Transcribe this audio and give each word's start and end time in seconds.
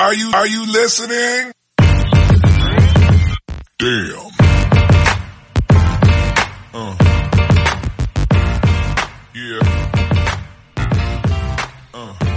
Are 0.00 0.14
you, 0.14 0.30
are 0.32 0.46
you 0.46 0.64
listening? 0.64 1.52
Damn. 3.76 4.32
Uh. 6.72 6.96
Yeah. 9.34 9.60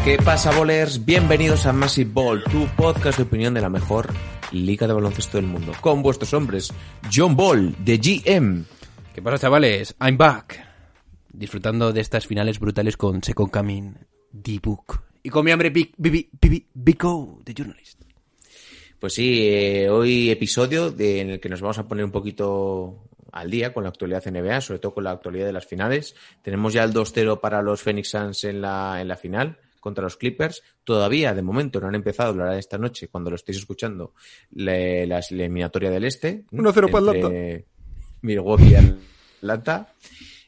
¿Qué 0.04 0.18
pasa, 0.18 0.52
bolers? 0.52 1.06
Bienvenidos 1.06 1.66
a 1.66 1.72
Massive 1.72 2.12
Ball, 2.12 2.44
tu 2.44 2.68
podcast 2.76 3.20
de 3.20 3.24
opinión 3.24 3.54
de 3.54 3.62
la 3.62 3.70
mejor 3.70 4.14
liga 4.52 4.86
de 4.86 4.92
baloncesto 4.92 5.38
del 5.38 5.48
mundo. 5.48 5.72
Con 5.80 6.04
vuestros 6.04 6.34
hombres, 6.34 6.74
John 7.10 7.38
Ball, 7.38 7.74
de 7.80 7.98
GM. 7.98 8.66
¿Qué 9.16 9.22
pasa, 9.22 9.40
chavales? 9.40 9.96
I'm 10.02 10.18
back. 10.18 10.68
Disfrutando 11.32 11.94
de 11.94 12.02
estas 12.02 12.28
finales 12.28 12.60
brutales 12.60 12.98
con 12.98 13.24
Second 13.24 13.52
Coming, 13.52 13.94
D-Book. 14.34 15.13
Y 15.24 15.30
con 15.30 15.46
mi 15.46 15.52
hambre 15.52 15.70
Bico, 15.72 17.42
de 17.46 17.54
Journalist. 17.54 18.02
Pues 19.00 19.14
sí, 19.14 19.48
eh, 19.50 19.90
hoy 19.90 20.30
episodio 20.30 20.92
de- 20.92 21.22
en 21.22 21.30
el 21.32 21.40
que 21.40 21.50
nos 21.50 21.62
vamos 21.62 21.78
a 21.78 21.88
poner 21.88 22.06
un 22.06 22.12
poquito 22.12 23.06
al 23.32 23.50
día 23.50 23.74
con 23.74 23.84
la 23.84 23.90
actualidad 23.90 24.24
NBA, 24.28 24.62
sobre 24.62 24.80
todo 24.80 24.94
con 24.94 25.04
la 25.06 25.12
actualidad 25.12 25.46
de 25.46 25.54
las 25.54 25.66
finales. 25.66 26.16
Tenemos 26.42 26.74
ya 26.74 26.84
el 26.84 26.94
2-0 26.94 27.40
para 27.42 27.62
los 27.62 27.82
Phoenix 27.82 28.10
Suns 28.10 28.44
en 28.44 28.62
la, 28.62 29.00
en 29.02 29.08
la 29.08 29.16
final 29.18 29.58
contra 29.80 30.04
los 30.04 30.16
Clippers. 30.18 30.62
Todavía, 30.84 31.34
de 31.34 31.42
momento, 31.42 31.80
no 31.82 31.88
han 31.88 31.96
empezado, 31.96 32.34
lo 32.34 32.44
harán 32.44 32.58
esta 32.60 32.78
noche, 32.78 33.08
cuando 33.08 33.30
lo 33.30 33.36
estéis 33.36 33.58
escuchando, 33.58 34.14
le- 34.52 35.06
la 35.08 35.20
eliminatoria 35.20 35.90
del 35.90 36.06
Este. 36.06 36.44
1-0 36.52 36.90
para 36.92 37.06
entre 37.16 37.66
Milwaukee 38.22 38.70
y 38.72 38.76
Atlanta. 38.76 39.94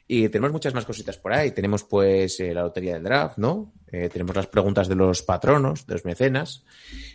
Y 0.07 0.29
tenemos 0.29 0.51
muchas 0.51 0.73
más 0.73 0.85
cositas 0.85 1.17
por 1.17 1.33
ahí. 1.33 1.51
Tenemos 1.51 1.83
pues 1.83 2.39
eh, 2.39 2.53
la 2.53 2.61
lotería 2.61 2.93
del 2.93 3.03
draft, 3.03 3.37
¿no? 3.37 3.73
Eh, 3.91 4.07
tenemos 4.09 4.35
las 4.35 4.47
preguntas 4.47 4.87
de 4.87 4.95
los 4.95 5.23
patronos, 5.23 5.87
de 5.87 5.93
los 5.93 6.05
mecenas. 6.05 6.63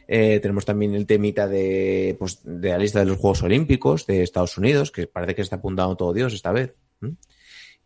Eh, 0.09 0.41
tenemos 0.41 0.65
también 0.65 0.95
el 0.95 1.07
temita 1.07 1.47
de, 1.47 2.17
pues, 2.19 2.41
de 2.43 2.71
la 2.71 2.79
lista 2.79 2.99
de 2.99 3.07
los 3.07 3.19
Juegos 3.19 3.43
Olímpicos 3.45 4.07
de 4.07 4.23
Estados 4.23 4.59
Unidos, 4.59 4.91
que 4.91 5.07
parece 5.07 5.37
que 5.37 5.43
está 5.43 5.57
apuntando 5.57 5.97
todo 5.97 6.13
Dios 6.13 6.35
esta 6.35 6.51
vez. 6.51 6.75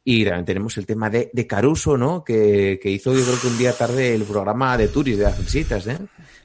Y 0.07 0.25
también 0.25 0.45
tenemos 0.45 0.77
el 0.77 0.85
tema 0.85 1.09
de, 1.09 1.31
de 1.33 1.47
Caruso, 1.47 1.97
¿no? 1.97 2.23
Que, 2.23 2.79
que 2.81 2.91
hizo 2.91 3.15
yo 3.15 3.25
creo 3.25 3.41
que 3.41 3.47
un 3.47 3.57
día 3.57 3.73
tarde 3.73 4.15
el 4.15 4.25
programa 4.25 4.77
de 4.77 4.89
Turis 4.89 5.17
de 5.17 5.25
las 5.25 5.39
visitas, 5.39 5.87
¿eh? 5.87 5.99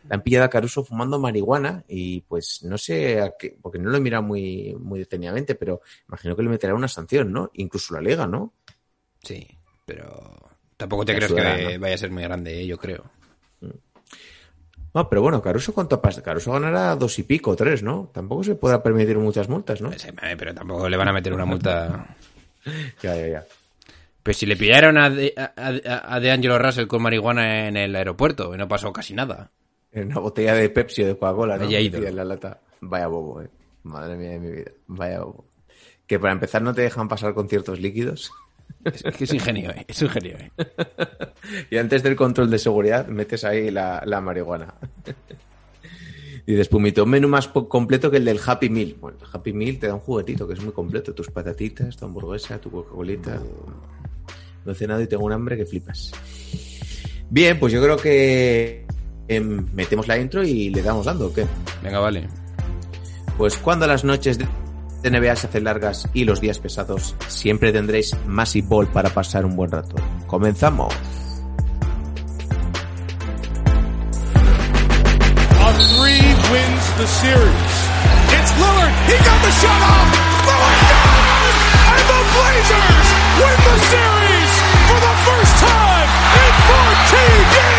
La 0.07 0.15
han 0.15 0.23
pillado 0.23 0.45
a 0.45 0.49
Caruso 0.49 0.85
fumando 0.85 1.19
marihuana 1.19 1.83
y 1.87 2.21
pues 2.21 2.63
no 2.63 2.77
sé, 2.77 3.19
a 3.19 3.33
qué, 3.37 3.57
porque 3.61 3.77
no 3.77 3.89
lo 3.89 3.97
he 3.97 4.01
mirado 4.01 4.23
muy, 4.23 4.75
muy 4.79 4.99
detenidamente, 4.99 5.55
pero 5.55 5.81
imagino 6.07 6.37
que 6.37 6.43
le 6.43 6.49
meterá 6.49 6.73
una 6.73 6.87
sanción, 6.87 7.33
¿no? 7.33 7.51
Incluso 7.53 7.93
la 7.93 8.01
liga, 8.01 8.25
¿no? 8.25 8.53
Sí, 9.23 9.47
pero 9.85 10.35
tampoco 10.77 11.05
te 11.05 11.15
crees 11.15 11.31
que 11.31 11.41
¿no? 11.73 11.79
vaya 11.79 11.95
a 11.95 11.97
ser 11.97 12.11
muy 12.11 12.23
grande, 12.23 12.61
¿eh? 12.61 12.65
yo 12.67 12.77
creo. 12.77 13.03
No, 14.93 15.07
pero 15.07 15.21
bueno, 15.21 15.41
Caruso 15.41 15.73
cuánto 15.73 16.01
pasa? 16.01 16.23
Caruso 16.23 16.51
ganará 16.51 16.95
dos 16.95 17.19
y 17.19 17.23
pico, 17.23 17.55
tres, 17.55 17.83
¿no? 17.83 18.09
Tampoco 18.11 18.43
se 18.43 18.55
podrá 18.55 18.81
permitir 18.81 19.17
muchas 19.19 19.47
multas, 19.47 19.81
¿no? 19.81 19.91
Sé, 19.93 20.09
eh, 20.09 20.35
Pero 20.37 20.53
tampoco 20.53 20.89
le 20.89 20.97
van 20.97 21.07
a 21.09 21.13
meter 21.13 21.33
una 21.33 21.45
multa. 21.45 22.15
Ya, 23.01 23.15
ya, 23.15 23.27
ya. 23.27 23.45
Pues 24.21 24.35
si 24.35 24.45
le 24.45 24.57
pillaron 24.57 24.97
a 24.97 25.09
De, 25.09 25.33
a, 25.37 25.53
a- 25.55 26.15
a 26.15 26.19
DeAngelo 26.19 26.59
Russell 26.59 26.87
con 26.87 27.01
marihuana 27.01 27.67
en 27.69 27.77
el 27.77 27.95
aeropuerto 27.95 28.53
y 28.53 28.57
no 28.57 28.67
pasó 28.67 28.91
casi 28.91 29.13
nada. 29.13 29.49
En 29.93 30.07
una 30.07 30.19
botella 30.19 30.53
de 30.55 30.69
Pepsi 30.69 31.03
o 31.03 31.07
de 31.07 31.17
Coca-Cola, 31.17 31.57
¿no? 31.57 31.63
Haya 31.63 31.79
ido. 31.79 32.05
En 32.05 32.15
la 32.17 32.25
lata. 32.25 32.59
Vaya 32.81 33.07
bobo, 33.07 33.41
eh. 33.41 33.49
Madre 33.83 34.17
mía 34.17 34.31
de 34.31 34.39
mi 34.39 34.51
vida. 34.51 34.71
Vaya 34.87 35.21
bobo. 35.21 35.45
Que 36.05 36.19
para 36.19 36.33
empezar 36.33 36.61
no 36.61 36.73
te 36.73 36.81
dejan 36.81 37.07
pasar 37.07 37.33
con 37.33 37.47
ciertos 37.47 37.79
líquidos. 37.79 38.29
Es, 38.83 39.03
es 39.03 39.15
que 39.15 39.23
es 39.25 39.33
ingenio, 39.33 39.71
¿eh? 39.71 39.85
Es 39.87 40.01
ingenio, 40.01 40.37
¿eh? 40.37 40.51
Y 41.71 41.77
antes 41.77 42.03
del 42.03 42.15
control 42.15 42.49
de 42.49 42.59
seguridad 42.59 43.07
metes 43.07 43.43
ahí 43.43 43.71
la, 43.71 44.01
la 44.05 44.21
marihuana. 44.21 44.75
Y 46.45 46.53
después 46.53 46.79
Pumito, 46.79 47.03
un 47.03 47.11
menú 47.11 47.27
más 47.27 47.47
completo 47.47 48.09
que 48.09 48.17
el 48.17 48.25
del 48.25 48.39
Happy 48.43 48.69
Meal. 48.69 48.95
Bueno, 48.99 49.19
el 49.21 49.27
Happy 49.31 49.53
Meal 49.53 49.77
te 49.77 49.85
da 49.85 49.93
un 49.93 49.99
juguetito 49.99 50.47
que 50.47 50.53
es 50.53 50.61
muy 50.63 50.73
completo. 50.73 51.13
Tus 51.13 51.29
patatitas, 51.29 51.95
tu 51.95 52.05
hamburguesa, 52.05 52.59
tu 52.59 52.71
Coca-Colita. 52.71 53.39
No 54.65 54.71
he 54.71 54.75
cenado 54.75 54.99
y 54.99 55.05
tengo 55.05 55.25
un 55.25 55.31
hambre 55.31 55.57
que 55.57 55.67
flipas. 55.67 56.11
Bien, 57.29 57.59
pues 57.59 57.71
yo 57.71 57.83
creo 57.83 57.97
que 57.97 58.83
em, 59.27 59.63
metemos 59.75 60.07
la 60.07 60.17
intro 60.17 60.43
y 60.43 60.69
le 60.69 60.81
damos 60.81 61.05
dando, 61.05 61.27
¿o 61.27 61.33
qué? 61.33 61.45
Venga, 61.83 61.99
vale. 61.99 62.27
Pues 63.37 63.55
cuando 63.57 63.85
las 63.85 64.03
noches 64.03 64.39
de 64.39 64.47
NBA 65.03 65.35
se 65.35 65.47
hacen 65.47 65.63
largas 65.63 66.07
y 66.13 66.25
los 66.25 66.41
días 66.41 66.59
pesados, 66.59 67.15
siempre 67.27 67.71
tendréis 67.71 68.15
Massive 68.25 68.67
Ball 68.67 68.87
para 68.87 69.09
pasar 69.09 69.45
un 69.45 69.55
buen 69.55 69.71
rato. 69.71 69.95
¡Comenzamos! 70.27 70.93
A 75.61 75.73
three 75.73 76.33
wins 76.51 76.85
the 76.97 77.07
series. 77.07 77.89
It's 78.31 78.51
Lillard. 78.59 78.93
He 79.07 79.17
got 79.23 79.41
the 79.41 79.51
shot 79.61 79.81
off. 79.81 80.09
Lillard 80.45 80.81
got 80.89 81.41
it! 81.47 81.55
And 81.95 82.05
the 82.09 82.21
Blazers 82.35 83.07
win 83.39 83.57
the 83.67 83.77
series 83.89 84.53
for 84.87 84.99
the 84.99 85.15
first 85.25 85.53
time 85.63 86.09
in 86.39 86.51
14 86.67 87.53
years. 87.53 87.78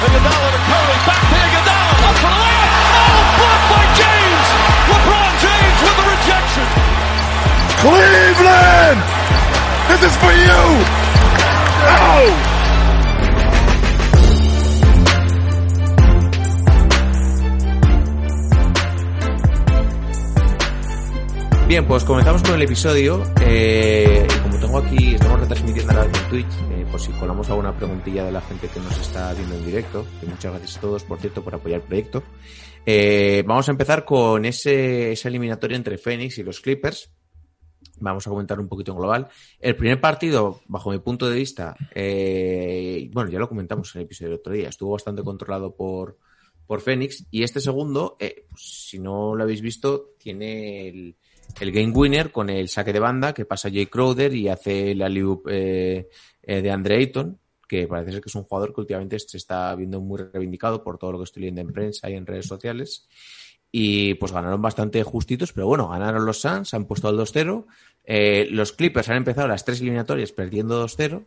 Iguodala 0.00 0.48
to 0.54 0.60
Curry. 0.68 0.96
Back 1.08 1.22
to 1.30 1.36
Iguodala. 1.46 1.92
Up 2.08 2.16
for 2.22 2.32
the 2.32 2.40
layup. 2.44 2.70
Oh, 3.00 3.22
blocked 3.38 3.66
by 3.72 3.84
James. 4.00 4.48
LeBron 4.90 5.32
James 5.44 5.78
with 5.84 5.96
the 6.00 6.06
rejection. 6.14 6.66
Cleveland! 7.82 9.00
This 9.88 10.00
is 10.08 10.14
for 10.16 10.32
you! 10.32 10.62
Oh! 11.90 12.50
Bien, 21.70 21.84
pues 21.86 22.02
comenzamos 22.02 22.42
con 22.42 22.54
el 22.54 22.62
episodio. 22.62 23.22
Eh, 23.40 24.26
y 24.28 24.38
como 24.40 24.58
tengo 24.58 24.78
aquí, 24.78 25.14
estamos 25.14 25.38
retransmitiendo 25.40 25.92
ahora 25.92 26.04
en 26.06 26.28
Twitch, 26.28 26.52
eh, 26.90 26.92
por 26.92 27.00
si 27.00 27.12
colamos 27.12 27.48
alguna 27.50 27.76
preguntilla 27.76 28.24
de 28.24 28.32
la 28.32 28.40
gente 28.40 28.68
que 28.68 28.80
nos 28.80 28.98
está 28.98 29.32
viendo 29.34 29.54
en 29.54 29.64
directo. 29.64 30.04
Muchas 30.26 30.52
gracias 30.52 30.76
a 30.76 30.80
todos, 30.80 31.04
por 31.04 31.20
cierto, 31.20 31.42
por 31.42 31.54
apoyar 31.54 31.80
el 31.80 31.86
proyecto. 31.86 32.22
Eh, 32.84 33.42
vamos 33.46 33.68
a 33.68 33.72
empezar 33.72 34.04
con 34.04 34.44
ese, 34.44 35.12
esa 35.12 35.28
eliminatoria 35.28 35.76
entre 35.76 35.98
Phoenix 35.98 36.38
y 36.38 36.42
los 36.42 36.60
Clippers. 36.60 37.10
Vamos 38.00 38.26
a 38.26 38.30
comentar 38.30 38.58
un 38.58 38.68
poquito 38.68 38.92
en 38.92 38.98
global. 38.98 39.28
El 39.58 39.76
primer 39.76 40.00
partido, 40.00 40.60
bajo 40.66 40.90
mi 40.90 40.98
punto 40.98 41.28
de 41.28 41.36
vista, 41.36 41.76
eh, 41.94 43.08
bueno, 43.12 43.30
ya 43.30 43.38
lo 43.38 43.48
comentamos 43.48 43.94
en 43.94 44.00
el 44.00 44.06
episodio 44.06 44.30
del 44.30 44.38
otro 44.40 44.52
día, 44.52 44.68
estuvo 44.68 44.92
bastante 44.92 45.22
controlado 45.22 45.74
por, 45.74 46.18
por 46.66 46.80
Phoenix. 46.80 47.26
Y 47.30 47.42
este 47.42 47.60
segundo, 47.60 48.16
eh, 48.18 48.46
pues, 48.48 48.86
si 48.88 48.98
no 48.98 49.34
lo 49.34 49.42
habéis 49.42 49.60
visto, 49.60 50.14
tiene 50.18 50.88
el, 50.88 51.16
el 51.60 51.72
game 51.72 51.92
winner 51.92 52.30
con 52.30 52.50
el 52.50 52.68
saque 52.68 52.92
de 52.92 53.00
banda 53.00 53.32
que 53.32 53.44
pasa 53.44 53.70
Jay 53.70 53.86
Crowder 53.86 54.34
y 54.34 54.48
hace 54.48 54.94
la 54.94 55.08
loop 55.08 55.48
eh, 55.48 56.08
eh, 56.42 56.62
de 56.62 56.70
Andre 56.70 56.96
Ayton, 56.96 57.38
que 57.68 57.86
parece 57.86 58.12
ser 58.12 58.20
que 58.20 58.28
es 58.28 58.34
un 58.34 58.44
jugador 58.44 58.74
que 58.74 58.80
últimamente 58.80 59.18
se 59.18 59.36
está 59.36 59.74
viendo 59.74 60.00
muy 60.00 60.18
reivindicado 60.18 60.82
por 60.82 60.98
todo 60.98 61.12
lo 61.12 61.18
que 61.18 61.24
estoy 61.24 61.42
leyendo 61.42 61.62
en 61.62 61.72
prensa 61.72 62.10
y 62.10 62.14
en 62.14 62.26
redes 62.26 62.46
sociales. 62.46 63.08
Y 63.72 64.14
pues 64.14 64.32
ganaron 64.32 64.60
bastante 64.60 65.02
justitos, 65.04 65.52
pero 65.52 65.68
bueno, 65.68 65.88
ganaron 65.88 66.26
los 66.26 66.40
Suns, 66.40 66.74
han 66.74 66.86
puesto 66.86 67.08
al 67.08 67.16
2-0. 67.16 67.66
Eh, 68.04 68.48
los 68.50 68.72
Clippers 68.72 69.08
han 69.08 69.18
empezado 69.18 69.46
las 69.46 69.64
tres 69.64 69.80
eliminatorias 69.80 70.32
perdiendo 70.32 70.84
2-0. 70.84 71.24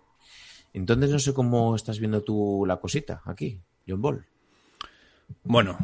Entonces 0.73 1.09
no 1.09 1.19
sé 1.19 1.33
cómo 1.33 1.75
estás 1.75 1.99
viendo 1.99 2.21
tú 2.21 2.65
la 2.67 2.77
cosita 2.77 3.21
aquí, 3.25 3.61
John 3.87 4.01
Ball. 4.01 4.25
Bueno, 5.43 5.77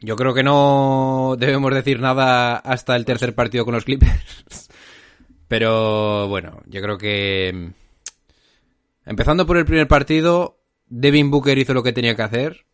yo 0.00 0.16
creo 0.16 0.32
que 0.34 0.42
no 0.42 1.36
debemos 1.38 1.74
decir 1.74 2.00
nada 2.00 2.56
hasta 2.56 2.96
el 2.96 3.04
tercer 3.04 3.34
partido 3.34 3.64
con 3.64 3.74
los 3.74 3.84
Clippers. 3.84 4.68
Pero 5.48 6.28
bueno, 6.28 6.62
yo 6.66 6.80
creo 6.80 6.96
que 6.96 7.52
mm, 7.52 9.10
empezando 9.10 9.46
por 9.46 9.56
el 9.56 9.64
primer 9.64 9.88
partido, 9.88 10.60
Devin 10.86 11.30
Booker 11.30 11.58
hizo 11.58 11.74
lo 11.74 11.82
que 11.82 11.92
tenía 11.92 12.16
que 12.16 12.22
hacer. 12.22 12.66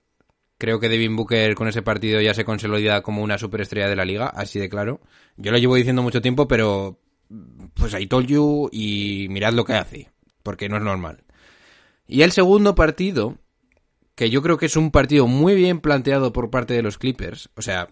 Creo 0.59 0.79
que 0.81 0.89
Devin 0.89 1.17
Booker 1.17 1.55
con 1.55 1.69
ese 1.69 1.83
partido 1.83 2.21
ya 2.21 2.33
se 2.33 2.45
consolida 2.45 3.03
como 3.03 3.23
una 3.23 3.39
superestrella 3.39 3.89
de 3.89 3.97
la 3.97 4.05
liga, 4.05 4.27
así 4.29 4.59
de 4.59 4.69
claro. 4.69 5.01
Yo 5.37 5.53
lo 5.53 5.59
llevo 5.59 5.75
diciendo 5.75 6.03
mucho 6.03 6.23
tiempo, 6.23 6.49
pero 6.49 6.99
pues 7.75 7.93
I 7.95 8.07
told 8.07 8.27
you 8.27 8.69
y 8.73 9.27
mirad 9.31 9.53
lo 9.53 9.65
que 9.65 9.75
hace, 9.75 10.11
porque 10.43 10.69
no 10.69 10.77
es 10.77 10.83
normal. 10.83 11.25
Y 12.07 12.23
el 12.23 12.33
segundo 12.33 12.75
partido, 12.75 13.37
que 14.17 14.31
yo 14.31 14.43
creo 14.43 14.57
que 14.57 14.67
es 14.67 14.77
un 14.77 14.91
partido 14.91 15.29
muy 15.29 15.55
bien 15.55 15.81
planteado 15.81 16.33
por 16.33 16.51
parte 16.51 16.75
de 16.75 16.83
los 16.83 16.99
Clippers. 16.99 17.51
O 17.55 17.63
sea, 17.63 17.91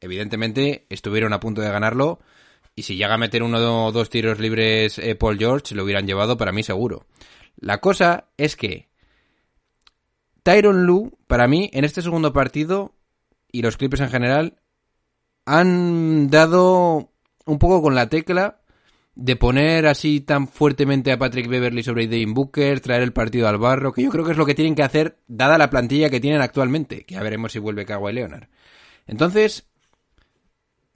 evidentemente 0.00 0.86
estuvieron 0.88 1.32
a 1.32 1.40
punto 1.40 1.60
de 1.60 1.70
ganarlo. 1.70 2.18
Y 2.74 2.82
si 2.84 2.96
llega 2.96 3.14
a 3.14 3.18
meter 3.18 3.42
uno 3.42 3.86
o 3.86 3.92
dos 3.92 4.08
tiros 4.08 4.40
libres 4.40 4.98
eh, 4.98 5.14
Paul 5.14 5.38
George, 5.38 5.74
lo 5.74 5.84
hubieran 5.84 6.06
llevado 6.06 6.36
para 6.36 6.52
mí 6.52 6.62
seguro. 6.62 7.06
La 7.56 7.78
cosa 7.78 8.28
es 8.38 8.56
que 8.56 8.88
Tyron 10.42 10.86
Lu, 10.86 11.18
para 11.26 11.46
mí, 11.48 11.68
en 11.74 11.84
este 11.84 12.00
segundo 12.00 12.32
partido, 12.32 12.94
y 13.52 13.60
los 13.60 13.76
Clippers 13.76 14.00
en 14.00 14.10
general, 14.10 14.60
han 15.44 16.30
dado 16.30 17.12
un 17.44 17.58
poco 17.58 17.82
con 17.82 17.94
la 17.94 18.08
tecla 18.08 18.62
de 19.18 19.34
poner 19.34 19.88
así 19.88 20.20
tan 20.20 20.46
fuertemente 20.46 21.10
a 21.10 21.18
Patrick 21.18 21.48
Beverly 21.48 21.82
sobre 21.82 22.06
Devin 22.06 22.34
Booker, 22.34 22.78
traer 22.78 23.02
el 23.02 23.12
partido 23.12 23.48
al 23.48 23.58
barro, 23.58 23.92
que 23.92 24.04
yo 24.04 24.10
creo 24.10 24.24
que 24.24 24.30
es 24.30 24.38
lo 24.38 24.46
que 24.46 24.54
tienen 24.54 24.76
que 24.76 24.84
hacer 24.84 25.18
dada 25.26 25.58
la 25.58 25.70
plantilla 25.70 26.08
que 26.08 26.20
tienen 26.20 26.40
actualmente, 26.40 27.02
que 27.02 27.16
ya 27.16 27.22
veremos 27.24 27.50
si 27.50 27.58
vuelve 27.58 27.84
Kawhi 27.84 28.12
Leonard. 28.12 28.46
Entonces, 29.08 29.66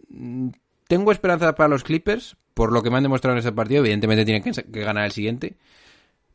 mm, 0.08 0.50
tengo 0.86 1.10
esperanza 1.10 1.52
para 1.56 1.68
los 1.68 1.82
Clippers, 1.82 2.36
por 2.54 2.70
lo 2.70 2.80
que 2.84 2.90
me 2.90 2.98
han 2.98 3.02
demostrado 3.02 3.32
en 3.32 3.40
este 3.40 3.50
partido, 3.50 3.80
evidentemente 3.80 4.24
tienen 4.24 4.44
que, 4.44 4.80
ganar 4.80 5.04
el 5.04 5.12
siguiente. 5.12 5.56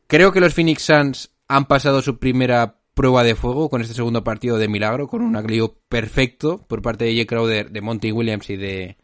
Creo 0.08 0.30
que 0.30 0.40
los 0.40 0.52
Phoenix 0.52 0.82
Suns 0.82 1.30
han 1.48 1.64
pasado 1.64 2.02
su 2.02 2.18
primera 2.18 2.80
prueba 2.92 3.24
de 3.24 3.34
fuego 3.34 3.70
con 3.70 3.80
este 3.80 3.94
segundo 3.94 4.22
partido 4.22 4.58
de 4.58 4.68
milagro, 4.68 5.08
con 5.08 5.22
un 5.22 5.36
aglio 5.36 5.78
perfecto 5.88 6.66
por 6.68 6.82
parte 6.82 7.06
de 7.06 7.16
J. 7.16 7.26
Crowder, 7.26 7.70
de 7.70 7.80
Monty 7.80 8.12
Williams 8.12 8.50
y 8.50 8.56
de, 8.56 8.98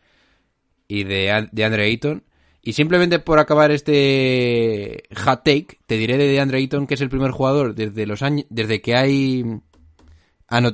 y 0.86 1.04
de, 1.04 1.48
de 1.50 1.64
Andre 1.64 1.84
Ayton. 1.84 2.24
Y 2.66 2.72
simplemente 2.72 3.18
por 3.18 3.38
acabar 3.38 3.70
este 3.70 5.04
hot 5.14 5.44
take, 5.44 5.78
te 5.86 5.98
diré 5.98 6.16
de 6.16 6.28
DeAndre 6.28 6.58
Ayton 6.58 6.86
que 6.86 6.94
es 6.94 7.00
el 7.02 7.10
primer 7.10 7.30
jugador 7.30 7.74
desde 7.74 8.06
los 8.06 8.22
años, 8.22 8.46
desde 8.48 8.80
que 8.80 8.96
hay 8.96 9.44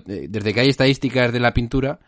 desde 0.07 0.55
que 0.55 0.61
hay 0.61 0.69
estadísticas 0.69 1.33
de 1.33 1.41
la 1.41 1.53
pintura, 1.53 1.99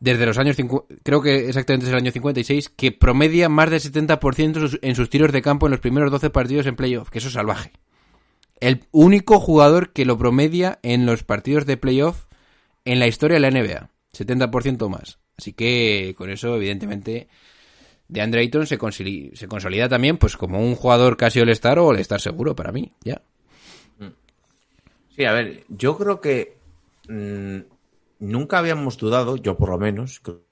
desde 0.00 0.24
los 0.24 0.38
años 0.38 0.56
creo 1.02 1.20
que 1.20 1.48
exactamente 1.48 1.86
es 1.86 1.92
el 1.92 1.98
año 1.98 2.12
56, 2.12 2.70
que 2.70 2.90
promedia 2.92 3.50
más 3.50 3.68
del 3.70 3.80
70% 3.80 4.78
en 4.80 4.94
sus 4.94 5.10
tiros 5.10 5.32
de 5.32 5.42
campo 5.42 5.66
en 5.66 5.72
los 5.72 5.80
primeros 5.80 6.10
12 6.10 6.30
partidos 6.30 6.66
en 6.66 6.76
playoff, 6.76 7.10
que 7.10 7.18
eso 7.18 7.28
es 7.28 7.34
salvaje. 7.34 7.72
El 8.60 8.84
único 8.90 9.38
jugador 9.38 9.92
que 9.92 10.06
lo 10.06 10.16
promedia 10.16 10.78
en 10.82 11.04
los 11.04 11.24
partidos 11.24 11.66
de 11.66 11.76
playoff 11.76 12.24
en 12.86 13.00
la 13.00 13.06
historia 13.06 13.38
de 13.38 13.40
la 13.40 13.50
NBA, 13.50 13.90
70% 14.16 14.88
más. 14.88 15.18
Así 15.36 15.52
que 15.52 16.14
con 16.16 16.30
eso, 16.30 16.56
evidentemente, 16.56 17.28
de 18.08 18.20
Andre 18.22 18.40
Ayton 18.40 18.66
se, 18.66 18.78
se 19.34 19.48
consolida 19.48 19.88
también 19.88 20.16
pues 20.16 20.36
como 20.36 20.60
un 20.60 20.74
jugador 20.74 21.16
casi 21.16 21.40
all-star 21.40 21.78
o 21.78 21.88
all-star 21.88 22.20
seguro 22.20 22.56
para 22.56 22.72
mí, 22.72 22.92
ya. 23.04 23.20
Sí, 25.14 25.24
a 25.24 25.32
ver, 25.32 25.64
yo 25.68 25.98
creo 25.98 26.20
que 26.20 26.58
mmm, 27.08 27.58
nunca 28.20 28.58
habíamos 28.58 28.96
dudado, 28.96 29.36
yo 29.36 29.56
por 29.56 29.70
lo 29.70 29.78
menos, 29.78 30.20
creo 30.20 30.42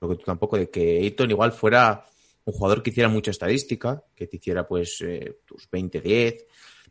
que 0.00 0.16
tú 0.16 0.24
tampoco, 0.24 0.56
de 0.56 0.70
que 0.70 0.98
Ayton 0.98 1.30
igual 1.30 1.52
fuera 1.52 2.06
un 2.44 2.52
jugador 2.52 2.82
que 2.82 2.90
hiciera 2.90 3.08
mucha 3.08 3.30
estadística, 3.30 4.02
que 4.14 4.26
te 4.26 4.36
hiciera 4.36 4.66
pues 4.66 5.00
eh, 5.02 5.40
tus 5.44 5.70
20-10, 5.70 6.44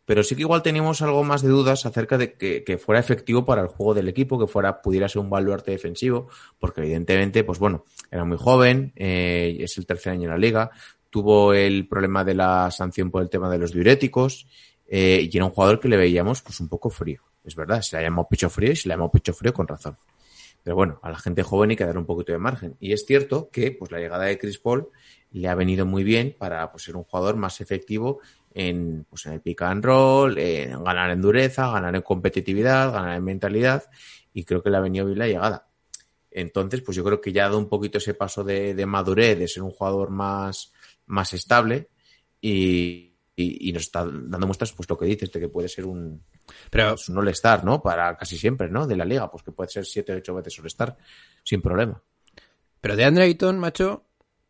pero 0.05 0.23
sí 0.23 0.35
que 0.35 0.41
igual 0.41 0.61
teníamos 0.61 1.01
algo 1.01 1.23
más 1.23 1.41
de 1.41 1.49
dudas 1.49 1.85
acerca 1.85 2.17
de 2.17 2.33
que, 2.33 2.63
que, 2.63 2.77
fuera 2.77 2.99
efectivo 2.99 3.45
para 3.45 3.61
el 3.61 3.67
juego 3.67 3.93
del 3.93 4.09
equipo, 4.09 4.39
que 4.39 4.47
fuera 4.47 4.81
pudiera 4.81 5.07
ser 5.07 5.21
un 5.21 5.29
baluarte 5.29 5.71
defensivo, 5.71 6.27
porque 6.59 6.81
evidentemente, 6.81 7.43
pues 7.43 7.59
bueno, 7.59 7.85
era 8.11 8.25
muy 8.25 8.37
joven, 8.37 8.91
eh, 8.95 9.57
es 9.59 9.77
el 9.77 9.85
tercer 9.85 10.13
año 10.13 10.23
en 10.23 10.29
la 10.29 10.37
liga, 10.37 10.71
tuvo 11.09 11.53
el 11.53 11.87
problema 11.87 12.23
de 12.23 12.33
la 12.33 12.69
sanción 12.71 13.11
por 13.11 13.21
el 13.21 13.29
tema 13.29 13.49
de 13.49 13.57
los 13.57 13.71
diuréticos, 13.71 14.47
eh, 14.87 15.29
y 15.31 15.37
era 15.37 15.45
un 15.45 15.51
jugador 15.51 15.79
que 15.79 15.87
le 15.87 15.97
veíamos 15.97 16.41
pues 16.41 16.59
un 16.59 16.67
poco 16.67 16.89
frío. 16.89 17.21
Es 17.43 17.55
verdad, 17.55 17.81
se 17.81 17.99
le 17.99 18.07
ha 18.07 18.23
pecho 18.23 18.49
frío 18.49 18.71
y 18.71 18.75
se 18.75 18.87
le 18.87 18.93
ha 18.93 18.97
llamado 18.97 19.11
pecho 19.11 19.33
frío 19.33 19.53
con 19.53 19.67
razón. 19.67 19.97
Pero 20.63 20.75
bueno, 20.77 20.99
a 21.01 21.09
la 21.09 21.19
gente 21.19 21.43
joven 21.43 21.71
hay 21.71 21.75
que 21.75 21.85
dar 21.85 21.97
un 21.97 22.05
poquito 22.05 22.31
de 22.31 22.37
margen. 22.37 22.77
Y 22.79 22.93
es 22.93 23.05
cierto 23.05 23.49
que 23.51 23.71
pues 23.71 23.91
la 23.91 23.99
llegada 23.99 24.25
de 24.25 24.37
Chris 24.37 24.59
Paul 24.59 24.87
le 25.31 25.49
ha 25.49 25.55
venido 25.55 25.85
muy 25.85 26.03
bien 26.03 26.35
para 26.37 26.71
pues, 26.71 26.83
ser 26.83 26.95
un 26.95 27.03
jugador 27.03 27.35
más 27.35 27.59
efectivo 27.59 28.19
en, 28.53 29.05
pues, 29.09 29.25
en 29.25 29.33
el 29.33 29.41
pick 29.41 29.61
and 29.61 29.83
roll, 29.83 30.37
en 30.37 30.83
ganar 30.83 31.11
en 31.11 31.21
dureza, 31.21 31.71
ganar 31.71 31.95
en 31.95 32.01
competitividad, 32.01 32.91
ganar 32.91 33.17
en 33.17 33.23
mentalidad, 33.23 33.83
y 34.33 34.43
creo 34.43 34.61
que 34.61 34.69
le 34.69 34.77
ha 34.77 34.81
venido 34.81 35.05
bien 35.05 35.19
la 35.19 35.27
llegada. 35.27 35.67
Entonces, 36.31 36.81
pues 36.81 36.97
yo 36.97 37.03
creo 37.03 37.21
que 37.21 37.31
ya 37.31 37.45
ha 37.45 37.47
dado 37.47 37.59
un 37.59 37.69
poquito 37.69 37.99
ese 37.99 38.13
paso 38.13 38.43
de, 38.43 38.73
de 38.73 38.85
madurez, 38.85 39.37
de 39.37 39.47
ser 39.47 39.63
un 39.63 39.71
jugador 39.71 40.09
más, 40.09 40.71
más 41.05 41.33
estable, 41.33 41.89
y, 42.41 43.13
y, 43.35 43.69
y, 43.69 43.73
nos 43.73 43.83
está 43.83 44.05
dando 44.05 44.47
muestras, 44.47 44.73
pues 44.73 44.89
lo 44.89 44.97
que 44.97 45.05
dices, 45.05 45.31
de 45.31 45.39
que 45.39 45.49
puede 45.49 45.69
ser 45.69 45.85
un, 45.85 46.23
Pero, 46.69 46.89
pues, 46.89 47.09
un 47.09 47.17
all-star, 47.17 47.63
¿no? 47.63 47.81
Para 47.81 48.17
casi 48.17 48.37
siempre, 48.37 48.69
¿no? 48.69 48.85
De 48.87 48.95
la 48.95 49.05
liga, 49.05 49.29
pues 49.31 49.43
que 49.43 49.51
puede 49.51 49.69
ser 49.69 49.85
siete 49.85 50.13
o 50.13 50.17
ocho 50.17 50.35
veces 50.35 50.59
all-star, 50.59 50.97
sin 51.43 51.61
problema. 51.61 52.01
Pero 52.81 52.95
de 52.95 53.05
Andre 53.05 53.23
Ayton, 53.23 53.59
macho, 53.59 54.05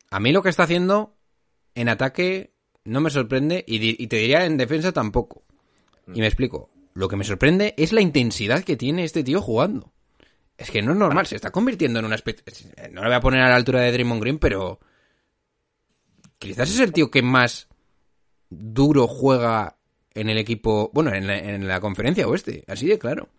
a 0.09 0.19
mí 0.19 0.31
lo 0.31 0.41
que 0.41 0.49
está 0.49 0.63
haciendo 0.63 1.15
en 1.75 1.89
ataque 1.89 2.52
no 2.85 3.01
me 3.01 3.09
sorprende 3.09 3.63
y, 3.67 4.01
y, 4.01 4.07
te 4.07 4.17
diría 4.17 4.45
en 4.45 4.57
defensa 4.57 4.91
tampoco. 4.91 5.43
Y 6.13 6.19
me 6.19 6.27
explico. 6.27 6.69
Lo 6.93 7.07
que 7.07 7.15
me 7.15 7.23
sorprende 7.23 7.73
es 7.77 7.91
la 7.93 8.01
intensidad 8.01 8.63
que 8.63 8.75
tiene 8.75 9.03
este 9.03 9.23
tío 9.23 9.41
jugando. 9.41 9.93
Es 10.57 10.69
que 10.69 10.81
no 10.81 10.91
es 10.91 10.97
normal, 10.97 11.25
se 11.25 11.35
está 11.35 11.51
convirtiendo 11.51 11.99
en 11.99 12.05
una 12.05 12.15
especie... 12.15 12.45
No 12.91 13.01
lo 13.01 13.07
voy 13.07 13.15
a 13.15 13.21
poner 13.21 13.41
a 13.41 13.49
la 13.49 13.55
altura 13.55 13.81
de 13.81 13.91
Draymond 13.91 14.21
Green, 14.21 14.39
pero... 14.39 14.79
Quizás 16.37 16.69
es 16.69 16.79
el 16.79 16.91
tío 16.91 17.09
que 17.09 17.21
más 17.21 17.67
duro 18.49 19.07
juega 19.07 19.77
en 20.13 20.29
el 20.29 20.37
equipo... 20.37 20.91
Bueno, 20.93 21.13
en 21.13 21.25
la, 21.25 21.37
en 21.39 21.67
la 21.67 21.79
conferencia 21.79 22.27
oeste. 22.27 22.63
Así 22.67 22.87
de 22.87 22.99
claro. 22.99 23.29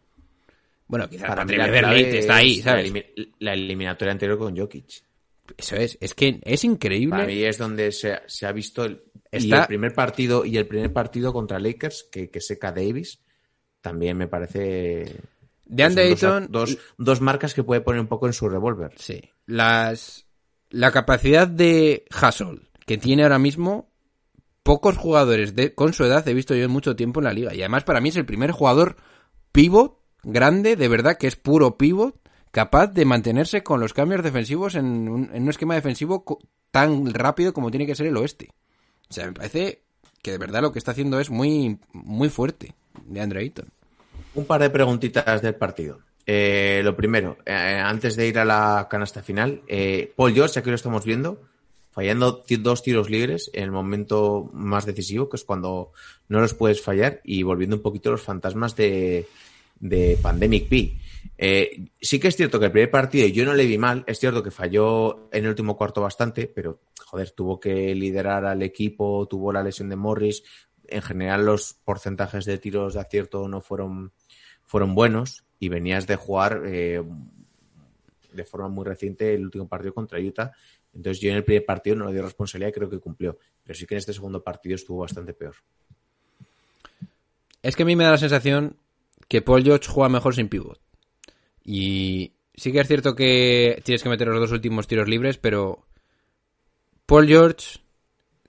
Bueno, 0.89 1.09
quizás 1.09 1.29
Para 1.29 1.43
Patrick 1.43 1.61
Beverly 1.61 2.19
está 2.19 2.37
ahí, 2.37 2.59
es 2.59 2.65
¿sabes? 2.65 2.93
La 3.39 3.53
eliminatoria 3.53 4.13
anterior 4.13 4.39
con 4.39 4.57
Jokic. 4.57 5.03
Eso 5.57 5.77
es. 5.77 5.99
Es 6.01 6.15
que 6.15 6.41
es 6.43 6.65
increíble. 6.65 7.11
Para 7.11 7.27
mí 7.27 7.43
es 7.43 7.59
donde 7.59 7.93
se, 7.93 8.21
se 8.27 8.47
ha 8.47 8.53
visto 8.53 8.85
el, 8.85 9.03
y 9.31 9.37
Está- 9.37 9.63
el 9.63 9.67
primer 9.67 9.95
partido 9.95 10.45
y 10.45 10.57
el 10.57 10.67
primer 10.67 10.93
partido 10.93 11.33
contra 11.33 11.59
Lakers 11.59 12.09
que, 12.11 12.31
que 12.31 12.41
seca 12.41 12.73
Davis 12.73 13.21
también 13.81 14.17
me 14.17 14.29
parece 14.29 15.21
De 15.67 15.83
Andre 15.83 16.09
que 16.11 16.17
son 16.17 16.45
Ayton... 16.45 16.53
dos, 16.53 16.71
dos, 16.71 16.79
dos 16.97 17.21
marcas 17.21 17.53
que 17.53 17.63
puede 17.63 17.81
poner 17.83 18.01
un 18.01 18.07
poco 18.07 18.27
en 18.27 18.33
su 18.33 18.49
revólver. 18.49 18.93
Sí. 18.97 19.21
Las, 19.47 20.27
la 20.71 20.91
capacidad 20.93 21.47
de 21.47 22.05
Hustle 22.11 22.61
que 22.87 22.97
tiene 22.99 23.23
ahora 23.23 23.39
mismo, 23.39 23.91
pocos 24.63 24.97
jugadores 24.97 25.55
de, 25.55 25.75
con 25.75 25.93
su 25.93 26.05
edad 26.05 26.27
he 26.29 26.35
visto 26.35 26.55
yo 26.55 26.65
en 26.65 26.71
mucho 26.71 26.97
tiempo 26.97 27.21
en 27.21 27.25
la 27.25 27.33
liga. 27.33 27.55
Y 27.55 27.61
además 27.61 27.85
para 27.85 28.01
mí 28.01 28.09
es 28.09 28.17
el 28.17 28.25
primer 28.27 28.51
jugador 28.51 28.97
pivot 29.53 30.01
grande, 30.23 30.77
de 30.77 30.89
verdad, 30.89 31.19
que 31.19 31.27
es 31.27 31.37
puro 31.37 31.77
pivot, 31.77 32.17
capaz 32.55 32.87
de 32.87 33.05
mantenerse 33.05 33.65
con 33.65 33.81
los 33.81 33.93
cambios 33.93 34.23
defensivos 34.23 34.77
en 34.77 35.09
un, 35.09 35.29
en 35.35 35.43
un 35.43 35.49
esquema 35.49 35.75
defensivo 35.75 36.25
tan 36.71 37.13
rápido 37.13 37.53
como 37.53 37.73
tiene 37.73 37.85
que 37.85 37.97
ser 37.97 38.07
el 38.07 38.17
oeste. 38.17 38.51
O 39.11 39.13
sea, 39.13 39.27
me 39.27 39.33
parece 39.33 39.83
que 40.23 40.31
de 40.31 40.39
verdad 40.39 40.63
lo 40.63 40.71
que 40.71 40.79
está 40.79 40.93
haciendo 40.93 41.19
es 41.19 41.31
muy, 41.31 41.81
muy 41.93 42.29
fuerte 42.29 42.77
de 43.07 43.21
Andre 43.21 43.41
Ayton. 43.41 43.67
Un 44.37 44.45
par 44.47 44.61
de 44.61 44.71
preguntitas 44.71 45.43
del 45.43 45.57
partido. 45.57 45.99
Eh, 46.27 46.81
lo 46.85 46.95
primero, 46.95 47.39
eh, 47.45 47.53
antes 47.53 48.15
de 48.15 48.29
ir 48.29 48.39
a 48.39 48.45
la 48.45 48.87
canasta 48.89 49.21
final, 49.21 49.63
eh, 49.67 50.13
Paul 50.15 50.33
George, 50.33 50.61
aquí 50.61 50.71
lo 50.71 50.77
estamos 50.77 51.05
viendo, 51.05 51.43
fallando 51.91 52.45
dos 52.61 52.83
tiros 52.85 53.11
libres 53.11 53.51
en 53.53 53.65
el 53.65 53.73
momento 53.73 54.49
más 54.53 54.87
decisivo, 54.87 55.29
que 55.29 55.39
es 55.39 55.45
cuando 55.45 55.91
no 56.29 56.41
los 56.41 56.55
puedes 56.55 56.81
fallar, 56.81 57.21
y 57.25 57.43
volviendo 57.43 57.75
un 57.75 57.83
poquito 57.83 58.13
los 58.13 58.23
fantasmas 58.23 58.77
de, 58.77 59.27
de 59.81 60.17
Pandemic 60.23 60.69
P. 60.69 60.95
Eh, 61.37 61.89
sí 62.01 62.21
que 62.21 62.29
es 62.29 62.37
cierto 62.37 62.59
que 62.59 62.67
el 62.67 62.73
primer 62.73 62.91
partido 62.91 63.27
yo 63.29 63.45
no 63.45 63.55
le 63.55 63.67
vi 63.67 63.79
mal, 63.79 64.05
es 64.07 64.19
cierto 64.19 64.43
que 64.43 64.51
falló 64.51 65.29
en 65.33 65.45
el 65.45 65.51
último 65.51 65.77
cuarto 65.77 66.01
bastante, 66.01 66.47
pero 66.47 66.81
joder, 67.07 67.31
tuvo 67.33 67.59
que 67.59 67.95
liderar 67.95 68.45
al 68.45 68.63
equipo, 68.63 69.27
tuvo 69.29 69.53
la 69.53 69.63
lesión 69.63 69.89
de 69.89 69.97
Morris, 69.97 70.43
en 70.87 71.03
general 71.03 71.47
los 71.47 71.75
porcentajes 71.85 72.45
de 72.45 72.59
tiros 72.59 72.95
de 72.95 73.01
acierto 73.01 73.49
no 73.49 73.61
fueron, 73.61 74.13
fueron 74.65 74.95
buenos 74.95 75.45
y 75.59 75.69
venías 75.69 76.07
de 76.07 76.17
jugar 76.17 76.63
eh, 76.67 77.03
de 78.33 78.45
forma 78.45 78.69
muy 78.69 78.85
reciente 78.85 79.35
el 79.35 79.45
último 79.45 79.69
partido 79.69 79.95
contra 79.95 80.21
Utah. 80.21 80.53
Entonces 80.93 81.21
yo 81.21 81.31
en 81.31 81.37
el 81.37 81.45
primer 81.45 81.65
partido 81.65 81.97
no 81.97 82.07
le 82.07 82.13
di 82.13 82.21
responsabilidad 82.21 82.69
y 82.69 82.73
creo 82.73 82.91
que 82.91 82.99
cumplió. 82.99 83.39
Pero 83.63 83.75
sí 83.75 83.87
que 83.87 83.95
en 83.95 83.99
este 83.99 84.13
segundo 84.13 84.43
partido 84.43 84.75
estuvo 84.75 85.01
bastante 85.01 85.33
peor. 85.33 85.55
Es 87.63 87.75
que 87.75 87.83
a 87.83 87.87
mí 87.87 87.97
me 87.97 88.05
da 88.05 88.13
la 88.13 88.19
sensación 88.19 88.77
que 89.29 89.43
Paul 89.43 89.65
George 89.65 89.89
juega 89.89 90.09
mejor 90.09 90.35
sin 90.35 90.49
pivot. 90.49 90.84
Y 91.65 92.33
sí 92.55 92.73
que 92.73 92.81
es 92.81 92.89
cierto 92.89 93.15
que 93.15 93.81
tienes 93.85 94.03
que 94.03 94.09
meter 94.09 94.29
los 94.29 94.41
dos 94.41 94.53
últimos 94.53 94.87
tiros 94.87 95.09
libres, 95.09 95.39
pero 95.39 95.87
Paul 97.07 97.27
George 97.27 97.81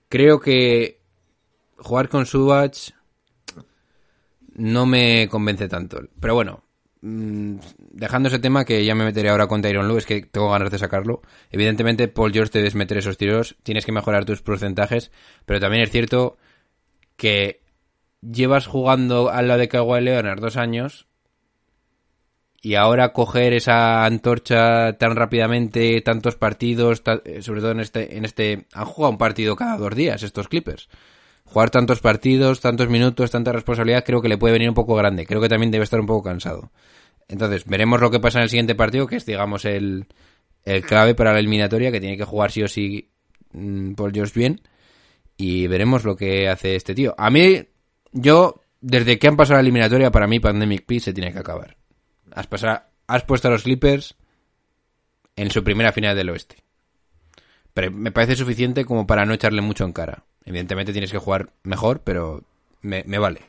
creo 0.08 0.40
que 0.40 1.00
jugar 1.78 2.08
con 2.08 2.26
Subach 2.26 2.92
no 4.54 4.86
me 4.86 5.28
convence 5.28 5.68
tanto. 5.68 6.00
Pero 6.20 6.34
bueno, 6.34 6.64
mm, 7.02 7.56
dejando 7.78 8.28
ese 8.28 8.38
tema 8.38 8.64
que 8.64 8.84
ya 8.84 8.94
me 8.94 9.04
meteré 9.04 9.28
ahora 9.30 9.46
con 9.46 9.62
Tyron 9.62 9.88
Lue, 9.88 9.98
es 9.98 10.06
que 10.06 10.22
tengo 10.22 10.50
ganas 10.50 10.70
de 10.70 10.78
sacarlo. 10.78 11.22
Evidentemente, 11.50 12.08
Paul 12.08 12.32
George 12.32 12.52
te 12.52 12.58
debes 12.58 12.74
meter 12.74 12.98
esos 12.98 13.18
tiros, 13.18 13.56
tienes 13.62 13.84
que 13.84 13.92
mejorar 13.92 14.24
tus 14.24 14.42
porcentajes, 14.42 15.10
pero 15.44 15.60
también 15.60 15.82
es 15.82 15.90
cierto 15.90 16.36
que 17.16 17.62
llevas 18.20 18.66
jugando 18.66 19.30
al 19.30 19.48
lado 19.48 19.60
de 19.60 19.68
Kawhi 19.68 20.00
Leonard 20.02 20.40
dos 20.40 20.56
años 20.56 21.05
y 22.66 22.74
ahora 22.74 23.12
coger 23.12 23.52
esa 23.52 24.04
antorcha 24.04 24.94
tan 24.94 25.14
rápidamente, 25.14 26.00
tantos 26.00 26.34
partidos, 26.34 27.00
eh, 27.24 27.40
sobre 27.40 27.60
todo 27.60 27.70
en 27.70 27.78
este, 27.78 28.16
en 28.16 28.24
este, 28.24 28.66
han 28.72 28.86
jugado 28.86 29.12
un 29.12 29.18
partido 29.18 29.54
cada 29.54 29.76
dos 29.76 29.94
días 29.94 30.24
estos 30.24 30.48
Clippers. 30.48 30.88
Jugar 31.44 31.70
tantos 31.70 32.00
partidos, 32.00 32.60
tantos 32.60 32.88
minutos, 32.88 33.30
tanta 33.30 33.52
responsabilidad, 33.52 34.02
creo 34.04 34.20
que 34.20 34.28
le 34.28 34.36
puede 34.36 34.54
venir 34.54 34.68
un 34.68 34.74
poco 34.74 34.96
grande. 34.96 35.26
Creo 35.26 35.40
que 35.40 35.48
también 35.48 35.70
debe 35.70 35.84
estar 35.84 36.00
un 36.00 36.06
poco 36.06 36.24
cansado. 36.24 36.72
Entonces, 37.28 37.66
veremos 37.66 38.00
lo 38.00 38.10
que 38.10 38.18
pasa 38.18 38.40
en 38.40 38.42
el 38.42 38.50
siguiente 38.50 38.74
partido, 38.74 39.06
que 39.06 39.14
es, 39.14 39.26
digamos, 39.26 39.64
el, 39.64 40.08
clave 40.88 41.14
para 41.14 41.32
la 41.32 41.38
eliminatoria, 41.38 41.92
que 41.92 42.00
tiene 42.00 42.16
que 42.16 42.24
jugar 42.24 42.50
sí 42.50 42.64
o 42.64 42.68
sí 42.68 43.12
mm, 43.52 43.92
Paul 43.92 44.10
George 44.12 44.36
bien. 44.36 44.60
Y 45.36 45.68
veremos 45.68 46.02
lo 46.02 46.16
que 46.16 46.48
hace 46.48 46.74
este 46.74 46.96
tío. 46.96 47.14
A 47.16 47.30
mí, 47.30 47.62
yo, 48.10 48.60
desde 48.80 49.20
que 49.20 49.28
han 49.28 49.36
pasado 49.36 49.58
la 49.58 49.60
eliminatoria, 49.60 50.10
para 50.10 50.26
mí 50.26 50.40
Pandemic 50.40 50.84
P 50.84 50.98
se 50.98 51.12
tiene 51.12 51.32
que 51.32 51.38
acabar. 51.38 51.76
Has, 52.36 52.46
pasado, 52.46 52.82
has 53.08 53.24
puesto 53.24 53.48
a 53.48 53.50
los 53.50 53.64
Clippers 53.64 54.14
en 55.34 55.50
su 55.50 55.64
primera 55.64 55.90
final 55.90 56.14
del 56.14 56.30
oeste. 56.30 56.56
Pero 57.74 57.90
me 57.90 58.12
parece 58.12 58.36
suficiente 58.36 58.84
como 58.84 59.06
para 59.06 59.26
no 59.26 59.34
echarle 59.34 59.60
mucho 59.60 59.84
en 59.84 59.92
cara. 59.92 60.22
Evidentemente 60.44 60.92
tienes 60.92 61.10
que 61.10 61.18
jugar 61.18 61.50
mejor, 61.64 62.02
pero 62.04 62.44
me, 62.82 63.02
vale. 63.18 63.40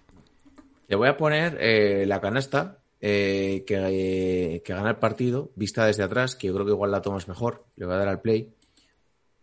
Le 0.87 0.95
voy 0.95 1.09
a 1.09 1.17
poner 1.17 1.57
eh, 1.61 2.05
la 2.07 2.19
canasta 2.19 2.79
eh, 2.99 3.63
que, 3.67 3.75
eh, 3.75 4.63
que 4.63 4.73
gana 4.73 4.89
el 4.89 4.95
partido, 4.95 5.51
vista 5.55 5.85
desde 5.85 6.03
atrás, 6.03 6.35
que 6.35 6.47
yo 6.47 6.53
creo 6.55 6.65
que 6.65 6.71
igual 6.71 6.89
la 6.89 7.01
tomas 7.01 7.27
mejor. 7.27 7.65
Le 7.75 7.85
voy 7.85 7.93
a 7.93 7.99
dar 7.99 8.07
al 8.07 8.21
play. 8.21 8.51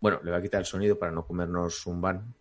Bueno, 0.00 0.20
le 0.24 0.30
voy 0.30 0.40
a 0.40 0.42
quitar 0.42 0.60
el 0.60 0.66
sonido 0.66 0.98
para 0.98 1.12
no 1.12 1.24
comernos 1.24 1.86
un 1.86 2.00
ban. 2.00 2.34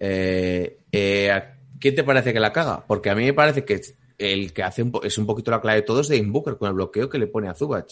Eh, 0.00 0.80
eh, 0.90 1.30
¿a 1.30 1.56
¿Quién 1.78 1.94
te 1.94 2.04
parece 2.04 2.32
que 2.32 2.40
la 2.40 2.52
caga? 2.52 2.84
Porque 2.86 3.10
a 3.10 3.14
mí 3.14 3.24
me 3.24 3.34
parece 3.34 3.64
que 3.64 3.80
el 4.18 4.52
que 4.52 4.62
hace 4.62 4.84
es 5.02 5.18
un 5.18 5.26
poquito 5.26 5.50
la 5.50 5.60
clave 5.60 5.80
de 5.80 5.86
todo 5.86 6.00
es 6.00 6.08
de 6.08 6.20
Booker 6.22 6.56
con 6.56 6.68
el 6.68 6.74
bloqueo 6.74 7.08
que 7.08 7.18
le 7.18 7.26
pone 7.26 7.48
a 7.48 7.54
Zubac. 7.54 7.88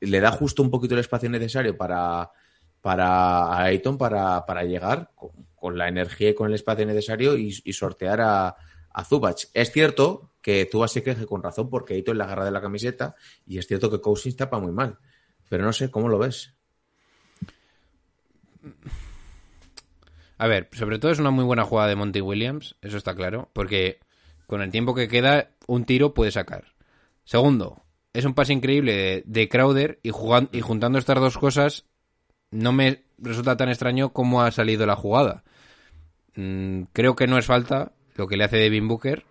Le 0.00 0.20
da 0.20 0.30
justo 0.32 0.62
un 0.62 0.70
poquito 0.70 0.94
el 0.94 1.00
espacio 1.00 1.30
necesario 1.30 1.76
para, 1.76 2.30
para 2.80 3.58
Ayton 3.62 3.96
para, 3.96 4.44
para 4.44 4.64
llegar 4.64 5.10
con, 5.56 5.78
la 5.78 5.88
energía 5.88 6.30
y 6.30 6.34
con 6.34 6.48
el 6.48 6.54
espacio 6.54 6.84
necesario 6.84 7.36
y, 7.36 7.56
y 7.64 7.72
sortear 7.72 8.20
a, 8.20 8.56
a. 8.92 9.34
Es 9.54 9.72
cierto 9.72 10.32
que 10.40 10.68
Zubac 10.70 10.90
se 10.90 11.02
queje 11.02 11.26
con 11.26 11.42
razón 11.42 11.70
porque 11.70 11.94
Ayton 11.94 12.18
le 12.18 12.24
agarra 12.24 12.44
de 12.44 12.50
la 12.50 12.60
camiseta 12.60 13.14
y 13.46 13.58
es 13.58 13.66
cierto 13.66 13.90
que 13.90 14.00
Cousins 14.00 14.36
tapa 14.36 14.58
muy 14.58 14.72
mal. 14.72 14.98
Pero 15.48 15.64
no 15.64 15.72
sé, 15.72 15.90
¿cómo 15.90 16.08
lo 16.08 16.18
ves? 16.18 16.54
A 20.38 20.46
ver, 20.46 20.68
sobre 20.72 20.98
todo 20.98 21.12
es 21.12 21.18
una 21.18 21.30
muy 21.30 21.44
buena 21.44 21.64
jugada 21.64 21.88
de 21.88 21.96
Monty 21.96 22.20
Williams, 22.20 22.76
eso 22.82 22.96
está 22.96 23.14
claro, 23.14 23.50
porque 23.52 24.00
con 24.46 24.62
el 24.62 24.70
tiempo 24.70 24.94
que 24.94 25.08
queda, 25.08 25.50
un 25.66 25.84
tiro 25.84 26.14
puede 26.14 26.30
sacar. 26.30 26.64
Segundo, 27.24 27.82
es 28.12 28.24
un 28.24 28.34
pase 28.34 28.52
increíble 28.52 28.92
de, 28.94 29.22
de 29.26 29.48
Crowder 29.48 29.98
y, 30.02 30.10
jugan- 30.10 30.48
y 30.52 30.60
juntando 30.60 30.98
estas 30.98 31.18
dos 31.20 31.38
cosas, 31.38 31.84
no 32.50 32.72
me 32.72 33.02
resulta 33.18 33.56
tan 33.56 33.68
extraño 33.68 34.12
cómo 34.12 34.42
ha 34.42 34.50
salido 34.50 34.86
la 34.86 34.96
jugada. 34.96 35.42
Mm, 36.36 36.82
creo 36.92 37.14
que 37.16 37.26
no 37.26 37.38
es 37.38 37.46
falta 37.46 37.92
lo 38.16 38.26
que 38.26 38.36
le 38.36 38.44
hace 38.44 38.56
Devin 38.56 38.88
Booker. 38.88 39.24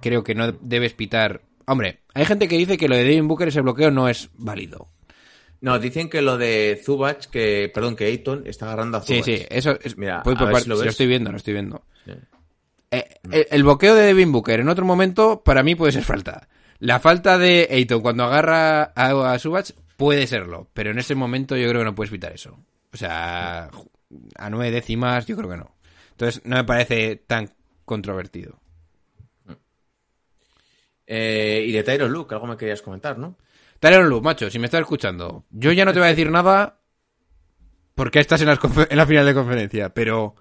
Creo 0.00 0.22
que 0.24 0.34
no 0.34 0.52
debes 0.52 0.92
pitar. 0.92 1.42
Hombre, 1.66 2.00
hay 2.14 2.24
gente 2.24 2.48
que 2.48 2.56
dice 2.58 2.76
que 2.76 2.88
lo 2.88 2.96
de 2.96 3.04
Devin 3.04 3.28
Booker, 3.28 3.48
ese 3.48 3.60
bloqueo, 3.60 3.90
no 3.90 4.08
es 4.08 4.30
válido. 4.34 4.88
No, 5.60 5.78
dicen 5.78 6.10
que 6.10 6.20
lo 6.20 6.36
de 6.36 6.80
Zubac, 6.84 7.30
que, 7.30 7.70
perdón, 7.74 7.96
que 7.96 8.04
Ayton 8.04 8.42
está 8.46 8.66
agarrando 8.66 8.98
a 8.98 9.02
Sí, 9.02 9.14
Zubac. 9.14 9.24
sí, 9.24 9.46
eso 9.48 9.78
es. 9.82 9.96
Mira, 9.96 10.22
voy 10.24 10.34
a 10.34 10.38
por 10.38 10.46
ver 10.48 10.52
partes, 10.52 10.62
si 10.64 10.68
lo 10.68 10.76
lo, 10.84 10.90
estoy 10.90 11.06
viendo, 11.06 11.30
lo 11.30 11.38
estoy 11.38 11.54
viendo. 11.54 11.82
Sí. 12.04 12.12
Eh, 12.90 13.04
el, 13.30 13.46
el 13.50 13.62
bloqueo 13.62 13.94
de 13.94 14.02
Devin 14.02 14.32
Booker 14.32 14.60
en 14.60 14.68
otro 14.68 14.84
momento, 14.84 15.42
para 15.42 15.62
mí 15.62 15.74
puede 15.74 15.92
ser 15.92 16.04
falta. 16.04 16.48
La 16.78 17.00
falta 17.00 17.38
de 17.38 17.68
Ayton 17.70 18.02
cuando 18.02 18.24
agarra 18.24 18.92
a, 18.94 19.32
a 19.32 19.38
Subach 19.38 19.72
puede 19.96 20.26
serlo, 20.26 20.68
pero 20.74 20.90
en 20.90 20.98
ese 20.98 21.14
momento 21.14 21.56
yo 21.56 21.68
creo 21.68 21.80
que 21.80 21.86
no 21.86 21.94
puedes 21.94 22.10
evitar 22.10 22.32
eso. 22.32 22.58
O 22.92 22.96
sea, 22.96 23.70
a 24.36 24.50
nueve 24.50 24.70
décimas 24.70 25.26
yo 25.26 25.36
creo 25.36 25.50
que 25.50 25.56
no. 25.56 25.74
Entonces 26.10 26.42
no 26.44 26.56
me 26.56 26.64
parece 26.64 27.16
tan 27.16 27.50
controvertido. 27.84 28.58
Eh, 31.06 31.64
y 31.66 31.72
de 31.72 31.82
Tyron 31.82 32.12
Luke, 32.12 32.34
algo 32.34 32.46
me 32.46 32.56
querías 32.56 32.82
comentar, 32.82 33.16
¿no? 33.16 33.36
Tyron 33.78 34.08
Lue, 34.08 34.20
macho, 34.20 34.50
si 34.50 34.58
me 34.58 34.64
estás 34.64 34.80
escuchando, 34.80 35.44
yo 35.50 35.70
ya 35.72 35.84
no 35.84 35.92
te 35.92 35.98
voy 35.98 36.06
a 36.06 36.10
decir 36.10 36.30
nada 36.30 36.80
porque 37.94 38.20
estás 38.20 38.40
en, 38.40 38.48
las 38.48 38.58
en 38.90 38.96
la 38.96 39.06
final 39.06 39.24
de 39.26 39.34
conferencia, 39.34 39.90
pero... 39.90 40.34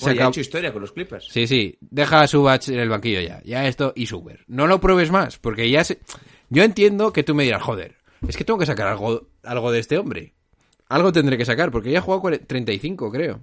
se 0.00 0.14
ya 0.14 0.26
ha 0.26 0.28
hecho 0.28 0.40
historia 0.40 0.72
con 0.72 0.82
los 0.82 0.92
Clippers. 0.92 1.26
Sí, 1.30 1.46
sí, 1.46 1.76
deja 1.80 2.20
a 2.22 2.26
Subach 2.26 2.68
en 2.68 2.78
el 2.80 2.88
banquillo 2.88 3.20
ya. 3.20 3.40
Ya 3.44 3.66
esto 3.66 3.92
y 3.96 4.06
Suber. 4.06 4.44
No 4.48 4.66
lo 4.66 4.80
pruebes 4.80 5.10
más, 5.10 5.38
porque 5.38 5.70
ya 5.70 5.84
se... 5.84 6.00
Yo 6.50 6.62
entiendo 6.62 7.12
que 7.12 7.22
tú 7.22 7.34
me 7.34 7.44
dirás, 7.44 7.62
joder, 7.62 7.96
es 8.28 8.36
que 8.36 8.44
tengo 8.44 8.58
que 8.58 8.66
sacar 8.66 8.88
algo, 8.88 9.28
algo 9.42 9.72
de 9.72 9.78
este 9.80 9.96
hombre. 9.98 10.34
Algo 10.88 11.12
tendré 11.12 11.38
que 11.38 11.44
sacar, 11.44 11.70
porque 11.70 11.90
ya 11.90 12.00
ha 12.00 12.02
jugado 12.02 12.22
cuare- 12.22 12.46
35, 12.46 13.10
creo. 13.10 13.40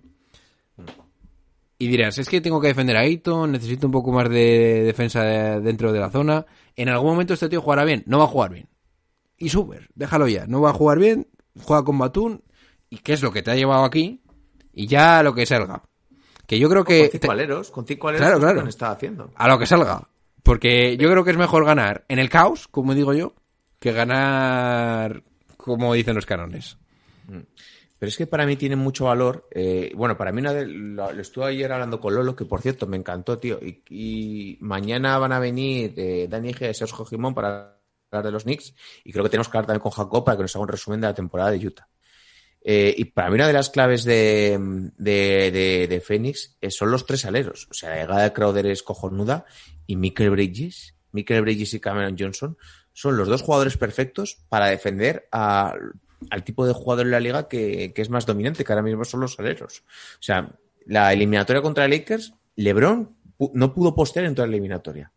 Y 1.78 1.88
dirás, 1.88 2.18
es 2.20 2.30
que 2.30 2.42
tengo 2.42 2.62
que 2.62 2.68
defender 2.68 2.96
a 2.96 3.00
Ayton, 3.02 3.52
necesito 3.54 3.88
un 3.88 3.92
poco 3.92 4.12
más 4.12 4.30
de 4.30 4.84
defensa 4.84 5.24
de- 5.24 5.62
dentro 5.62 5.92
de 5.92 6.00
la 6.00 6.12
zona. 6.12 6.46
En 6.76 6.90
algún 6.90 7.12
momento 7.12 7.34
este 7.34 7.50
tío 7.50 7.62
jugará 7.62 7.84
bien, 7.86 8.04
no 8.06 8.20
va 8.20 8.26
a 8.26 8.28
jugar 8.28 8.52
bien. 8.52 8.70
Y 9.38 9.50
Suber, 9.50 9.90
déjalo 9.96 10.28
ya, 10.28 10.46
no 10.46 10.62
va 10.62 10.70
a 10.70 10.74
jugar 10.74 11.00
bien, 11.00 11.28
juega 11.64 11.84
con 11.84 11.98
Batum, 11.98 12.40
y 12.90 12.98
qué 13.00 13.14
es 13.14 13.24
lo 13.24 13.32
que 13.32 13.42
te 13.42 13.50
ha 13.50 13.56
llevado 13.56 13.84
aquí, 13.84 14.22
y 14.74 14.86
ya 14.86 15.24
lo 15.24 15.34
que 15.34 15.48
salga. 15.48 15.84
Que 16.52 16.60
yo 16.60 16.70
creo 16.70 16.84
que... 16.84 17.10
con 17.10 17.12
cinco 17.22 17.32
aleros, 17.32 17.72
con 17.72 17.86
cinco 17.88 18.08
aleros 18.10 18.28
Claro, 18.28 18.40
claro. 18.42 18.68
estado 18.68 18.92
haciendo. 18.92 19.32
a 19.36 19.48
lo 19.48 19.58
que 19.58 19.66
salga. 19.66 20.06
Porque 20.44 20.98
yo 20.98 21.10
creo 21.10 21.24
que 21.24 21.32
es 21.32 21.38
mejor 21.38 21.64
ganar 21.66 22.04
en 22.10 22.20
el 22.20 22.30
caos, 22.30 22.68
como 22.68 22.94
digo 22.94 23.14
yo, 23.14 23.34
que 23.80 23.94
ganar 23.94 25.24
como 25.56 25.94
dicen 25.94 26.14
los 26.16 26.26
canones. 26.26 26.78
Pero 27.28 28.10
es 28.10 28.18
que 28.18 28.28
para 28.28 28.46
mí 28.46 28.58
tiene 28.58 28.76
mucho 28.76 29.06
valor. 29.06 29.48
eh, 29.52 29.94
bueno, 29.96 30.18
para 30.18 30.34
mí 30.34 30.42
una 30.42 30.52
de- 30.52 30.66
lo, 30.68 31.14
lo 31.14 31.22
estuve 31.22 31.46
ayer 31.46 31.72
hablando 31.72 32.02
con 32.02 32.14
Lolo, 32.16 32.36
que 32.36 32.44
por 32.44 32.60
cierto 32.62 32.86
me 32.86 32.98
encantó, 32.98 33.38
tío. 33.38 33.58
Y, 33.62 33.82
y 33.90 34.58
mañana 34.60 35.18
van 35.20 35.32
a 35.32 35.40
venir 35.40 35.94
eh, 35.96 36.28
Dani 36.30 36.52
G 36.54 36.70
y 36.72 36.74
Sergio 36.74 37.06
Jimón 37.06 37.34
para 37.34 37.78
hablar 38.12 38.26
de 38.26 38.32
los 38.32 38.44
Knicks. 38.44 38.74
Y 39.06 39.14
creo 39.14 39.24
que 39.24 39.30
tenemos 39.30 39.48
que 39.48 39.58
hablar 39.58 39.68
también 39.68 39.84
con 39.84 39.92
Jacob 39.94 40.26
para 40.26 40.36
que 40.36 40.44
nos 40.44 40.54
haga 40.56 40.64
un 40.64 40.68
resumen 40.70 41.00
de 41.00 41.08
la 41.08 41.14
temporada 41.14 41.52
de 41.52 41.66
Utah. 41.66 41.88
Eh, 42.64 42.94
y 42.96 43.06
para 43.06 43.30
mí 43.30 43.36
una 43.36 43.48
de 43.48 43.54
las 43.54 43.70
claves 43.70 44.04
de, 44.04 44.58
de, 44.98 45.52
de, 45.52 45.88
de 45.90 46.02
Phoenix 46.02 46.58
eh, 46.62 46.70
son 46.70 46.92
los 46.92 47.06
tres 47.06 47.26
aleros. 47.26 47.68
O 47.72 47.74
sea, 47.74 47.90
la 47.90 48.02
llegada 48.02 48.24
de 48.24 48.34
Crowder 48.34 48.68
es 48.68 48.84
cojonuda 48.84 49.46
y 49.88 49.96
Michael 49.96 50.30
Bridges, 50.32 50.94
Michael 51.12 51.42
Bridges 51.42 51.74
y 51.74 51.80
Cameron 51.80 52.16
Johnson 52.18 52.58
son 52.94 53.18
los 53.18 53.28
dos 53.28 53.42
jugadores 53.42 53.78
perfectos 53.78 54.38
para 54.50 54.68
defender 54.68 55.28
a- 55.32 55.74
al 56.30 56.44
tipo 56.44 56.68
de 56.68 56.74
jugador 56.74 57.06
en 57.08 57.12
la 57.12 57.20
liga 57.20 57.48
que, 57.48 57.94
que 57.96 58.02
es 58.04 58.10
más 58.12 58.26
dominante, 58.28 58.64
que 58.64 58.72
ahora 58.72 58.84
mismo 58.84 59.06
son 59.06 59.22
los 59.22 59.40
aleros. 59.40 59.84
O 60.20 60.22
sea, 60.22 60.52
la 60.86 61.12
eliminatoria 61.14 61.64
contra 61.64 61.88
Lakers, 61.88 62.34
LeBron 62.58 63.16
no 63.54 63.74
pudo 63.74 63.96
postear 63.96 64.26
en 64.26 64.36
toda 64.36 64.48
la 64.48 64.54
eliminatoria. 64.54 65.12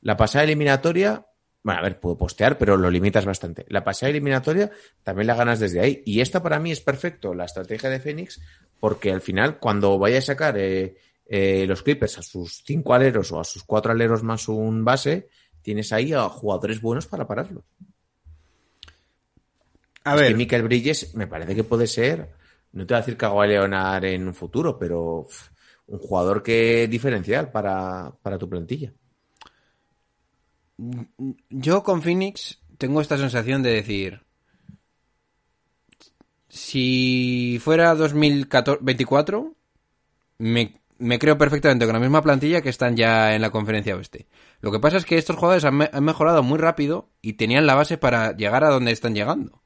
La 0.00 0.16
pasada 0.16 0.44
eliminatoria, 0.44 1.26
bueno, 1.68 1.80
a 1.80 1.82
ver, 1.82 2.00
pudo 2.00 2.16
postear, 2.16 2.56
pero 2.56 2.78
lo 2.78 2.90
limitas 2.90 3.26
bastante. 3.26 3.66
La 3.68 3.84
pasada 3.84 4.08
eliminatoria 4.08 4.70
también 5.02 5.26
la 5.26 5.34
ganas 5.34 5.60
desde 5.60 5.80
ahí. 5.80 6.02
Y 6.06 6.22
esta 6.22 6.42
para 6.42 6.58
mí 6.58 6.72
es 6.72 6.80
perfecto, 6.80 7.34
la 7.34 7.44
estrategia 7.44 7.90
de 7.90 8.00
Phoenix, 8.00 8.40
porque 8.80 9.12
al 9.12 9.20
final, 9.20 9.58
cuando 9.58 9.98
vaya 9.98 10.16
a 10.16 10.22
sacar 10.22 10.56
eh, 10.56 10.96
eh, 11.26 11.66
los 11.68 11.82
Clippers 11.82 12.16
a 12.16 12.22
sus 12.22 12.62
cinco 12.64 12.94
aleros 12.94 13.32
o 13.32 13.38
a 13.38 13.44
sus 13.44 13.64
cuatro 13.64 13.92
aleros 13.92 14.22
más 14.22 14.48
un 14.48 14.82
base, 14.82 15.28
tienes 15.60 15.92
ahí 15.92 16.14
a 16.14 16.22
jugadores 16.30 16.80
buenos 16.80 17.06
para 17.06 17.26
pararlo. 17.26 17.64
A 20.04 20.14
Es 20.14 20.22
que 20.22 20.34
Michael 20.34 20.62
Bridges 20.62 21.14
me 21.16 21.26
parece 21.26 21.54
que 21.54 21.64
puede 21.64 21.86
ser, 21.86 22.30
no 22.72 22.86
te 22.86 22.94
voy 22.94 22.96
a 22.96 23.02
decir 23.02 23.18
Kawhi 23.18 23.46
Leonard 23.46 24.06
en 24.06 24.26
un 24.26 24.32
futuro, 24.32 24.78
pero 24.78 25.28
un 25.86 25.98
jugador 25.98 26.42
que 26.42 26.88
diferencial 26.88 27.50
para, 27.50 28.10
para 28.22 28.38
tu 28.38 28.48
plantilla. 28.48 28.90
Yo 30.78 31.82
con 31.82 32.02
Phoenix 32.02 32.60
tengo 32.78 33.00
esta 33.00 33.18
sensación 33.18 33.62
de 33.62 33.70
decir, 33.72 34.22
si 36.48 37.58
fuera 37.62 37.94
2024, 37.94 39.54
me, 40.38 40.80
me 40.98 41.18
creo 41.18 41.36
perfectamente 41.36 41.84
con 41.84 41.94
la 41.94 42.00
misma 42.00 42.22
plantilla 42.22 42.62
que 42.62 42.68
están 42.68 42.96
ya 42.96 43.34
en 43.34 43.42
la 43.42 43.50
conferencia 43.50 43.96
oeste. 43.96 44.28
Lo 44.60 44.70
que 44.70 44.78
pasa 44.78 44.96
es 44.96 45.04
que 45.04 45.18
estos 45.18 45.36
jugadores 45.36 45.64
han, 45.64 45.82
han 45.92 46.04
mejorado 46.04 46.42
muy 46.42 46.58
rápido 46.58 47.10
y 47.20 47.34
tenían 47.34 47.66
la 47.66 47.74
base 47.74 47.98
para 47.98 48.36
llegar 48.36 48.64
a 48.64 48.70
donde 48.70 48.92
están 48.92 49.14
llegando. 49.14 49.62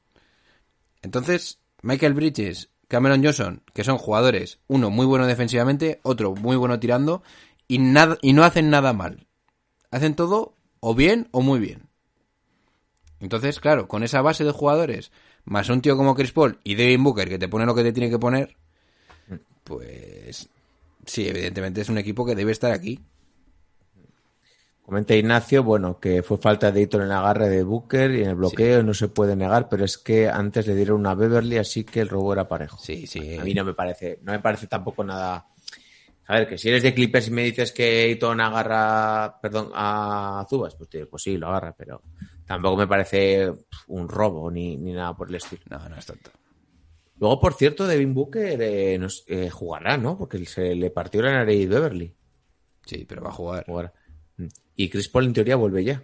Entonces, 1.01 1.59
Michael 1.83 2.13
Bridges, 2.13 2.69
Cameron 2.87 3.23
Johnson, 3.23 3.63
que 3.73 3.83
son 3.83 3.97
jugadores, 3.97 4.59
uno 4.67 4.89
muy 4.89 5.05
bueno 5.05 5.27
defensivamente, 5.27 5.99
otro 6.03 6.33
muy 6.33 6.55
bueno 6.55 6.79
tirando, 6.79 7.23
y, 7.67 7.77
nada, 7.79 8.17
y 8.21 8.33
no 8.33 8.43
hacen 8.43 8.69
nada 8.69 8.93
mal. 8.93 9.27
Hacen 9.91 10.15
todo 10.15 10.55
o 10.85 10.93
bien 10.93 11.29
o 11.31 11.39
muy 11.39 11.61
bien. 11.61 11.87
Entonces, 13.21 13.61
claro, 13.61 13.87
con 13.87 14.03
esa 14.03 14.21
base 14.21 14.43
de 14.43 14.51
jugadores, 14.51 15.13
más 15.45 15.69
un 15.69 15.81
tío 15.81 15.95
como 15.95 16.13
Chris 16.13 16.33
Paul 16.33 16.59
y 16.65 16.75
Devin 16.75 17.01
Booker 17.01 17.29
que 17.29 17.39
te 17.39 17.47
pone 17.47 17.65
lo 17.65 17.73
que 17.73 17.83
te 17.83 17.93
tiene 17.93 18.09
que 18.09 18.19
poner, 18.19 18.57
pues 19.63 20.49
sí, 21.05 21.25
evidentemente 21.25 21.79
es 21.79 21.87
un 21.87 21.99
equipo 21.99 22.25
que 22.25 22.35
debe 22.35 22.51
estar 22.51 22.73
aquí. 22.73 22.99
Comenta 24.81 25.15
Ignacio, 25.15 25.63
bueno, 25.63 26.01
que 26.01 26.21
fue 26.21 26.37
falta 26.37 26.69
de 26.69 26.81
hito 26.81 26.97
en 26.97 27.03
el 27.03 27.11
agarre 27.13 27.47
de 27.47 27.63
Booker 27.63 28.11
y 28.11 28.23
en 28.23 28.31
el 28.31 28.35
bloqueo, 28.35 28.83
no 28.83 28.93
se 28.93 29.07
puede 29.07 29.37
negar, 29.37 29.69
pero 29.69 29.85
es 29.85 29.97
que 29.97 30.27
antes 30.27 30.67
le 30.67 30.75
dieron 30.75 30.99
una 30.99 31.15
Beverly, 31.15 31.59
así 31.59 31.85
que 31.85 32.01
el 32.01 32.09
robo 32.09 32.33
era 32.33 32.49
parejo. 32.49 32.77
Sí, 32.79 33.07
sí. 33.07 33.37
A 33.37 33.45
mí 33.45 33.53
no 33.53 33.63
me 33.63 33.73
parece, 33.73 34.19
no 34.21 34.33
me 34.33 34.39
parece 34.39 34.67
tampoco 34.67 35.05
nada. 35.05 35.47
A 36.27 36.35
ver, 36.35 36.47
que 36.47 36.57
si 36.57 36.69
eres 36.69 36.83
de 36.83 36.93
Clippers 36.93 37.27
y 37.27 37.31
me 37.31 37.43
dices 37.43 37.71
que 37.71 38.03
Ayton 38.03 38.39
agarra, 38.39 39.39
perdón, 39.41 39.71
a 39.73 40.45
Zubas, 40.49 40.75
pues, 40.75 40.89
digo, 40.89 41.07
pues 41.09 41.23
sí, 41.23 41.37
lo 41.37 41.47
agarra, 41.47 41.75
pero 41.77 42.01
tampoco 42.45 42.77
me 42.77 42.87
parece 42.87 43.51
un 43.87 44.07
robo 44.07 44.49
ni, 44.49 44.77
ni 44.77 44.93
nada 44.93 45.15
por 45.15 45.29
el 45.29 45.35
estilo. 45.35 45.63
No, 45.69 45.89
no 45.89 45.97
es 45.97 46.05
tanto. 46.05 46.31
Luego, 47.19 47.39
por 47.39 47.53
cierto, 47.53 47.87
Devin 47.87 48.13
Booker 48.13 48.61
eh, 48.61 48.97
nos, 48.97 49.23
eh, 49.27 49.49
jugará, 49.49 49.97
¿no? 49.97 50.17
Porque 50.17 50.45
se 50.45 50.75
le 50.75 50.89
partió 50.89 51.21
la 51.21 51.33
nariz 51.33 51.69
Beverly. 51.69 52.13
Sí, 52.85 53.05
pero 53.07 53.21
va 53.21 53.29
a 53.29 53.33
jugar. 53.33 53.93
Mm. 54.37 54.47
Y 54.75 54.89
Chris 54.89 55.09
Paul 55.09 55.25
en 55.25 55.33
teoría 55.33 55.55
vuelve 55.55 55.83
ya. 55.83 56.03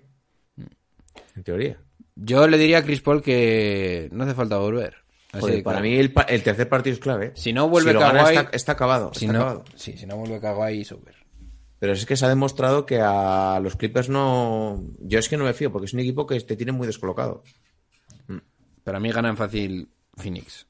En 1.35 1.43
teoría. 1.43 1.77
Yo 2.15 2.47
le 2.47 2.57
diría 2.57 2.79
a 2.79 2.83
Chris 2.83 3.01
Paul 3.01 3.21
que 3.21 4.09
no 4.11 4.23
hace 4.23 4.33
falta 4.33 4.57
volver. 4.57 4.95
Así 5.31 5.41
Joder, 5.41 5.55
que, 5.57 5.63
para 5.63 5.79
claro, 5.79 5.89
mí 5.91 5.99
el, 5.99 6.43
tercer 6.43 6.67
partido 6.69 6.93
es 6.95 6.99
clave. 6.99 7.31
Si 7.35 7.53
no 7.53 7.69
vuelve 7.69 7.93
gana, 7.93 8.23
Kawhi- 8.23 8.37
está, 8.39 8.49
está 8.55 8.71
acabado. 8.71 9.13
si 9.13 9.25
está 9.25 9.33
no, 9.37 9.43
acabado. 9.43 9.65
sí, 9.75 9.95
si 9.95 10.05
no 10.07 10.17
vuelve 10.17 10.39
Kawhi, 10.39 10.83
super. 10.83 11.15
Pero 11.77 11.93
es 11.93 12.05
que 12.05 12.17
se 12.17 12.25
ha 12.25 12.29
demostrado 12.29 12.85
que 12.85 12.99
a 12.99 13.59
los 13.61 13.75
Clippers 13.75 14.09
no. 14.09 14.83
Yo 14.99 15.19
es 15.19 15.29
que 15.29 15.37
no 15.37 15.45
me 15.45 15.53
fío, 15.53 15.71
porque 15.71 15.85
es 15.85 15.93
un 15.93 15.99
equipo 16.01 16.25
que 16.25 16.39
te 16.41 16.55
tiene 16.57 16.71
muy 16.71 16.87
descolocado. 16.87 17.43
Para 18.83 18.99
mí 18.99 19.11
ganan 19.11 19.37
fácil 19.37 19.87
Phoenix. 20.17 20.65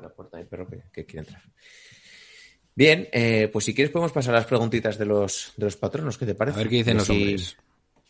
La 0.00 0.08
puerta 0.08 0.38
hay 0.38 0.44
perro 0.44 0.66
que, 0.68 0.82
que 0.92 1.04
quiere 1.04 1.26
entrar. 1.28 1.42
Bien, 2.74 3.08
eh, 3.12 3.48
pues 3.52 3.64
si 3.64 3.74
quieres 3.74 3.90
podemos 3.92 4.12
pasar 4.12 4.34
a 4.34 4.38
las 4.38 4.46
preguntitas 4.46 4.98
de 4.98 5.06
los, 5.06 5.52
de 5.56 5.64
los 5.64 5.76
patronos, 5.76 6.18
¿qué 6.18 6.26
te 6.26 6.34
parece? 6.34 6.56
A 6.56 6.58
ver 6.58 6.68
qué 6.68 6.76
dicen 6.76 6.96
los 6.98 7.06
si 7.06 7.12
hombres. 7.12 7.56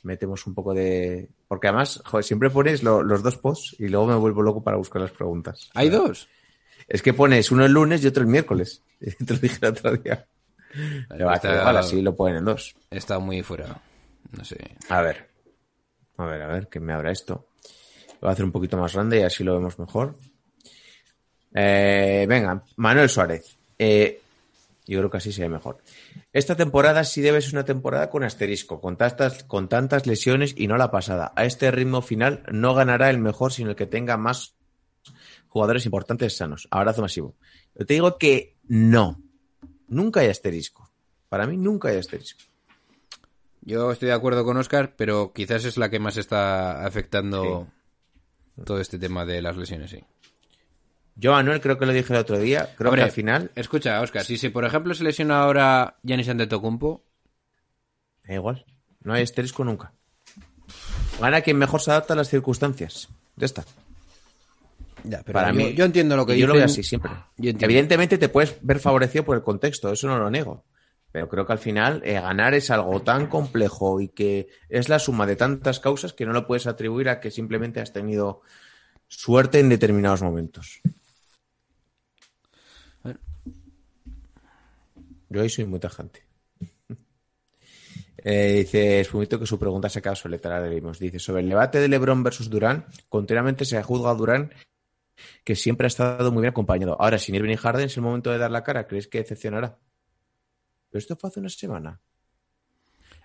Metemos 0.02 0.46
un 0.46 0.54
poco 0.54 0.72
de. 0.74 1.28
Porque 1.48 1.68
además, 1.68 2.00
joder, 2.04 2.24
siempre 2.24 2.50
pones 2.50 2.82
lo- 2.82 3.02
los 3.02 3.22
dos 3.22 3.36
posts 3.38 3.76
y 3.78 3.88
luego 3.88 4.06
me 4.06 4.14
vuelvo 4.16 4.42
loco 4.42 4.62
para 4.62 4.76
buscar 4.76 5.02
las 5.02 5.10
preguntas. 5.10 5.70
¿Hay 5.74 5.88
dos? 5.88 6.28
Es 6.88 7.02
que 7.02 7.12
pones 7.12 7.50
uno 7.50 7.64
el 7.64 7.72
lunes 7.72 8.04
y 8.04 8.06
otro 8.06 8.22
el 8.22 8.28
miércoles. 8.28 8.82
Te 9.00 9.34
lo 9.34 9.38
dije 9.40 9.58
el 9.62 9.68
otro 9.68 9.96
día. 9.96 10.24
Pero 11.08 11.32
Está- 11.32 11.58
igual 11.60 11.76
así 11.78 12.02
lo 12.02 12.14
ponen 12.14 12.36
en 12.36 12.44
dos. 12.44 12.74
Estado 12.90 13.20
muy 13.20 13.42
fuera. 13.42 13.80
No 14.32 14.44
sé. 14.44 14.58
A 14.88 15.00
ver. 15.02 15.28
A 16.18 16.24
ver, 16.26 16.42
a 16.42 16.46
ver, 16.48 16.68
que 16.68 16.80
me 16.80 16.92
abra 16.92 17.10
esto. 17.12 17.48
Lo 18.14 18.20
voy 18.22 18.28
a 18.30 18.32
hacer 18.32 18.44
un 18.44 18.52
poquito 18.52 18.76
más 18.76 18.94
grande 18.94 19.20
y 19.20 19.22
así 19.22 19.42
lo 19.44 19.54
vemos 19.54 19.78
mejor. 19.78 20.16
Eh, 21.54 22.26
venga, 22.28 22.62
Manuel 22.76 23.08
Suárez. 23.08 23.58
Eh, 23.78 24.20
yo 24.92 25.00
creo 25.00 25.10
que 25.10 25.16
así 25.16 25.32
se 25.32 25.42
ve 25.42 25.48
mejor. 25.48 25.82
Esta 26.32 26.56
temporada 26.56 27.04
sí 27.04 27.20
debe 27.20 27.40
ser 27.40 27.54
una 27.54 27.64
temporada 27.64 28.08
con 28.08 28.22
asterisco, 28.22 28.80
con 28.80 28.96
tantas, 28.96 29.44
con 29.44 29.68
tantas 29.68 30.06
lesiones 30.06 30.54
y 30.56 30.68
no 30.68 30.76
la 30.76 30.90
pasada. 30.90 31.32
A 31.36 31.44
este 31.44 31.70
ritmo 31.70 32.02
final 32.02 32.44
no 32.52 32.74
ganará 32.74 33.10
el 33.10 33.18
mejor, 33.18 33.52
sino 33.52 33.70
el 33.70 33.76
que 33.76 33.86
tenga 33.86 34.16
más 34.16 34.56
jugadores 35.48 35.86
importantes 35.86 36.36
sanos. 36.36 36.68
Abrazo 36.70 37.02
masivo. 37.02 37.36
Yo 37.74 37.84
te 37.86 37.94
digo 37.94 38.18
que 38.18 38.56
no. 38.64 39.20
Nunca 39.88 40.20
hay 40.20 40.28
asterisco. 40.28 40.90
Para 41.28 41.46
mí 41.46 41.56
nunca 41.56 41.88
hay 41.88 41.96
asterisco. 41.96 42.44
Yo 43.62 43.90
estoy 43.90 44.08
de 44.08 44.14
acuerdo 44.14 44.44
con 44.44 44.56
Oscar, 44.56 44.94
pero 44.96 45.32
quizás 45.32 45.64
es 45.64 45.76
la 45.76 45.90
que 45.90 45.98
más 45.98 46.16
está 46.16 46.86
afectando 46.86 47.66
todo 48.64 48.80
este 48.80 48.98
tema 48.98 49.26
de 49.26 49.42
las 49.42 49.56
lesiones, 49.56 49.90
sí. 49.90 50.04
Yo, 51.16 51.32
Manuel, 51.32 51.60
creo 51.60 51.78
que 51.78 51.86
lo 51.86 51.92
dije 51.92 52.12
el 52.12 52.18
otro 52.20 52.38
día. 52.38 52.74
Creo 52.76 52.90
Hombre, 52.90 53.02
que 53.02 53.06
al 53.06 53.12
final 53.12 53.50
Escucha, 53.54 54.00
Oscar, 54.02 54.24
si, 54.24 54.36
si 54.36 54.50
por 54.50 54.64
ejemplo 54.64 54.92
se 54.94 55.02
lesiona 55.02 55.40
ahora 55.40 55.96
Giannis 56.02 56.28
Antetokounmpo, 56.28 57.02
Da 58.26 58.34
igual. 58.34 58.64
No 59.02 59.14
hay 59.14 59.22
asterisco 59.22 59.64
nunca. 59.64 59.92
Gana 61.20 61.40
quien 61.40 61.56
mejor 61.56 61.80
se 61.80 61.90
adapta 61.90 62.14
a 62.14 62.16
las 62.16 62.28
circunstancias. 62.28 63.08
Ya 63.36 63.46
está. 63.46 63.64
ya, 65.04 65.22
pero 65.22 65.32
Para 65.34 65.52
yo, 65.52 65.54
mí, 65.54 65.74
yo 65.74 65.84
entiendo 65.84 66.16
lo 66.16 66.26
que 66.26 66.36
yo 66.36 66.46
lo 66.46 66.54
veo 66.54 66.64
así 66.64 66.82
siempre. 66.82 67.12
Evidentemente 67.38 68.18
te 68.18 68.28
puedes 68.28 68.56
ver 68.62 68.80
favorecido 68.80 69.24
por 69.24 69.36
el 69.36 69.42
contexto, 69.42 69.92
eso 69.92 70.08
no 70.08 70.18
lo 70.18 70.30
niego. 70.30 70.64
Pero 71.12 71.28
creo 71.28 71.46
que 71.46 71.52
al 71.52 71.58
final 71.58 72.02
eh, 72.04 72.14
ganar 72.14 72.52
es 72.52 72.70
algo 72.70 73.00
tan 73.00 73.28
complejo 73.28 74.00
y 74.00 74.08
que 74.08 74.48
es 74.68 74.88
la 74.88 74.98
suma 74.98 75.24
de 75.24 75.36
tantas 75.36 75.80
causas 75.80 76.12
que 76.12 76.26
no 76.26 76.32
lo 76.32 76.46
puedes 76.46 76.66
atribuir 76.66 77.08
a 77.08 77.20
que 77.20 77.30
simplemente 77.30 77.80
has 77.80 77.92
tenido 77.92 78.42
suerte 79.08 79.60
en 79.60 79.68
determinados 79.68 80.20
momentos. 80.22 80.80
Yo 85.28 85.40
ahí 85.42 85.48
soy 85.50 85.64
muy 85.64 85.80
tajante. 85.80 86.24
Eh, 88.28 88.54
dice 88.64 89.00
Espumito 89.00 89.38
que 89.38 89.46
su 89.46 89.56
pregunta 89.56 89.88
se 89.88 90.00
acaba 90.00 90.16
soleta, 90.16 90.48
la 90.48 90.66
leímos. 90.66 90.98
Dice, 90.98 91.18
sobre 91.20 91.42
el 91.42 91.48
debate 91.48 91.78
de 91.78 91.86
Lebron 91.86 92.24
versus 92.24 92.50
Durán, 92.50 92.86
continuamente 93.08 93.64
se 93.64 93.80
juzga 93.84 94.10
a 94.10 94.14
Durán 94.14 94.52
que 95.44 95.54
siempre 95.54 95.86
ha 95.86 95.88
estado 95.88 96.32
muy 96.32 96.40
bien 96.40 96.50
acompañado. 96.50 97.00
Ahora, 97.00 97.18
sin 97.18 97.36
Irving 97.36 97.52
y 97.52 97.56
Harden, 97.56 97.86
es 97.86 97.96
el 97.96 98.02
momento 98.02 98.32
de 98.32 98.38
dar 98.38 98.50
la 98.50 98.64
cara. 98.64 98.88
¿Crees 98.88 99.06
que 99.06 99.18
decepcionará? 99.18 99.78
Pero 100.90 100.98
esto 100.98 101.14
fue 101.14 101.28
hace 101.30 101.38
una 101.40 101.48
semana. 101.50 102.00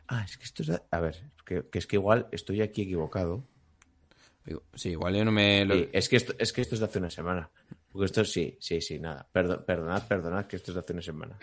Ah, 0.08 0.24
es 0.24 0.38
que 0.38 0.44
esto 0.44 0.62
es... 0.62 0.68
de- 0.68 0.82
A 0.92 1.00
ver, 1.00 1.32
que, 1.46 1.68
que 1.72 1.80
es 1.80 1.88
que 1.88 1.96
igual 1.96 2.28
estoy 2.32 2.62
aquí 2.62 2.84
equivocado. 2.84 3.44
Sí, 4.76 4.90
igual 4.90 5.16
yo 5.16 5.26
no 5.26 5.32
me... 5.32 5.66
lo- 5.66 5.74
Sí, 5.76 5.90
es, 5.94 6.10
que 6.10 6.18
esto, 6.18 6.34
es 6.38 6.54
que 6.54 6.62
esto 6.62 6.76
es 6.76 6.80
de 6.80 6.86
hace 6.86 7.00
una 7.00 7.10
semana. 7.10 7.50
Porque 7.92 8.06
esto 8.06 8.24
sí, 8.26 8.58
sí, 8.60 8.80
sí, 8.82 9.00
nada. 9.00 9.28
Perdo- 9.34 9.66
perdonad, 9.66 10.08
perdonad 10.08 10.46
que 10.46 10.56
esto 10.56 10.72
es 10.72 10.76
de 10.76 10.80
hace 10.82 10.94
una 10.94 11.02
semana. 11.02 11.38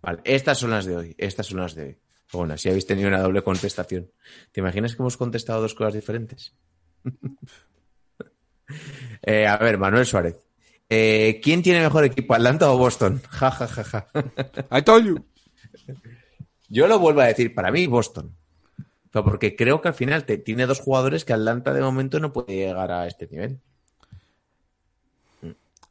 Vale, 0.00 0.20
estas 0.24 0.58
son 0.58 0.70
las 0.70 0.84
de 0.86 0.96
hoy. 0.96 1.14
Estas 1.18 1.46
son 1.46 1.60
las 1.60 1.74
de 1.74 1.82
hoy. 1.84 1.98
Bueno, 2.32 2.56
si 2.56 2.68
habéis 2.68 2.86
tenido 2.86 3.08
una 3.08 3.20
doble 3.20 3.42
contestación. 3.42 4.10
¿Te 4.52 4.60
imaginas 4.60 4.94
que 4.94 5.02
hemos 5.02 5.16
contestado 5.16 5.62
dos 5.62 5.74
cosas 5.74 5.94
diferentes? 5.94 6.54
Eh, 9.22 9.46
a 9.46 9.56
ver, 9.58 9.78
Manuel 9.78 10.06
Suárez. 10.06 10.36
Eh, 10.88 11.40
¿Quién 11.42 11.62
tiene 11.62 11.80
mejor 11.80 12.04
equipo, 12.04 12.34
Atlanta 12.34 12.70
o 12.70 12.78
Boston? 12.78 13.20
Ja, 13.30 13.50
ja, 13.50 13.66
ja, 13.66 13.84
ja. 13.84 14.06
I 14.78 14.82
told 14.82 15.06
you. 15.06 15.24
Yo 16.68 16.86
lo 16.86 16.98
vuelvo 16.98 17.20
a 17.22 17.26
decir, 17.26 17.54
para 17.54 17.70
mí 17.70 17.86
Boston. 17.86 18.36
Pero 19.10 19.24
porque 19.24 19.56
creo 19.56 19.80
que 19.80 19.88
al 19.88 19.94
final 19.94 20.24
te, 20.24 20.36
tiene 20.38 20.66
dos 20.66 20.80
jugadores 20.80 21.24
que 21.24 21.32
Atlanta 21.32 21.72
de 21.72 21.80
momento 21.80 22.20
no 22.20 22.32
puede 22.32 22.54
llegar 22.56 22.92
a 22.92 23.06
este 23.06 23.26
nivel. 23.26 23.58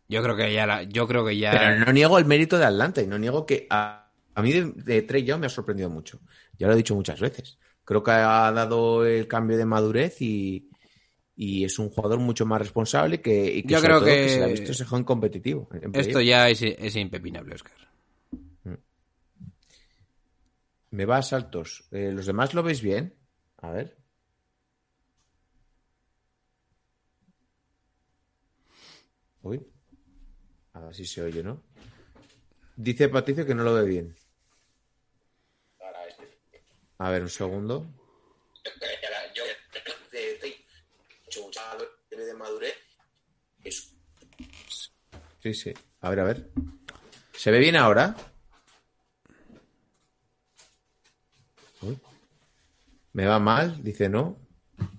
Yo 0.10 0.24
creo 0.24 0.36
que 0.36 0.54
ya 0.54 0.66
la- 0.66 0.84
yo 0.84 1.08
creo 1.08 1.26
que 1.26 1.38
ya 1.38 1.52
Pero 1.52 1.86
no 1.86 1.92
niego 1.92 2.18
el 2.18 2.26
mérito 2.26 2.58
de 2.58 2.66
Atlanta 2.66 3.02
y 3.02 3.08
no 3.08 3.18
niego 3.20 3.46
que 3.46 3.68
a, 3.70 4.10
a 4.36 4.42
mí 4.42 4.54
de, 4.54 4.72
de 4.76 5.02
Trey 5.02 5.24
Young 5.24 5.42
me 5.42 5.48
ha 5.48 5.50
sorprendido 5.50 5.90
mucho. 5.90 6.20
Ya 6.58 6.68
lo 6.68 6.74
he 6.74 6.78
dicho 6.78 6.96
muchas 6.96 7.20
veces. 7.20 7.58
Creo 7.84 8.04
que 8.04 8.12
ha 8.12 8.52
dado 8.52 9.06
el 9.06 9.28
cambio 9.28 9.58
de 9.58 9.66
madurez 9.66 10.22
y, 10.22 10.70
y 11.36 11.64
es 11.64 11.78
un 11.80 11.90
jugador 11.90 12.20
mucho 12.20 12.46
más 12.46 12.60
responsable 12.62 13.22
que, 13.22 13.46
y 13.58 13.64
que 13.64 13.74
Yo 13.74 13.82
creo 13.82 14.04
que 14.04 14.30
se 14.30 14.40
le 14.40 14.46
ha 14.46 14.48
visto 14.50 14.72
ese 14.72 14.86
joven 14.86 15.04
competitivo. 15.04 15.70
esto 15.94 16.22
ya 16.22 16.50
es, 16.50 16.62
es 16.62 16.96
impepinable, 16.96 17.56
Oscar. 17.56 17.74
Me 20.92 21.06
va 21.06 21.18
a 21.18 21.22
saltos. 21.22 21.86
Eh, 21.92 22.12
¿Los 22.14 22.26
demás 22.26 22.54
lo 22.54 22.64
veis 22.64 22.82
bien? 22.82 23.14
A 23.58 23.72
ver. 23.72 23.98
Uy. 29.44 29.66
A 30.78 30.86
ver 30.86 30.96
si 30.96 31.06
se 31.06 31.24
oye, 31.24 31.42
¿no? 31.42 31.64
Dice 32.76 33.10
Patricio 33.10 33.46
que 33.46 33.56
no 33.56 33.64
lo 33.64 33.74
ve 33.74 33.86
bien. 33.86 34.16
A 37.00 37.10
ver, 37.10 37.24
un 37.24 37.30
segundo. 37.30 37.88
de 42.26 42.34
madurez. 42.34 42.74
Sí, 45.40 45.54
sí. 45.54 45.74
A 46.02 46.10
ver, 46.10 46.20
a 46.20 46.24
ver. 46.24 46.50
¿Se 47.34 47.52
ve 47.52 47.60
bien 47.60 47.76
ahora? 47.76 48.16
Uy. 51.82 51.98
Me 53.14 53.26
va 53.26 53.40
mal, 53.40 53.84
dice 53.84 54.10
no. 54.10 54.40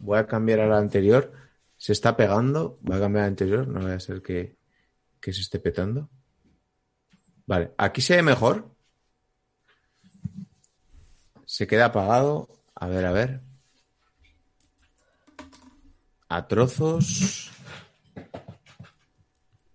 Voy 0.01 0.19
a 0.19 0.27
cambiar 0.27 0.61
a 0.61 0.67
la 0.67 0.79
anterior. 0.79 1.33
Se 1.77 1.93
está 1.93 2.17
pegando. 2.17 2.79
Voy 2.83 2.97
a 2.97 3.01
cambiar 3.01 3.23
a 3.23 3.27
la 3.27 3.31
anterior. 3.31 3.67
No 3.67 3.81
vaya 3.81 3.97
a 3.97 4.01
ser 4.01 4.23
que, 4.23 4.58
que 5.21 5.33
se 5.33 5.41
esté 5.41 5.59
petando. 5.59 6.09
Vale, 7.47 7.73
aquí 7.79 8.01
se 8.01 8.17
ve 8.17 8.23
mejor. 8.23 8.75
Se 11.47 11.67
queda 11.67 11.87
apagado. 11.87 12.49
A 12.75 12.87
ver, 12.87 13.07
a 13.07 13.13
ver. 13.13 13.41
A 16.29 16.47
trozos. 16.47 17.51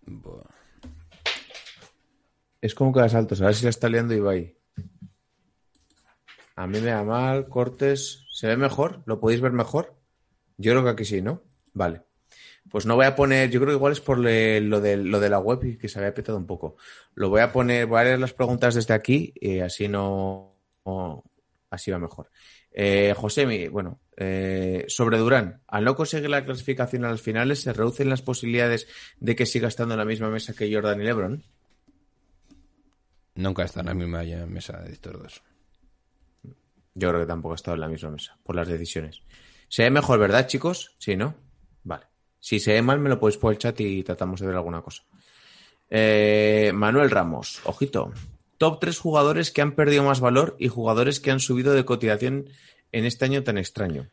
Buah. 0.06 0.44
Es 2.62 2.76
como 2.76 2.94
que 2.94 3.00
da 3.00 3.10
saltos. 3.10 3.42
A 3.42 3.48
ver 3.48 3.56
si 3.56 3.64
la 3.64 3.72
está 3.72 3.90
liando 3.90 4.14
Ibai. 4.14 4.56
A 6.56 6.68
mí 6.68 6.80
me 6.80 6.92
da 6.92 7.04
mal. 7.04 7.50
Cortes. 7.50 8.26
¿Se 8.30 8.48
ve 8.48 8.56
mejor? 8.56 9.02
¿Lo 9.06 9.20
podéis 9.20 9.42
ver 9.42 9.52
mejor? 9.52 10.00
Yo 10.58 10.72
creo 10.72 10.84
que 10.84 10.90
aquí 10.92 11.06
sí, 11.06 11.22
¿no? 11.22 11.42
Vale. 11.74 12.04
Pues 12.74 12.88
no 12.88 12.96
voy 12.96 13.06
a 13.06 13.16
poner. 13.16 13.52
Yo 13.52 13.60
creo 13.60 13.70
que 13.70 13.76
igual 13.78 13.94
es 13.94 14.02
por 14.02 14.18
le- 14.18 14.60
lo, 14.60 14.82
de, 14.82 14.98
lo 14.98 15.20
de 15.20 15.30
la 15.30 15.38
web 15.38 15.64
y 15.64 15.78
que 15.78 15.88
se 15.88 16.00
había 16.00 16.14
petado 16.16 16.40
un 16.40 16.48
poco. 16.48 16.76
Lo 17.14 17.30
voy 17.30 17.42
a 17.42 17.52
poner. 17.52 17.86
Voy 17.86 18.00
a 18.02 18.04
leer 18.04 18.20
las 18.20 18.34
preguntas 18.34 18.74
desde 18.74 18.96
aquí 18.96 19.32
y 19.40 19.60
así 19.60 19.88
no. 19.88 20.56
no- 20.84 21.24
así 21.70 21.92
va 21.92 22.00
mejor. 22.00 22.32
Eh, 22.72 23.14
José, 23.16 23.70
bueno, 23.70 24.00
eh, 24.18 24.86
sobre 24.88 25.20
Durán, 25.20 25.62
al 25.68 25.84
no 25.86 25.96
conseguir 25.96 26.32
la 26.32 26.44
clasificación 26.44 27.06
a 27.06 27.12
las 27.12 27.22
finales, 27.22 27.62
¿se 27.62 27.74
reducen 27.74 28.10
las 28.10 28.24
posibilidades 28.24 28.88
de 29.20 29.36
que 29.36 29.46
siga 29.46 29.68
estando 29.68 29.94
en 29.94 30.00
la 30.00 30.06
misma 30.06 30.30
mesa 30.32 30.54
que 30.56 30.74
Jordan 30.74 31.00
y 31.00 31.04
LeBron? 31.04 31.44
Nunca 33.36 33.64
está 33.64 33.82
en 33.82 33.86
la 33.86 33.94
misma 33.94 34.24
mesa 34.48 34.82
de 34.82 34.94
estos 34.94 35.14
dos. 35.14 35.44
Yo 36.96 37.10
creo 37.10 37.22
que 37.22 37.28
tampoco 37.28 37.54
ha 37.54 37.56
estado 37.56 37.76
en 37.76 37.82
la 37.82 37.88
misma 37.88 38.10
mesa, 38.12 38.38
por 38.44 38.56
las 38.56 38.68
decisiones. 38.68 39.22
Se 39.68 39.84
ve 39.84 39.90
mejor, 39.92 40.18
¿verdad, 40.20 40.48
chicos? 40.48 40.96
Sí, 41.00 41.16
¿no? 41.16 41.36
Si 42.44 42.60
se 42.60 42.74
ve 42.74 42.82
mal, 42.82 43.00
me 43.00 43.08
lo 43.08 43.22
podéis 43.22 43.38
por 43.38 43.54
el 43.54 43.58
chat 43.58 43.80
y 43.80 44.04
tratamos 44.04 44.42
de 44.42 44.48
ver 44.48 44.58
alguna 44.58 44.82
cosa. 44.82 45.04
Eh, 45.90 46.74
Manuel 46.74 47.10
Ramos, 47.10 47.62
ojito. 47.64 48.12
Top 48.58 48.82
3 48.82 49.00
jugadores 49.00 49.50
que 49.50 49.62
han 49.62 49.76
perdido 49.76 50.04
más 50.04 50.20
valor 50.20 50.58
y 50.60 50.68
jugadores 50.68 51.22
que 51.22 51.32
han 51.32 51.40
subido 51.40 51.72
de 51.72 51.86
cotización 51.86 52.50
en 52.92 53.06
este 53.06 53.24
año 53.24 53.44
tan 53.44 53.58
extraño. 53.58 54.10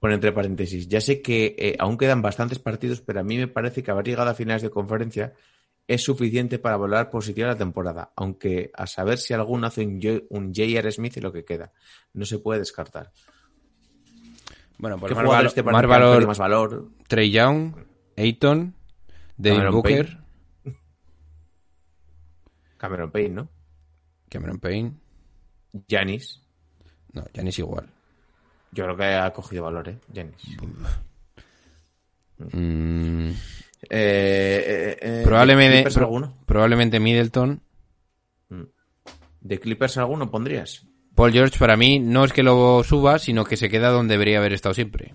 Pone 0.00 0.14
entre 0.14 0.32
paréntesis. 0.32 0.88
Ya 0.88 1.00
sé 1.00 1.22
que 1.22 1.54
eh, 1.56 1.76
aún 1.78 1.96
quedan 1.96 2.20
bastantes 2.20 2.58
partidos, 2.58 3.00
pero 3.00 3.20
a 3.20 3.22
mí 3.22 3.38
me 3.38 3.46
parece 3.46 3.80
que 3.84 3.92
haber 3.92 4.06
llegado 4.06 4.30
a 4.30 4.34
finales 4.34 4.62
de 4.62 4.70
conferencia 4.70 5.32
es 5.86 6.02
suficiente 6.02 6.58
para 6.58 6.74
volar 6.74 7.10
positiva 7.10 7.46
la 7.46 7.56
temporada, 7.56 8.10
aunque 8.16 8.72
a 8.74 8.88
saber 8.88 9.18
si 9.18 9.34
alguno 9.34 9.68
hace 9.68 9.86
un, 9.86 10.00
un 10.30 10.52
J.R. 10.52 10.90
Smith 10.90 11.16
y 11.18 11.20
lo 11.20 11.32
que 11.32 11.44
queda. 11.44 11.72
No 12.12 12.24
se 12.24 12.40
puede 12.40 12.58
descartar. 12.58 13.12
Bueno, 14.78 14.98
pues 14.98 15.10
¿Qué 15.10 15.14
más, 15.14 15.24
valo- 15.24 15.64
más 15.72 15.86
valor, 15.86 16.26
más 16.26 16.38
valor? 16.38 16.88
Trey 17.08 17.30
Young, 17.30 17.74
Ayton, 18.16 18.74
Devin 19.36 19.58
Cameron 19.58 19.74
Booker, 19.74 20.06
Payne. 20.64 20.76
Cameron 22.78 23.10
Payne, 23.10 23.34
¿no? 23.34 23.48
Cameron 24.28 24.58
Payne. 24.58 24.92
Janis. 25.88 26.42
No, 27.12 27.24
Giannis 27.32 27.58
igual. 27.58 27.88
Yo 28.72 28.84
creo 28.84 28.96
que 28.96 29.04
ha 29.04 29.32
cogido 29.32 29.64
valor, 29.64 29.88
¿eh? 29.88 29.98
Janis. 30.14 30.56
Mm, 32.38 33.30
Eh, 33.88 33.88
eh, 33.90 34.98
eh, 35.00 35.22
probablemente, 35.24 35.88
probablemente 36.44 36.98
Middleton. 37.00 37.62
¿De 39.40 39.60
Clippers 39.60 39.96
alguno 39.98 40.30
pondrías? 40.30 40.84
Paul 41.16 41.32
George 41.32 41.58
para 41.58 41.76
mí 41.76 41.98
no 41.98 42.24
es 42.24 42.32
que 42.32 42.42
lo 42.42 42.84
suba, 42.84 43.18
sino 43.18 43.44
que 43.44 43.56
se 43.56 43.68
queda 43.70 43.88
donde 43.90 44.14
debería 44.14 44.38
haber 44.38 44.52
estado 44.52 44.74
siempre. 44.74 45.14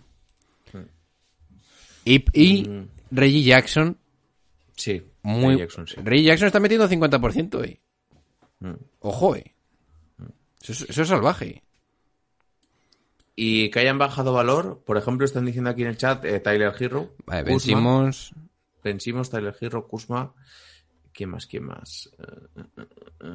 Y, 2.04 2.26
y 2.34 2.68
Reggie 3.12 3.44
Jackson, 3.44 3.98
Sí. 4.76 5.04
muy... 5.22 5.50
Ray 5.54 5.60
Jackson, 5.60 5.88
sí. 5.88 5.96
Reggie 6.04 6.24
Jackson 6.24 6.48
está 6.48 6.60
metiendo 6.60 6.90
50% 6.90 7.56
hoy. 7.56 7.80
Mm. 8.60 8.74
Ojo, 9.02 9.36
eh. 9.36 9.54
Eso 10.62 10.72
es, 10.72 10.82
eso 10.90 11.04
es 11.04 11.08
salvaje. 11.08 11.62
Y 13.36 13.70
que 13.70 13.80
hayan 13.80 14.00
bajado 14.00 14.34
valor, 14.34 14.82
por 14.84 14.98
ejemplo, 14.98 15.26
están 15.26 15.46
diciendo 15.46 15.70
aquí 15.70 15.84
en 15.84 15.90
el 15.90 15.98
chat 15.98 16.26
eh, 16.26 16.40
Tyler 16.40 16.74
Hero. 16.80 17.14
Vale, 17.28 17.44
Ben 17.44 17.60
Simmons, 19.00 19.30
Tyler 19.30 19.56
Hero, 19.62 19.88
Kuzma. 19.88 20.34
¿Quién 21.14 21.30
más? 21.30 21.46
¿Quién 21.46 21.66
más? 21.66 22.10
Eh, 22.18 23.28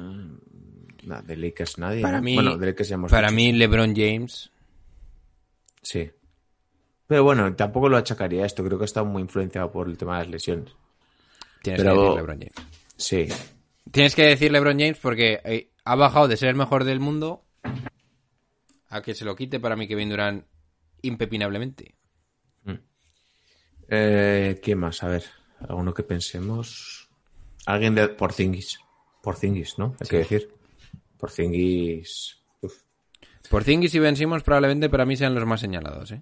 de 1.25 1.37
Lakers 1.37 1.77
nadie. 1.77 2.01
Para 2.01 2.21
mí- 2.21 2.35
bueno, 2.35 2.57
de 2.57 2.65
Lakers 2.67 2.89
ya 2.89 2.95
hemos 2.95 3.11
para 3.11 3.27
dicho, 3.29 3.35
mí. 3.35 3.51
LeBron 3.53 3.95
James. 3.95 4.51
Sí. 5.81 6.09
Pero 7.07 7.23
bueno, 7.23 7.55
tampoco 7.55 7.87
lo 7.89 7.97
achacaría 7.97 8.43
a 8.43 8.45
esto. 8.45 8.63
Creo 8.63 8.77
que 8.77 8.85
está 8.85 9.03
muy 9.03 9.21
influenciado 9.21 9.71
por 9.71 9.87
el 9.87 9.97
tema 9.97 10.17
de 10.19 10.25
las 10.25 10.31
lesiones. 10.31 10.71
Tienes 11.63 11.81
Pero- 11.81 11.93
que 11.95 12.01
decir 12.01 12.15
LeBron 12.17 12.37
James. 12.39 12.67
Sí. 12.97 13.27
Tienes 13.91 14.15
que 14.15 14.23
decir 14.23 14.51
LeBron 14.51 14.77
James 14.79 14.97
porque 15.01 15.39
eh, 15.45 15.69
ha 15.85 15.95
bajado 15.95 16.27
de 16.27 16.35
ser 16.37 16.49
el 16.49 16.55
mejor 16.55 16.83
del 16.83 16.99
mundo 16.99 17.43
a 18.89 19.01
que 19.01 19.15
se 19.15 19.23
lo 19.25 19.35
quite 19.35 19.59
para 19.59 19.75
mí 19.77 19.87
Kevin 19.87 20.09
Durant 20.09 20.45
impepinablemente. 21.01 21.95
Eh, 23.89 24.59
¿Quién 24.61 24.79
más? 24.79 25.01
A 25.03 25.07
ver, 25.07 25.23
alguno 25.67 25.93
que 25.93 26.03
pensemos. 26.03 27.09
Alguien 27.65 27.95
de 27.95 28.09
Porzingis. 28.09 28.79
Porzingis, 29.23 29.77
¿no? 29.77 29.95
Hay 30.01 30.07
que 30.07 30.17
decir. 30.17 30.49
Porzingis. 31.17 32.37
Uf. 32.61 32.73
Porzingis 33.49 33.93
y 33.95 33.99
Ben 33.99 34.15
Simmons 34.15 34.43
probablemente 34.43 34.89
para 34.89 35.05
mí 35.05 35.15
sean 35.17 35.33
los 35.35 35.45
más 35.45 35.59
señalados, 35.61 36.11
¿eh? 36.11 36.21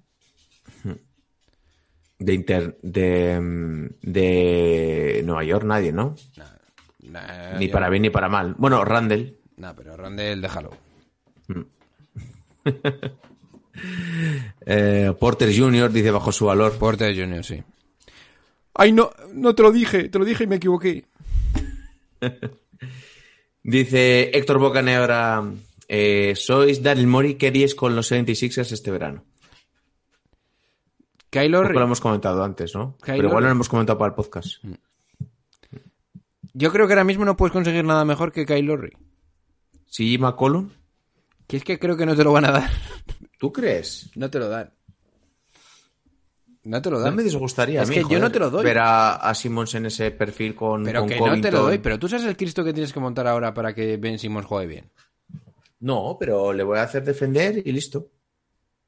De 2.18 2.34
Inter. 2.34 2.78
De, 2.82 3.40
mm, 3.40 3.88
de 4.02 5.22
Nueva 5.26 5.44
York 5.44 5.66
nadie, 5.66 5.92
¿no? 5.92 6.16
Nah, 7.04 7.58
Ni 7.60 7.68
yo- 7.68 7.72
para 7.74 7.90
bien 7.90 8.04
ni 8.04 8.10
para 8.10 8.30
mal. 8.30 8.56
Bueno, 8.58 8.84
Randall. 8.86 9.38
Nah, 9.58 9.74
pero 9.74 9.96
Randall, 9.98 10.42
déjalo. 10.42 10.72
Eh, 14.66 15.14
Porter 15.20 15.50
Jr. 15.56 15.92
dice 15.92 16.10
bajo 16.10 16.32
su 16.32 16.46
valor. 16.46 16.78
Porter 16.78 17.14
Jr., 17.16 17.44
sí. 17.44 17.62
Ay, 18.74 18.92
no, 18.94 19.12
no 19.34 19.54
te 19.54 19.62
lo 19.64 19.72
dije, 19.72 20.08
te 20.10 20.18
lo 20.18 20.26
dije 20.26 20.46
y 20.46 20.48
me 20.48 20.56
equivoqué. 20.56 21.06
Dice 23.66 24.30
Héctor 24.38 24.60
Bocanegra. 24.60 25.44
Eh, 25.88 26.36
sois 26.36 26.84
Daryl 26.84 27.08
Mori, 27.08 27.34
¿qué 27.34 27.48
haríais 27.48 27.74
con 27.74 27.96
los 27.96 28.12
76ers 28.12 28.72
este 28.72 28.92
verano? 28.92 29.26
Kylo 31.32 31.64
lo 31.64 31.82
hemos 31.82 32.00
comentado 32.00 32.44
antes, 32.44 32.76
¿no? 32.76 32.96
Kylo 33.02 33.18
Pero 33.18 33.28
igual 33.30 33.44
lo 33.46 33.50
hemos 33.50 33.68
comentado 33.68 33.98
para 33.98 34.10
el 34.10 34.16
podcast. 34.16 34.64
Yo 36.54 36.72
creo 36.72 36.86
que 36.86 36.94
ahora 36.94 37.04
mismo 37.04 37.26
no 37.26 37.36
puedes 37.36 37.54
conseguir 37.54 37.84
nada 37.84 38.06
mejor 38.06 38.32
que 38.32 38.46
Kyle 38.46 38.66
Lowry. 38.66 38.94
Si 39.88 40.16
McCollum, 40.20 40.70
Que 41.48 41.58
es 41.58 41.64
que 41.64 41.80
creo 41.80 41.98
que 41.98 42.06
no 42.06 42.16
te 42.16 42.24
lo 42.24 42.34
van 42.34 42.46
a 42.46 42.52
dar. 42.52 42.70
¿tú 43.40 43.52
crees? 43.52 44.12
No 44.16 44.30
te 44.30 44.38
lo 44.38 44.48
dan. 44.48 44.72
No 46.66 46.82
te 46.82 46.90
lo 46.90 46.98
No 46.98 47.06
dan. 47.06 47.16
me 47.16 47.24
disgustaría. 47.24 47.82
Es 47.84 47.88
a 47.88 47.92
mí, 47.92 47.96
que 48.04 48.14
yo 48.14 48.20
no 48.20 48.32
te 48.32 48.40
lo 48.40 48.50
doy. 48.50 48.64
Ver 48.66 48.80
a, 48.80 49.16
a 49.16 49.34
Simmons 49.36 49.74
en 49.76 49.86
ese 49.86 50.12
perfil 50.12 50.54
con, 50.56 50.84
Pero 50.84 51.02
con 51.02 51.10
que 51.10 51.20
no 51.20 51.40
te 51.40 51.52
lo 51.52 51.62
doy. 51.64 51.78
Pero 51.78 51.98
tú 52.00 52.08
sabes 52.10 52.26
el 52.26 52.36
Cristo 52.36 52.64
que 52.64 52.74
tienes 52.74 52.92
que 52.92 53.00
montar 53.00 53.28
ahora 53.28 53.54
para 53.54 53.74
que 53.74 53.98
Ben 53.98 54.20
Simmons 54.20 54.46
juegue 54.48 54.68
bien. 54.68 54.92
No, 55.80 56.18
pero 56.20 56.52
le 56.54 56.64
voy 56.64 56.80
a 56.80 56.84
hacer 56.84 57.04
defender 57.06 57.62
y 57.66 57.72
listo. 57.72 58.10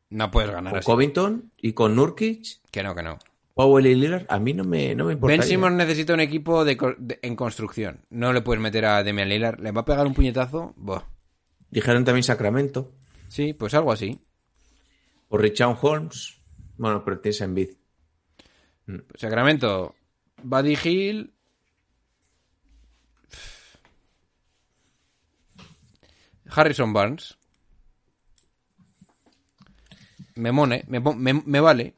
No 0.10 0.32
puedes 0.32 0.50
ganar 0.52 0.72
Con 0.72 0.80
así. 0.80 0.86
Covington 0.86 1.52
y 1.58 1.74
con 1.74 1.96
Nurkic, 1.96 2.62
Que 2.72 2.82
no, 2.82 2.96
que 2.96 3.04
no. 3.04 3.20
Powell 3.54 3.88
y 3.88 3.96
Lillard, 3.96 4.26
a 4.30 4.40
mí 4.40 4.54
no 4.54 4.64
me, 4.64 4.94
no 4.96 5.06
me 5.06 5.14
importa. 5.14 5.36
Ben 5.36 5.44
Simmons 5.44 5.76
necesita 5.76 6.14
un 6.14 6.20
equipo 6.20 6.64
de 6.64 6.78
co- 6.78 6.94
de- 6.98 7.20
en 7.24 7.36
construcción. 7.36 8.06
No 8.10 8.32
le 8.32 8.42
puedes 8.42 8.62
meter 8.62 8.86
a 8.86 9.04
Demian 9.04 9.28
Lillard. 9.30 9.60
Le 9.60 9.72
va 9.72 9.82
a 9.82 9.86
pegar 9.86 10.06
un 10.06 10.14
puñetazo. 10.14 10.74
Buah. 10.78 11.02
Dijeron 11.70 12.06
también 12.06 12.24
Sacramento. 12.24 12.92
Sí, 13.28 13.54
pues 13.54 13.74
algo 13.74 13.92
así. 13.92 14.20
O 15.30 15.38
Richard 15.38 15.76
Holmes. 15.82 16.37
Bueno, 16.78 17.04
pero 17.04 17.20
tienes 17.20 17.42
en 17.42 17.54
Bid. 17.56 17.70
Sacramento. 19.16 19.96
Buddy 20.44 20.78
Hill. 20.84 21.34
Harrison 26.50 26.94
Barnes. 26.94 27.38
Me 30.36 30.52
mone, 30.52 30.84
me, 30.88 31.02
pon- 31.02 31.18
me, 31.20 31.34
me 31.34 31.60
vale. 31.60 31.96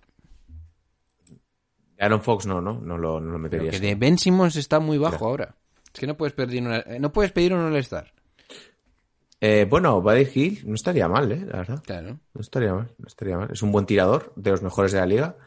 Aaron 1.99 2.21
Fox 2.21 2.45
no, 2.45 2.61
¿no? 2.61 2.79
No 2.79 2.97
lo, 2.97 3.19
no 3.19 3.25
lo 3.37 3.49
Pero 3.49 3.63
meterías. 3.63 3.75
que 3.75 3.79
de 3.85 3.95
Ben 3.95 4.17
Simmons 4.17 4.55
está 4.55 4.79
muy 4.79 4.97
bajo 4.97 5.25
ahora. 5.27 5.55
Es 5.93 5.99
que 5.99 6.07
no 6.07 6.15
puedes 6.15 6.33
pedir 6.33 6.61
una, 6.61 6.77
eh, 6.79 6.99
no 6.99 7.11
puedes 7.11 7.33
pedir 7.33 7.53
un 7.53 7.59
All-Star. 7.61 8.13
Eh, 9.41 9.65
bueno, 9.69 10.01
Buddy 10.01 10.27
Hill 10.33 10.61
no 10.65 10.75
estaría 10.75 11.07
mal, 11.07 11.31
¿eh? 11.31 11.45
La 11.47 11.57
verdad. 11.59 11.81
Claro. 11.85 12.19
No 12.33 12.41
estaría 12.41 12.73
mal, 12.73 12.91
no 12.97 13.07
estaría 13.07 13.37
mal. 13.37 13.49
Es 13.51 13.61
un 13.61 13.71
buen 13.71 13.85
tirador, 13.85 14.33
de 14.35 14.51
los 14.51 14.61
mejores 14.61 14.91
de 14.91 14.99
la 14.99 15.05
liga. 15.05 15.37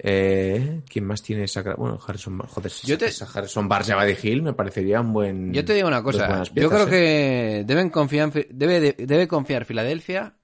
Eh, 0.00 0.82
¿Quién 0.88 1.04
más 1.04 1.22
tiene 1.22 1.46
Sacra? 1.48 1.74
Bueno, 1.74 1.98
Harrison 2.06 2.38
Joder, 2.38 2.70
Yo 2.84 2.96
te- 2.96 3.10
Harrison 3.34 3.68
Barnes 3.68 4.20
y 4.22 4.28
Hill 4.28 4.42
me 4.42 4.52
parecería 4.52 5.00
un 5.00 5.12
buen. 5.12 5.52
Yo 5.52 5.64
te 5.64 5.74
digo 5.74 5.88
una 5.88 6.02
cosa. 6.02 6.44
Yo 6.54 6.70
creo 6.70 6.86
¿eh? 6.86 6.90
que 6.90 7.64
deben 7.66 7.90
confiar, 7.90 8.32
debe, 8.50 8.80
de- 8.80 9.06
debe 9.06 9.26
confiar 9.26 9.64
Filadelfia 9.64 10.36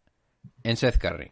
en 0.65 0.77
Seth 0.77 0.99
Curry. 0.99 1.31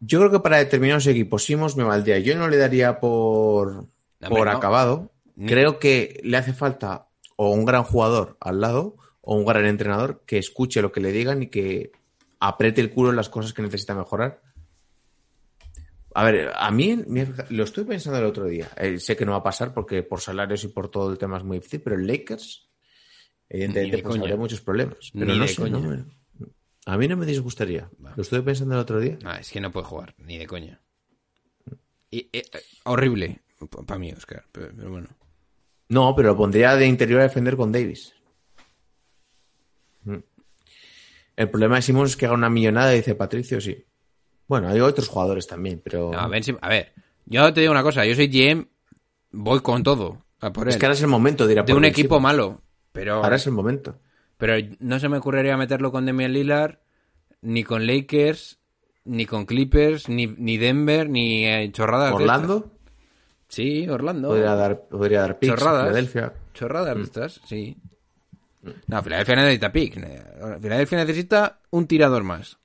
Yo 0.00 0.20
creo 0.20 0.30
que 0.30 0.38
para 0.40 0.58
determinados 0.58 1.06
equipos 1.08 1.44
Simons 1.44 1.76
me 1.76 1.82
valdría. 1.82 2.20
Yo 2.20 2.36
no 2.36 2.48
le 2.48 2.56
daría 2.56 3.00
por, 3.00 3.86
por 4.28 4.46
no. 4.46 4.50
acabado. 4.52 5.10
Ni- 5.34 5.48
Creo 5.48 5.78
que 5.80 6.20
le 6.22 6.36
hace 6.36 6.52
falta 6.52 7.07
o 7.40 7.50
un 7.52 7.64
gran 7.64 7.84
jugador 7.84 8.36
al 8.40 8.60
lado 8.60 8.96
o 9.20 9.36
un 9.36 9.44
gran 9.46 9.64
entrenador 9.64 10.22
que 10.26 10.38
escuche 10.38 10.82
lo 10.82 10.90
que 10.90 11.00
le 11.00 11.12
digan 11.12 11.42
y 11.42 11.46
que 11.46 11.92
apriete 12.40 12.80
el 12.80 12.90
culo 12.90 13.10
en 13.10 13.16
las 13.16 13.28
cosas 13.28 13.52
que 13.52 13.62
necesita 13.62 13.94
mejorar. 13.94 14.42
A 16.14 16.24
ver, 16.24 16.50
a 16.56 16.70
mí 16.72 17.04
lo 17.50 17.62
estoy 17.64 17.84
pensando 17.84 18.18
el 18.18 18.24
otro 18.24 18.46
día. 18.46 18.68
Eh, 18.76 18.98
sé 18.98 19.16
que 19.16 19.24
no 19.24 19.32
va 19.32 19.38
a 19.38 19.42
pasar 19.42 19.72
porque 19.72 20.02
por 20.02 20.20
salarios 20.20 20.64
y 20.64 20.68
por 20.68 20.90
todo 20.90 21.12
el 21.12 21.18
tema 21.18 21.36
es 21.36 21.44
muy 21.44 21.58
difícil, 21.58 21.80
pero 21.82 21.94
el 21.94 22.06
Lakers, 22.08 22.68
evidentemente, 23.48 24.02
pues 24.02 24.18
habría 24.18 24.36
muchos 24.36 24.60
problemas. 24.60 24.96
Pero 25.12 25.26
Ni 25.26 25.38
no 25.38 25.44
de 25.44 25.52
sé, 25.52 25.60
coña. 25.62 25.78
no 25.78 25.80
me- 25.88 26.04
a 26.86 26.96
mí 26.96 27.06
no 27.06 27.16
me 27.16 27.26
disgustaría. 27.26 27.88
Lo 28.16 28.22
estuve 28.22 28.42
pensando 28.42 28.74
el 28.74 28.80
otro 28.80 28.98
día. 28.98 29.16
Es 29.38 29.50
que 29.52 29.60
no 29.60 29.70
puede 29.70 29.86
jugar, 29.86 30.14
ni 30.18 30.38
de 30.38 30.46
coña. 30.46 30.80
Y, 32.10 32.20
eh, 32.32 32.42
eh, 32.52 32.62
horrible 32.84 33.42
para 33.86 33.98
mí, 33.98 34.10
Oscar. 34.12 34.44
Pero, 34.50 34.70
pero 34.74 34.90
bueno. 34.90 35.08
No, 35.88 36.14
pero 36.14 36.28
lo 36.30 36.36
pondría 36.36 36.76
de 36.76 36.86
interior 36.86 37.20
a 37.20 37.24
defender 37.24 37.56
con 37.56 37.72
Davis. 37.72 38.14
El 41.36 41.50
problema 41.50 41.76
de 41.76 41.82
Simons 41.82 42.10
es 42.10 42.16
que 42.16 42.26
gana 42.26 42.36
una 42.36 42.50
millonada, 42.50 42.90
dice 42.90 43.14
Patricio, 43.14 43.60
sí. 43.60 43.84
Bueno, 44.48 44.68
hay 44.68 44.80
otros 44.80 45.08
jugadores 45.08 45.46
también, 45.46 45.80
pero... 45.84 46.10
No, 46.10 46.18
a 46.18 46.28
ver, 46.68 46.92
yo 47.26 47.52
te 47.52 47.60
digo 47.60 47.70
una 47.70 47.82
cosa, 47.84 48.04
yo 48.04 48.14
soy 48.16 48.26
GM, 48.28 48.66
voy 49.30 49.60
con 49.60 49.82
todo. 49.84 50.24
A 50.40 50.52
por 50.52 50.68
es 50.68 50.74
él. 50.74 50.80
que 50.80 50.86
ahora 50.86 50.94
es 50.94 51.02
el 51.02 51.08
momento 51.08 51.46
de 51.46 51.60
un 51.72 51.84
equipo 51.84 52.16
Simmons. 52.16 52.22
malo. 52.22 52.62
Pero, 52.92 53.22
Ahora 53.22 53.36
es 53.36 53.46
el 53.46 53.52
momento. 53.52 54.00
pero 54.36 54.54
no 54.80 54.98
se 54.98 55.08
me 55.08 55.18
ocurriría 55.18 55.56
meterlo 55.56 55.92
con 55.92 56.06
Damian 56.06 56.32
Lillard, 56.32 56.78
ni 57.42 57.62
con 57.62 57.86
Lakers, 57.86 58.58
ni 59.04 59.26
con 59.26 59.46
Clippers, 59.46 60.08
ni, 60.08 60.26
ni 60.26 60.56
Denver, 60.56 61.08
ni 61.08 61.46
eh, 61.46 61.70
chorradas. 61.70 62.12
Orlando. 62.14 62.72
Sí, 63.48 63.88
Orlando. 63.88 64.28
podría 64.28 64.54
dar, 64.54 64.80
podría 64.88 65.20
dar 65.22 65.38
picks. 65.38 65.54
Chorradas. 65.54 65.88
Filadelfia. 65.88 66.34
Chorradas 66.52 66.96
de 66.96 67.02
estas, 67.02 67.40
sí. 67.46 67.76
No, 68.86 69.02
Filadelfia 69.02 69.36
necesita 69.36 69.72
pick. 69.72 69.94
Filadelfia 70.60 70.98
necesita 70.98 71.60
un 71.70 71.86
tirador 71.86 72.24
más. 72.24 72.58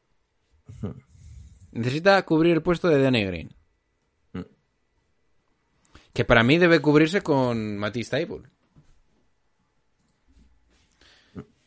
Necesita 1.71 2.21
cubrir 2.23 2.53
el 2.53 2.61
puesto 2.61 2.87
de 2.87 3.01
Danny 3.01 3.23
Green. 3.25 3.55
Que 6.13 6.25
para 6.25 6.43
mí 6.43 6.57
debe 6.59 6.79
cubrirse 6.79 7.21
con 7.21 7.77
Matisse 7.77 8.11
Taibull. 8.11 8.49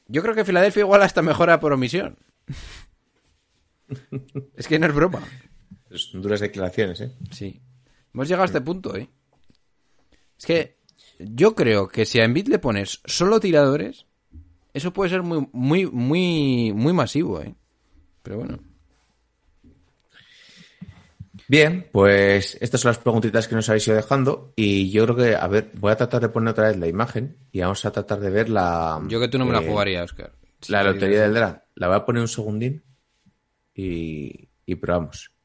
Yo 0.08 0.22
creo 0.22 0.34
que 0.34 0.44
Filadelfia 0.44 0.80
igual 0.80 1.02
hasta 1.02 1.22
mejora 1.22 1.58
por 1.58 1.72
omisión. 1.72 2.16
es 4.56 4.68
que 4.68 4.78
no 4.78 4.86
es 4.86 4.94
broma. 4.94 5.20
Son 5.90 6.22
duras 6.22 6.40
declaraciones, 6.40 7.00
¿eh? 7.00 7.12
Sí. 7.32 7.60
Hemos 8.16 8.28
llegado 8.28 8.44
a 8.44 8.46
este 8.46 8.62
punto, 8.62 8.96
¿eh? 8.96 9.10
Es 10.38 10.46
que 10.46 10.78
yo 11.18 11.54
creo 11.54 11.86
que 11.86 12.06
si 12.06 12.18
a 12.18 12.24
Embiid 12.24 12.48
le 12.48 12.58
pones 12.58 13.02
solo 13.04 13.38
tiradores, 13.40 14.06
eso 14.72 14.90
puede 14.94 15.10
ser 15.10 15.22
muy, 15.22 15.46
muy, 15.52 15.84
muy, 15.84 16.72
muy 16.72 16.94
masivo, 16.94 17.42
¿eh? 17.42 17.54
Pero 18.22 18.38
bueno. 18.38 18.58
Bien, 21.46 21.90
pues 21.92 22.56
estas 22.58 22.80
son 22.80 22.88
las 22.88 22.98
preguntitas 22.98 23.48
que 23.48 23.54
nos 23.54 23.68
habéis 23.68 23.86
ido 23.86 23.96
dejando 23.96 24.54
y 24.56 24.90
yo 24.90 25.04
creo 25.04 25.16
que, 25.16 25.36
a 25.36 25.46
ver, 25.46 25.72
voy 25.74 25.92
a 25.92 25.96
tratar 25.96 26.22
de 26.22 26.30
poner 26.30 26.52
otra 26.52 26.68
vez 26.68 26.78
la 26.78 26.88
imagen 26.88 27.36
y 27.52 27.60
vamos 27.60 27.84
a 27.84 27.90
tratar 27.90 28.18
de 28.20 28.30
ver 28.30 28.48
la... 28.48 28.98
Yo 29.08 29.20
que 29.20 29.28
tú 29.28 29.36
no 29.36 29.44
me 29.44 29.52
la 29.52 29.60
eh, 29.60 29.68
jugaría, 29.68 30.02
Oscar. 30.02 30.32
La 30.68 30.82
lotería 30.82 31.20
del 31.20 31.34
draft. 31.34 31.64
La 31.74 31.88
voy 31.88 31.96
a 31.96 32.06
poner 32.06 32.22
un 32.22 32.28
segundín 32.28 32.82
y, 33.74 34.48
y 34.64 34.74
probamos. 34.76 35.35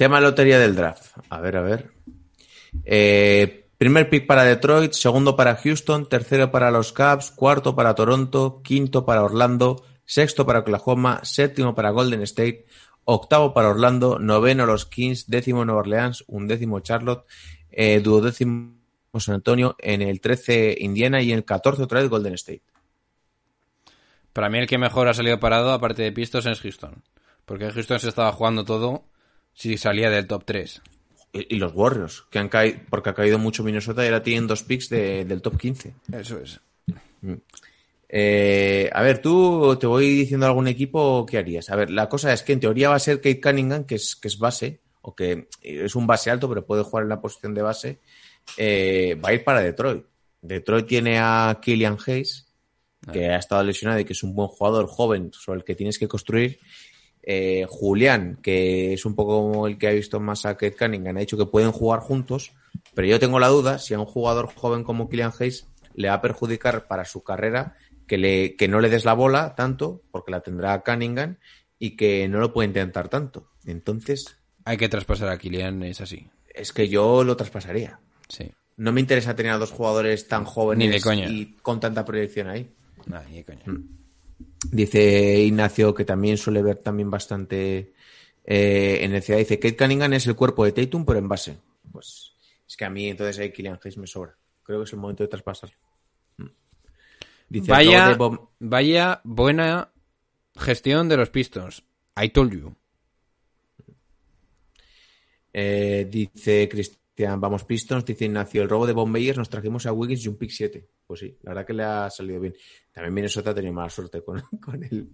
Tema 0.00 0.18
lotería 0.18 0.58
del 0.58 0.74
draft. 0.74 1.18
A 1.28 1.40
ver, 1.42 1.58
a 1.58 1.60
ver. 1.60 1.90
Eh, 2.86 3.68
primer 3.76 4.08
pick 4.08 4.26
para 4.26 4.44
Detroit, 4.44 4.94
segundo 4.94 5.36
para 5.36 5.56
Houston, 5.56 6.08
tercero 6.08 6.50
para 6.50 6.70
los 6.70 6.94
Cavs, 6.94 7.30
cuarto 7.30 7.76
para 7.76 7.94
Toronto, 7.94 8.62
quinto 8.64 9.04
para 9.04 9.22
Orlando, 9.22 9.84
sexto 10.06 10.46
para 10.46 10.60
Oklahoma, 10.60 11.20
séptimo 11.22 11.74
para 11.74 11.90
Golden 11.90 12.22
State, 12.22 12.64
octavo 13.04 13.52
para 13.52 13.68
Orlando, 13.68 14.18
noveno 14.18 14.64
los 14.64 14.86
Kings, 14.86 15.28
décimo 15.28 15.66
Nueva 15.66 15.80
Orleans, 15.80 16.24
undécimo 16.28 16.80
Charlotte, 16.80 17.26
eh, 17.70 18.00
duodécimo 18.00 18.72
San 19.18 19.34
Antonio, 19.34 19.76
en 19.80 20.00
el 20.00 20.22
13 20.22 20.78
Indiana 20.80 21.20
y 21.20 21.32
en 21.32 21.36
el 21.40 21.44
14 21.44 21.82
otra 21.82 22.00
vez 22.00 22.08
Golden 22.08 22.32
State. 22.32 22.62
Para 24.32 24.48
mí 24.48 24.60
el 24.60 24.66
que 24.66 24.78
mejor 24.78 25.08
ha 25.08 25.12
salido 25.12 25.38
parado, 25.38 25.74
aparte 25.74 26.02
de 26.02 26.10
Pistons, 26.10 26.46
es 26.46 26.60
Houston. 26.60 27.04
Porque 27.44 27.70
Houston 27.70 28.00
se 28.00 28.08
estaba 28.08 28.32
jugando 28.32 28.64
todo 28.64 29.10
si 29.54 29.76
salía 29.78 30.10
del 30.10 30.26
top 30.26 30.44
3. 30.44 30.82
Y, 31.32 31.54
y 31.56 31.58
los 31.58 31.72
Warriors, 31.74 32.24
que 32.30 32.38
han 32.38 32.48
caído, 32.48 32.78
porque 32.90 33.10
ha 33.10 33.14
caído 33.14 33.38
mucho 33.38 33.62
Minnesota 33.62 34.02
y 34.02 34.06
ahora 34.06 34.22
tienen 34.22 34.46
dos 34.46 34.62
picks 34.64 34.88
de- 34.88 35.24
del 35.24 35.42
top 35.42 35.58
15. 35.58 35.94
Eso 36.12 36.38
es. 36.40 36.60
Eh, 38.08 38.90
a 38.92 39.02
ver, 39.02 39.22
tú 39.22 39.76
te 39.78 39.86
voy 39.86 40.08
diciendo 40.08 40.46
algún 40.46 40.66
equipo, 40.66 41.24
¿qué 41.26 41.38
harías? 41.38 41.70
A 41.70 41.76
ver, 41.76 41.90
la 41.90 42.08
cosa 42.08 42.32
es 42.32 42.42
que 42.42 42.52
en 42.52 42.60
teoría 42.60 42.88
va 42.88 42.96
a 42.96 43.00
ser 43.00 43.18
Kate 43.18 43.40
Cunningham, 43.40 43.84
que 43.84 43.94
es, 43.96 44.16
que 44.16 44.26
es 44.28 44.38
base, 44.38 44.80
o 45.02 45.14
que 45.14 45.48
es 45.62 45.94
un 45.94 46.06
base 46.06 46.30
alto, 46.30 46.48
pero 46.48 46.66
puede 46.66 46.82
jugar 46.82 47.04
en 47.04 47.08
la 47.10 47.20
posición 47.20 47.54
de 47.54 47.62
base. 47.62 48.00
eh, 48.56 49.16
va 49.24 49.28
a 49.28 49.34
ir 49.34 49.44
para 49.44 49.60
Detroit. 49.60 50.04
Detroit 50.42 50.86
tiene 50.86 51.18
a 51.20 51.58
Killian 51.62 51.98
Hayes, 52.04 52.46
que 53.12 53.28
ha 53.28 53.36
estado 53.36 53.62
lesionado 53.62 54.00
y 54.00 54.04
que 54.04 54.12
es 54.14 54.22
un 54.22 54.34
buen 54.34 54.48
jugador 54.48 54.86
joven 54.88 55.30
sobre 55.32 55.58
el 55.60 55.64
que 55.64 55.74
tienes 55.76 55.98
que 55.98 56.08
construir. 56.08 56.58
Eh, 57.22 57.66
Julián, 57.68 58.38
que 58.42 58.94
es 58.94 59.04
un 59.04 59.14
poco 59.14 59.52
como 59.52 59.66
el 59.66 59.76
que 59.78 59.88
ha 59.88 59.92
visto 59.92 60.20
más 60.20 60.46
a 60.46 60.56
Kate 60.56 60.74
Cunningham, 60.76 61.16
ha 61.16 61.20
dicho 61.20 61.36
que 61.36 61.46
pueden 61.46 61.70
jugar 61.72 62.00
juntos, 62.00 62.52
pero 62.94 63.06
yo 63.08 63.20
tengo 63.20 63.38
la 63.38 63.48
duda 63.48 63.78
si 63.78 63.94
a 63.94 63.98
un 63.98 64.06
jugador 64.06 64.52
joven 64.54 64.84
como 64.84 65.08
Killian 65.08 65.32
Hayes 65.38 65.66
le 65.94 66.08
va 66.08 66.14
a 66.14 66.22
perjudicar 66.22 66.86
para 66.86 67.04
su 67.04 67.22
carrera 67.22 67.76
que, 68.06 68.16
le, 68.18 68.56
que 68.56 68.68
no 68.68 68.80
le 68.80 68.88
des 68.88 69.04
la 69.04 69.12
bola 69.12 69.54
tanto, 69.54 70.02
porque 70.10 70.30
la 70.30 70.40
tendrá 70.40 70.82
Cunningham, 70.82 71.36
y 71.78 71.96
que 71.96 72.26
no 72.28 72.38
lo 72.40 72.52
puede 72.52 72.68
intentar 72.68 73.08
tanto. 73.08 73.50
Entonces, 73.66 74.36
Hay 74.64 74.76
que 74.76 74.88
traspasar 74.88 75.28
a 75.28 75.38
Kylian, 75.38 75.82
es 75.84 76.00
así. 76.00 76.28
es 76.54 76.72
que 76.72 76.88
yo 76.88 77.22
lo 77.24 77.36
traspasaría. 77.36 78.00
Sí. 78.28 78.50
No 78.76 78.92
me 78.92 79.00
interesa 79.00 79.36
tener 79.36 79.52
a 79.52 79.58
dos 79.58 79.70
jugadores 79.72 80.26
tan 80.26 80.44
jóvenes 80.44 80.88
Ni 80.88 80.92
de 80.94 81.00
coña. 81.00 81.28
y 81.28 81.54
con 81.62 81.80
tanta 81.80 82.04
proyección 82.04 82.48
ahí. 82.48 82.70
Ni 83.30 83.36
de 83.36 83.44
coña. 83.44 83.64
Dice 84.70 85.40
Ignacio 85.40 85.94
que 85.94 86.04
también 86.04 86.36
suele 86.36 86.62
ver 86.62 86.76
también 86.76 87.10
bastante 87.10 87.92
eh, 88.44 88.98
en 89.00 89.12
necesidad. 89.12 89.38
Dice 89.38 89.58
Kate 89.58 89.76
Cunningham 89.76 90.12
es 90.12 90.26
el 90.26 90.36
cuerpo 90.36 90.64
de 90.64 90.72
Tatum, 90.72 91.04
pero 91.04 91.18
en 91.18 91.28
base. 91.28 91.56
Pues 91.90 92.32
es 92.68 92.76
que 92.76 92.84
a 92.84 92.90
mí 92.90 93.08
entonces 93.08 93.38
ahí 93.38 93.52
Killian 93.52 93.78
Hayes 93.82 93.96
me 93.96 94.06
sobra. 94.06 94.36
Creo 94.62 94.78
que 94.80 94.84
es 94.84 94.92
el 94.92 94.98
momento 94.98 95.22
de 95.24 95.28
traspasar. 95.28 95.72
Mm. 96.36 96.46
Dice 97.48 97.70
Vaya, 97.72 98.14
Bob- 98.16 98.50
vaya 98.58 99.20
buena 99.24 99.90
gestión 100.56 101.08
de 101.08 101.16
los 101.16 101.30
Pistons. 101.30 101.82
I 102.22 102.28
told 102.28 102.52
you. 102.52 102.74
Eh, 105.52 106.06
dice 106.08 106.68
Cristian, 107.20 107.38
vamos 107.38 107.64
Pistons, 107.64 108.02
dice 108.06 108.24
Ignacio, 108.24 108.62
el 108.62 108.68
robo 108.70 108.86
de 108.86 108.94
Bombeyers 108.94 109.36
nos 109.36 109.50
trajimos 109.50 109.84
a 109.84 109.92
Wiggins 109.92 110.24
y 110.24 110.28
un 110.28 110.36
pick 110.36 110.50
7. 110.50 110.88
Pues 111.06 111.20
sí, 111.20 111.36
la 111.42 111.50
verdad 111.50 111.66
que 111.66 111.74
le 111.74 111.82
ha 111.82 112.08
salido 112.08 112.40
bien. 112.40 112.54
También 112.92 113.12
Minnesota 113.12 113.50
ha 113.50 113.54
tenido 113.54 113.74
mala 113.74 113.90
suerte 113.90 114.24
con, 114.24 114.40
con, 114.64 114.82
el, 114.82 115.10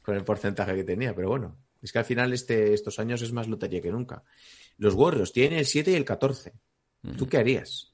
con 0.00 0.16
el 0.16 0.24
porcentaje 0.24 0.74
que 0.74 0.84
tenía, 0.84 1.14
pero 1.14 1.28
bueno, 1.28 1.58
es 1.82 1.92
que 1.92 1.98
al 1.98 2.06
final 2.06 2.32
este, 2.32 2.72
estos 2.72 2.98
años 2.98 3.20
es 3.20 3.30
más 3.34 3.46
lotería 3.46 3.82
que 3.82 3.92
nunca. 3.92 4.22
Los 4.78 4.94
Warriors 4.94 5.34
tienen 5.34 5.58
el 5.58 5.66
7 5.66 5.90
y 5.90 5.94
el 5.96 6.06
14. 6.06 6.54
¿Tú 7.18 7.28
qué 7.28 7.36
harías? 7.36 7.92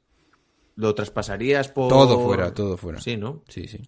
¿Lo 0.76 0.94
traspasarías 0.94 1.68
por...? 1.70 1.88
Todo 1.88 2.24
fuera, 2.24 2.54
todo 2.54 2.76
fuera. 2.76 3.00
Sí, 3.00 3.16
¿no? 3.16 3.42
Sí, 3.48 3.66
sí. 3.66 3.82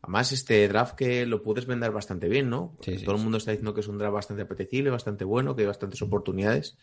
Además, 0.00 0.32
este 0.32 0.66
draft 0.68 0.94
que 0.94 1.26
lo 1.26 1.42
puedes 1.42 1.66
vender 1.66 1.90
bastante 1.90 2.28
bien, 2.30 2.48
¿no? 2.48 2.72
Porque 2.76 2.92
Sí, 2.92 2.98
sí, 3.00 3.04
todo 3.04 3.16
el 3.16 3.22
mundo 3.22 3.36
está 3.36 3.50
diciendo 3.50 3.74
que 3.74 3.80
es 3.80 3.88
un 3.88 3.98
draft 3.98 4.14
bastante 4.14 4.42
apetecible, 4.42 4.88
bastante 4.88 5.24
bueno, 5.24 5.54
que 5.54 5.62
hay 5.62 5.66
bastantes 5.66 6.00
oportunidades. 6.00 6.78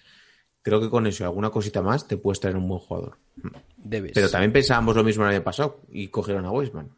Creo 0.63 0.80
que 0.80 0.89
con 0.89 1.08
eso 1.08 1.24
y 1.24 1.26
alguna 1.26 1.50
cosita 1.50 1.82
más 1.82 2.08
te 2.08 2.17
puedes 2.17 2.39
traer 2.39 2.56
un 2.56 2.67
buen 2.67 2.80
jugador. 2.80 3.17
Debes. 3.78 4.12
Pero 4.13 4.30
también 4.30 4.54
pensábamos 4.54 4.95
lo 4.95 5.04
mismo 5.04 5.24
el 5.24 5.32
año 5.36 5.43
pasado 5.43 5.82
y 5.89 6.10
cogieron 6.10 6.45
a 6.45 6.52
Weisman. 6.52 6.89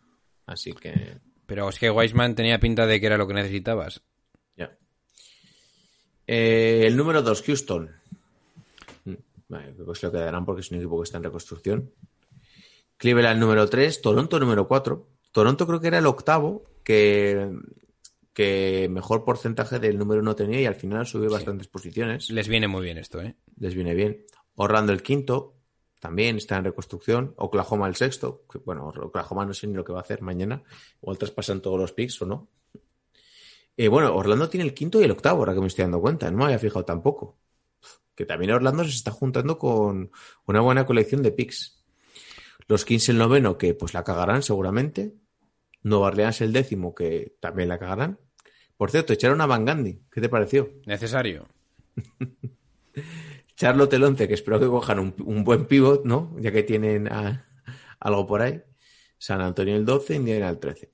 Así 0.45 0.73
que, 0.73 1.17
Pero 1.45 1.69
es 1.69 1.79
que 1.79 1.89
Weisman 1.89 2.35
tenía 2.35 2.59
pinta 2.59 2.85
de 2.85 2.99
que 2.99 3.05
era 3.05 3.17
lo 3.17 3.25
que 3.27 3.33
necesitabas. 3.33 4.01
ya. 4.57 4.75
Eh, 6.27 6.83
el 6.85 6.97
número 6.97 7.21
2, 7.21 7.41
Houston. 7.43 7.89
Mm, 9.05 9.13
Vale, 9.47 9.73
creo 9.73 9.87
que 9.93 9.99
se 9.99 10.05
lo 10.07 10.11
quedarán 10.11 10.45
porque 10.45 10.61
es 10.61 10.71
un 10.71 10.77
equipo 10.79 10.99
que 10.99 11.03
está 11.05 11.17
en 11.17 11.23
reconstrucción. 11.23 11.91
Cleveland 12.97 13.39
número 13.39 13.69
3, 13.69 14.01
Toronto 14.01 14.39
número 14.39 14.67
4. 14.67 15.07
Toronto 15.31 15.65
creo 15.67 15.79
que 15.79 15.87
era 15.87 15.99
el 15.99 16.05
octavo 16.05 16.63
que, 16.83 17.49
que 18.33 18.87
mejor 18.89 19.23
porcentaje 19.23 19.79
del 19.79 19.97
número 19.97 20.21
uno 20.21 20.35
tenía 20.35 20.61
y 20.61 20.65
al 20.65 20.75
final 20.75 21.05
subió 21.05 21.29
bastantes 21.29 21.67
posiciones. 21.67 22.29
Les 22.29 22.47
viene 22.47 22.67
muy 22.67 22.83
bien 22.83 22.97
esto, 22.97 23.21
¿eh? 23.21 23.35
Les 23.57 23.75
viene 23.75 23.93
bien. 23.93 24.25
Orlando 24.55 24.91
el 24.91 25.03
quinto, 25.03 25.55
también 25.99 26.37
está 26.37 26.57
en 26.57 26.65
reconstrucción. 26.65 27.33
Oklahoma 27.37 27.87
el 27.87 27.95
sexto, 27.95 28.45
que, 28.51 28.57
bueno, 28.59 28.87
Oklahoma 28.87 29.45
no 29.45 29.53
sé 29.53 29.67
ni 29.67 29.73
lo 29.73 29.85
que 29.85 29.93
va 29.93 29.99
a 29.99 30.01
hacer 30.01 30.21
mañana. 30.21 30.63
Igual 31.01 31.17
traspasan 31.17 31.61
todos 31.61 31.79
los 31.79 31.93
picks 31.93 32.21
o 32.23 32.25
no. 32.25 32.49
Eh, 33.77 33.87
bueno, 33.87 34.15
Orlando 34.15 34.49
tiene 34.49 34.65
el 34.65 34.73
quinto 34.73 34.99
y 34.99 35.05
el 35.05 35.11
octavo, 35.11 35.39
ahora 35.39 35.53
que 35.53 35.61
me 35.61 35.67
estoy 35.67 35.83
dando 35.83 36.01
cuenta. 36.01 36.29
No 36.29 36.39
me 36.39 36.45
había 36.45 36.59
fijado 36.59 36.85
tampoco. 36.85 37.37
Que 38.15 38.25
también 38.25 38.51
Orlando 38.51 38.83
se 38.83 38.91
está 38.91 39.11
juntando 39.11 39.57
con 39.57 40.11
una 40.45 40.61
buena 40.61 40.85
colección 40.85 41.23
de 41.23 41.31
picks. 41.31 41.83
Los 42.67 42.85
15 42.85 43.13
el 43.13 43.17
noveno, 43.17 43.57
que 43.57 43.73
pues 43.73 43.93
la 43.93 44.03
cagarán 44.03 44.43
seguramente. 44.43 45.13
Nueva 45.83 46.07
Orleans 46.07 46.41
el 46.41 46.53
décimo, 46.53 46.95
que 46.95 47.35
también 47.39 47.69
la 47.69 47.77
cagarán. 47.77 48.19
Por 48.77 48.89
cierto, 48.91 49.13
echaron 49.13 49.39
a 49.41 49.45
Van 49.45 49.65
Gandhi. 49.65 49.99
¿Qué 50.11 50.19
te 50.21 50.29
pareció? 50.29 50.69
Necesario. 50.85 51.47
Charlotte 53.55 53.93
el 53.93 54.03
11, 54.03 54.27
que 54.27 54.33
espero 54.33 54.59
que 54.59 54.67
cojan 54.67 54.99
un, 54.99 55.13
un 55.25 55.43
buen 55.43 55.65
pivot, 55.65 56.05
¿no? 56.05 56.35
Ya 56.39 56.51
que 56.51 56.63
tienen 56.63 57.07
a- 57.11 57.45
algo 57.99 58.25
por 58.25 58.41
ahí. 58.41 58.61
San 59.17 59.41
Antonio 59.41 59.75
el 59.75 59.85
12, 59.85 60.15
Indiana 60.15 60.49
el 60.49 60.59
13. 60.59 60.91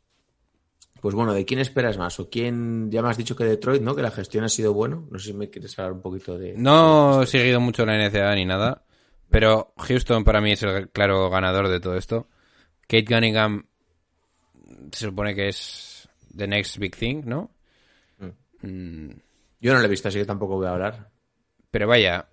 Pues 1.01 1.15
bueno, 1.15 1.33
¿de 1.33 1.45
quién 1.45 1.61
esperas 1.61 1.97
más? 1.97 2.19
¿O 2.19 2.29
quién? 2.29 2.91
Ya 2.91 3.01
me 3.01 3.09
has 3.09 3.17
dicho 3.17 3.35
que 3.35 3.45
Detroit, 3.45 3.81
¿no? 3.81 3.95
Que 3.95 4.01
la 4.01 4.11
gestión 4.11 4.43
ha 4.43 4.49
sido 4.49 4.73
bueno. 4.73 5.07
No 5.09 5.17
sé 5.17 5.27
si 5.27 5.33
me 5.33 5.49
quieres 5.49 5.77
hablar 5.79 5.93
un 5.93 6.01
poquito 6.01 6.37
de... 6.37 6.53
No 6.57 7.23
he 7.23 7.27
seguido 7.27 7.61
mucho 7.61 7.85
la 7.85 7.95
NCAA 7.97 8.35
ni 8.35 8.45
nada, 8.45 8.83
pero 9.29 9.73
Houston 9.77 10.25
para 10.25 10.41
mí 10.41 10.51
es 10.51 10.61
el 10.63 10.89
claro 10.89 11.29
ganador 11.29 11.69
de 11.69 11.79
todo 11.79 11.95
esto. 11.95 12.27
Kate 12.81 13.05
Cunningham 13.05 13.65
se 14.91 15.05
supone 15.05 15.35
que 15.35 15.49
es 15.49 16.09
the 16.35 16.47
next 16.47 16.77
big 16.77 16.95
thing, 16.95 17.23
¿no? 17.25 17.51
Mm, 18.61 19.11
Yo 19.61 19.73
no 19.73 19.79
lo 19.79 19.85
he 19.85 19.89
visto, 19.89 20.09
así 20.09 20.19
que 20.19 20.25
tampoco 20.25 20.55
voy 20.55 20.67
a 20.67 20.71
hablar. 20.71 21.09
Pero 21.71 21.87
vaya, 21.87 22.27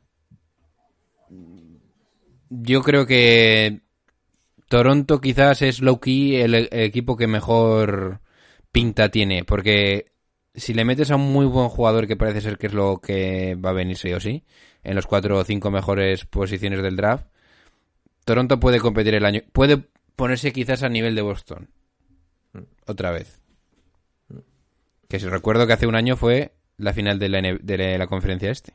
yo 2.48 2.82
creo 2.82 3.06
que 3.06 3.80
Toronto 4.68 5.20
quizás 5.20 5.62
es 5.62 5.80
low 5.80 6.00
key 6.00 6.36
el, 6.36 6.54
el 6.54 6.68
equipo 6.72 7.16
que 7.16 7.26
mejor 7.26 8.20
pinta 8.72 9.10
tiene, 9.10 9.44
porque 9.44 10.12
si 10.54 10.72
le 10.72 10.84
metes 10.84 11.10
a 11.10 11.16
un 11.16 11.32
muy 11.32 11.46
buen 11.46 11.68
jugador 11.68 12.06
que 12.06 12.16
parece 12.16 12.40
ser 12.40 12.58
que 12.58 12.68
es 12.68 12.74
lo 12.74 12.98
que 13.00 13.54
va 13.56 13.70
a 13.70 13.74
venir 13.74 13.96
sí 13.96 14.12
o 14.12 14.20
sí, 14.20 14.44
en 14.82 14.94
los 14.94 15.06
cuatro 15.06 15.38
o 15.38 15.44
cinco 15.44 15.70
mejores 15.70 16.24
posiciones 16.24 16.82
del 16.82 16.96
draft, 16.96 17.26
Toronto 18.24 18.58
puede 18.58 18.80
competir 18.80 19.14
el 19.14 19.24
año, 19.24 19.42
puede 19.52 19.84
ponerse 20.16 20.52
quizás 20.52 20.82
a 20.82 20.88
nivel 20.88 21.14
de 21.14 21.22
Boston 21.22 21.68
otra 22.86 23.10
vez. 23.10 23.40
Que 25.08 25.20
si 25.20 25.26
recuerdo 25.28 25.66
que 25.66 25.72
hace 25.74 25.86
un 25.86 25.94
año 25.94 26.16
fue 26.16 26.52
la 26.78 26.92
final 26.92 27.18
de 27.18 27.28
la, 27.28 27.40
de 27.40 27.98
la 27.98 28.06
conferencia 28.06 28.50
este. 28.50 28.74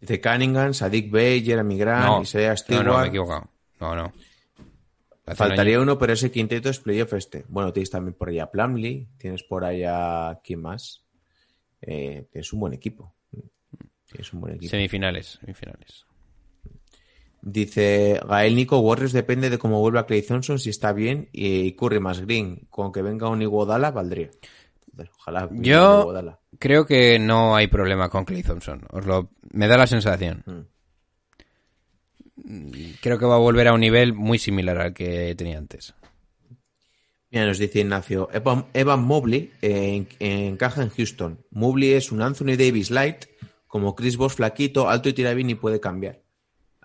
Dice 0.00 0.20
Cunningham, 0.20 0.74
Sadik 0.74 1.10
Bey, 1.10 1.44
Jeremy 1.44 1.76
Grant, 1.76 2.06
No, 2.06 2.22
Isaiah 2.22 2.50
no, 2.50 2.56
Stewart. 2.56 2.84
no, 2.86 2.98
me 2.98 3.04
he 3.04 3.08
equivocado. 3.08 3.50
No, 3.80 3.96
no. 3.96 4.12
Hace 5.26 5.36
Faltaría 5.36 5.80
uno, 5.80 5.98
pero 5.98 6.12
ese 6.12 6.30
quinteto 6.30 6.70
es 6.70 6.78
playoff 6.78 7.12
este. 7.14 7.44
Bueno, 7.48 7.72
tienes 7.72 7.90
también 7.90 8.14
por 8.14 8.28
allá 8.28 8.50
Plumlee, 8.50 9.08
tienes 9.18 9.42
por 9.42 9.64
allá 9.64 10.40
quién 10.42 10.62
más. 10.62 11.04
Eh, 11.82 12.26
tienes 12.30 12.52
un 12.52 12.60
buen 12.60 12.72
equipo. 12.72 13.14
Tienes 14.06 14.32
un 14.32 14.40
buen 14.40 14.54
equipo. 14.54 14.70
Semifinales, 14.70 15.38
semifinales. 15.40 16.06
Dice 17.40 18.20
Gael 18.28 18.56
Nico 18.56 18.78
Warriors 18.80 19.12
depende 19.12 19.48
de 19.50 19.58
cómo 19.58 19.80
vuelva 19.80 20.06
Clay 20.06 20.22
Thompson, 20.22 20.58
si 20.58 20.70
está 20.70 20.92
bien, 20.92 21.28
y 21.32 21.72
Curry 21.72 22.00
más 22.00 22.20
Green. 22.20 22.66
Con 22.70 22.92
que 22.92 23.02
venga 23.02 23.28
un 23.28 23.40
Iguodala, 23.42 23.90
valdría. 23.90 24.30
Ojalá. 25.18 25.48
Yo 25.52 26.00
Iguodala. 26.00 26.40
creo 26.58 26.84
que 26.84 27.18
no 27.20 27.54
hay 27.54 27.68
problema 27.68 28.08
con 28.08 28.24
Clay 28.24 28.42
Thompson. 28.42 28.82
Os 28.90 29.06
lo, 29.06 29.30
me 29.52 29.68
da 29.68 29.76
la 29.78 29.86
sensación. 29.86 30.42
Mm. 30.46 30.62
Creo 33.00 33.18
que 33.18 33.26
va 33.26 33.34
a 33.34 33.38
volver 33.38 33.68
a 33.68 33.72
un 33.74 33.80
nivel 33.80 34.14
muy 34.14 34.38
similar 34.38 34.78
al 34.80 34.94
que 34.94 35.34
tenía 35.36 35.58
antes. 35.58 35.94
Mira, 37.30 37.46
nos 37.46 37.58
dice 37.58 37.80
Ignacio, 37.80 38.28
Evan, 38.32 38.66
Evan 38.72 39.02
Mobley 39.04 39.52
eh, 39.60 40.06
en- 40.18 40.52
encaja 40.52 40.82
en 40.82 40.88
Houston. 40.88 41.44
Mobley 41.50 41.92
es 41.92 42.10
un 42.10 42.22
Anthony 42.22 42.56
Davis 42.56 42.90
light, 42.90 43.26
como 43.66 43.94
Chris 43.94 44.16
Bosh 44.16 44.32
flaquito, 44.36 44.88
alto 44.88 45.08
y 45.10 45.12
tira 45.12 45.34
bien 45.34 45.50
y 45.50 45.54
puede 45.54 45.78
cambiar. 45.78 46.22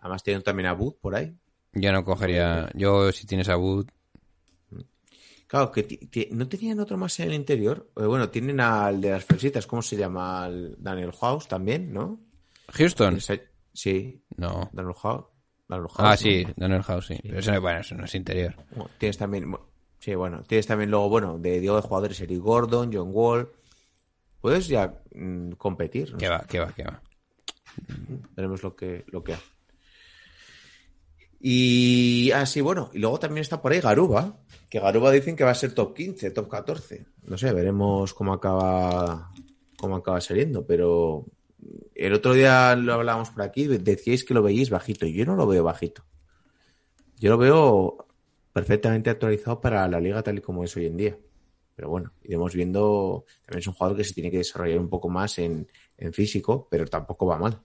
Además 0.03 0.21
tienen 0.21 0.43
también 0.43 0.67
a 0.67 0.73
Booth 0.73 0.97
por 0.99 1.15
ahí. 1.15 1.33
Yo 1.71 1.93
no 1.93 2.03
cogería. 2.03 2.69
Yo, 2.75 3.09
si 3.13 3.25
tienes 3.25 3.47
a 3.47 3.55
Wood. 3.57 3.87
Claro, 5.47 5.71
que 5.71 6.27
no 6.31 6.47
tenían 6.49 6.79
otro 6.79 6.97
más 6.97 7.17
en 7.21 7.29
el 7.29 7.35
interior. 7.35 7.89
Eh, 7.95 8.05
bueno, 8.05 8.29
tienen 8.29 8.59
al 8.59 8.99
de 8.99 9.11
las 9.11 9.23
fresitas, 9.23 9.65
¿cómo 9.65 9.81
se 9.81 9.95
llama? 9.95 10.43
Al 10.43 10.75
Daniel 10.77 11.13
House 11.13 11.47
también, 11.47 11.93
¿no? 11.93 12.19
Houston. 12.73 13.19
Sí, 13.71 14.23
No. 14.35 14.69
Daniel 14.73 14.93
House. 15.01 15.25
Daniel 15.67 15.87
House, 15.89 15.99
Ah, 15.99 16.11
¿no? 16.11 16.17
sí, 16.17 16.45
Daniel 16.57 16.83
House, 16.83 17.07
sí. 17.07 17.19
Pero 17.23 17.39
eso, 17.39 17.51
no- 17.53 17.61
bueno, 17.61 17.79
eso 17.79 17.95
no 17.95 18.03
es 18.05 18.13
interior. 18.15 18.55
Bueno, 18.71 18.89
Tienes 18.97 19.17
también, 19.17 19.55
sí, 19.99 20.15
bueno, 20.15 20.43
tienes 20.43 20.67
también 20.67 20.91
luego, 20.91 21.07
bueno, 21.09 21.37
de 21.39 21.59
Diego 21.61 21.77
de 21.77 21.81
jugadores, 21.83 22.19
Eric 22.19 22.39
Gordon, 22.41 22.91
John 22.93 23.09
Wall. 23.13 23.49
Puedes 24.41 24.67
ya 24.67 25.01
mm, 25.15 25.51
competir. 25.53 26.11
no 26.11 26.17
Que 26.17 26.27
va, 26.29 26.41
que 26.47 26.59
va, 26.59 26.73
que 26.73 26.83
va. 26.83 27.01
Veremos 28.35 28.61
lo 28.63 28.75
que, 28.75 29.05
lo 29.07 29.23
que 29.23 29.33
hace. 29.33 29.52
Y 31.45 32.31
así, 32.31 32.61
bueno, 32.61 32.89
y 32.93 32.99
luego 32.99 33.19
también 33.19 33.41
está 33.41 33.61
por 33.61 33.73
ahí 33.73 33.81
Garuba, 33.81 34.39
que 34.69 34.79
Garuba 34.79 35.11
dicen 35.11 35.35
que 35.35 35.43
va 35.43 35.51
a 35.51 35.55
ser 35.55 35.73
top 35.73 35.93
15, 35.93 36.31
top 36.31 36.47
14. 36.47 37.05
No 37.23 37.37
sé, 37.37 37.51
veremos 37.51 38.13
cómo 38.13 38.31
acaba 38.31 39.29
cómo 39.77 39.97
acaba 39.97 40.21
saliendo, 40.21 40.65
pero 40.65 41.25
el 41.95 42.13
otro 42.13 42.33
día 42.33 42.77
lo 42.77 42.93
hablábamos 42.93 43.31
por 43.31 43.41
aquí, 43.41 43.67
decíais 43.67 44.23
que 44.23 44.33
lo 44.33 44.41
veíais 44.41 44.69
bajito, 44.69 45.05
yo 45.05 45.25
no 45.25 45.35
lo 45.35 45.45
veo 45.45 45.65
bajito. 45.65 46.05
Yo 47.19 47.31
lo 47.31 47.37
veo 47.37 48.07
perfectamente 48.53 49.09
actualizado 49.09 49.59
para 49.59 49.85
la 49.89 49.99
liga 49.99 50.23
tal 50.23 50.37
y 50.37 50.41
como 50.41 50.63
es 50.63 50.73
hoy 50.77 50.85
en 50.85 50.95
día. 50.95 51.19
Pero 51.75 51.89
bueno, 51.89 52.13
iremos 52.23 52.55
viendo, 52.55 53.25
también 53.45 53.59
es 53.59 53.67
un 53.67 53.73
jugador 53.73 53.97
que 53.97 54.05
se 54.05 54.13
tiene 54.13 54.31
que 54.31 54.37
desarrollar 54.37 54.79
un 54.79 54.87
poco 54.87 55.09
más 55.09 55.37
en 55.39 55.67
físico, 56.13 56.69
pero 56.71 56.85
tampoco 56.85 57.25
va 57.25 57.37
mal. 57.37 57.59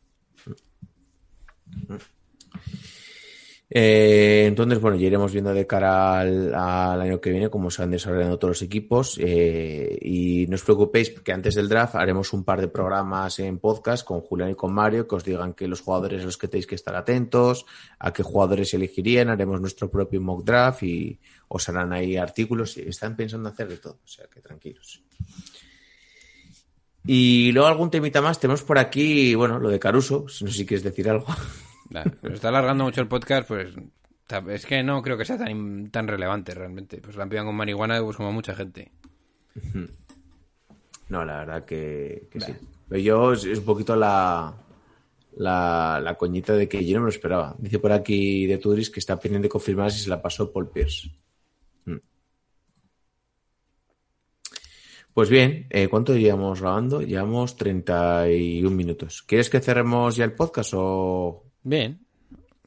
Eh, 3.70 4.46
entonces, 4.46 4.81
bueno, 4.81 4.96
ya 4.96 5.09
iremos 5.09 5.31
viendo 5.31 5.52
de 5.52 5.66
cara 5.66 6.20
al, 6.20 6.54
año 7.00 7.20
que 7.20 7.31
viene 7.31 7.50
cómo 7.50 7.70
se 7.70 7.83
van 7.83 7.90
desarrollando 7.90 8.38
todos 8.38 8.52
los 8.52 8.62
equipos. 8.62 9.18
eh, 9.20 9.98
y 10.00 10.46
no 10.48 10.54
os 10.54 10.62
preocupéis 10.62 11.11
que 11.11 11.33
antes 11.33 11.54
del 11.54 11.68
draft 11.68 11.94
haremos 11.96 12.33
un 12.33 12.44
par 12.44 12.61
de 12.61 12.68
programas 12.68 13.38
en 13.40 13.59
podcast 13.59 14.07
con 14.07 14.20
Julián 14.20 14.50
y 14.50 14.54
con 14.54 14.72
Mario 14.72 15.07
que 15.07 15.16
os 15.16 15.24
digan 15.24 15.52
que 15.52 15.68
los 15.68 15.83
jugadores 15.83 16.22
a 16.22 16.24
los 16.24 16.38
que 16.38 16.48
tenéis 16.48 16.66
que 16.66 16.76
estar 16.76 16.96
atentos, 16.96 17.66
a 17.98 18.12
qué 18.12 18.22
jugadores 18.22 18.72
elegirían, 18.72 19.28
haremos 19.28 19.61
nuestro 19.61 19.90
propio 19.90 20.20
mock 20.20 20.44
draft 20.44 20.83
y 20.83 21.18
os 21.48 21.68
harán 21.68 21.92
ahí 21.92 22.16
artículos. 22.16 22.76
Están 22.78 23.16
pensando 23.16 23.50
hacer 23.50 23.68
de 23.68 23.76
todo, 23.76 23.98
o 24.02 24.09
sea 24.09 24.26
que 24.33 24.40
tranquilos. 24.40 25.02
Y 27.04 27.52
luego 27.52 27.68
algún 27.68 27.90
temita 27.90 28.20
más. 28.20 28.38
Tenemos 28.38 28.62
por 28.62 28.78
aquí, 28.78 29.35
bueno, 29.35 29.59
lo 29.59 29.70
de 29.70 29.78
Caruso. 29.78 30.24
No 30.24 30.28
sé 30.28 30.52
si 30.52 30.66
quieres 30.66 30.85
decir 30.85 31.09
algo. 31.09 31.26
Pero 31.90 32.35
está 32.35 32.48
alargando 32.48 32.85
mucho 32.85 33.01
el 33.01 33.09
podcast, 33.09 33.48
pues. 33.48 33.74
Es 34.48 34.66
que 34.66 34.83
no 34.83 35.01
creo 35.03 35.16
que 35.16 35.24
sea 35.24 35.38
tan, 35.38 35.90
tan 35.90 36.07
relevante 36.07 36.55
realmente. 36.55 37.01
Pues 37.01 37.16
la 37.16 37.27
pillan 37.27 37.46
con 37.46 37.57
marihuana, 37.57 38.01
pues 38.03 38.16
como 38.16 38.33
mucha 38.33 38.55
gente. 38.55 38.92
No, 41.09 41.24
la 41.24 41.38
verdad 41.38 41.64
que, 41.64 42.29
que 42.31 42.40
sí. 42.40 42.53
Pero 42.88 43.01
yo 43.01 43.33
es, 43.33 43.44
un 43.44 43.64
poquito 43.64 43.96
la, 43.96 44.55
la, 45.37 46.01
la 46.03 46.14
coñita 46.16 46.55
de 46.55 46.68
que 46.68 46.85
yo 46.85 46.96
no 46.96 47.01
me 47.01 47.07
lo 47.07 47.11
esperaba. 47.11 47.57
Dice 47.59 47.79
por 47.79 47.92
aquí 47.92 48.46
de 48.46 48.59
Turis 48.59 48.90
que 48.90 49.01
está 49.01 49.18
pendiente 49.18 49.46
de 49.46 49.51
confirmar 49.51 49.90
si 49.90 50.01
se 50.01 50.11
la 50.11 50.20
pasó 50.20 50.53
Paul 50.53 50.70
Pierce. 50.70 51.11
Mm. 51.87 51.96
Pues 55.14 55.31
bien, 55.31 55.66
eh, 55.70 55.88
¿cuánto 55.88 56.14
llevamos 56.14 56.61
grabando? 56.61 57.01
Llevamos 57.01 57.57
31 57.57 58.70
minutos. 58.70 59.22
¿Quieres 59.22 59.48
que 59.48 59.61
cerremos 59.61 60.16
ya 60.16 60.24
el 60.24 60.35
podcast 60.35 60.72
o, 60.74 61.47
Bien. 61.68 62.00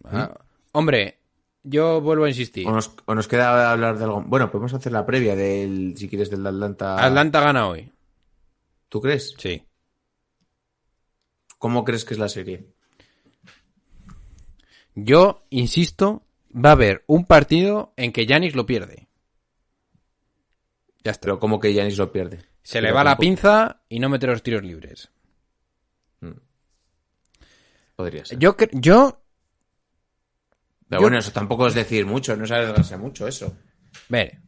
Ah, 0.04 0.32
Hombre, 0.74 1.18
yo 1.64 2.02
vuelvo 2.02 2.26
a 2.26 2.30
insistir. 2.30 2.68
o, 2.68 2.72
nos, 2.72 2.92
o 3.06 3.16
nos 3.16 3.28
queda 3.28 3.72
hablar 3.72 3.98
de 3.98 4.04
algo? 4.04 4.22
Bueno, 4.22 4.52
podemos 4.52 4.74
hacer 4.76 4.92
la 4.92 5.08
previa 5.08 5.36
del, 5.36 5.96
si 5.98 6.08
quieres, 6.08 6.30
del 6.30 6.46
Atlanta. 6.46 7.04
Atlanta 7.04 7.42
gana 7.42 7.68
hoy. 7.68 7.92
¿Tú 8.90 9.02
crees? 9.02 9.34
Sí. 9.40 9.64
¿Cómo 11.58 11.84
crees 11.84 12.06
que 12.06 12.14
es 12.14 12.20
la 12.20 12.30
serie? 12.30 12.68
Yo 14.94 15.46
insisto, 15.50 16.22
va 16.54 16.70
a 16.70 16.74
haber 16.74 17.04
un 17.08 17.26
partido 17.26 17.94
en 17.98 18.12
que 18.12 18.28
Yanis 18.28 18.56
lo 18.56 18.68
pierde. 18.68 19.08
Ya 21.04 21.12
está. 21.12 21.22
Pero 21.26 21.40
¿cómo 21.40 21.60
que 21.60 21.74
Yanis 21.74 21.98
lo 21.98 22.12
pierde? 22.12 22.38
Se 22.62 22.78
Pero 22.78 22.88
le 22.88 22.94
va 22.94 23.04
la 23.04 23.18
pinza 23.18 23.82
y 23.90 24.00
no 24.00 24.10
mete 24.10 24.28
los 24.28 24.44
tiros 24.44 24.62
libres. 24.64 25.10
Podría 28.02 28.26
ser. 28.26 28.40
Yo, 28.40 28.56
yo 28.72 29.22
Pero 30.90 31.02
bueno, 31.04 31.20
eso 31.20 31.32
tampoco 31.32 31.68
es 31.68 31.76
decir 31.76 32.08
mucho, 32.08 32.36
no 32.36 32.46
es 32.46 32.52
arriesgarse 32.52 32.98
mucho 32.98 33.28
eso. 33.28 33.56
Ver. 34.10 34.40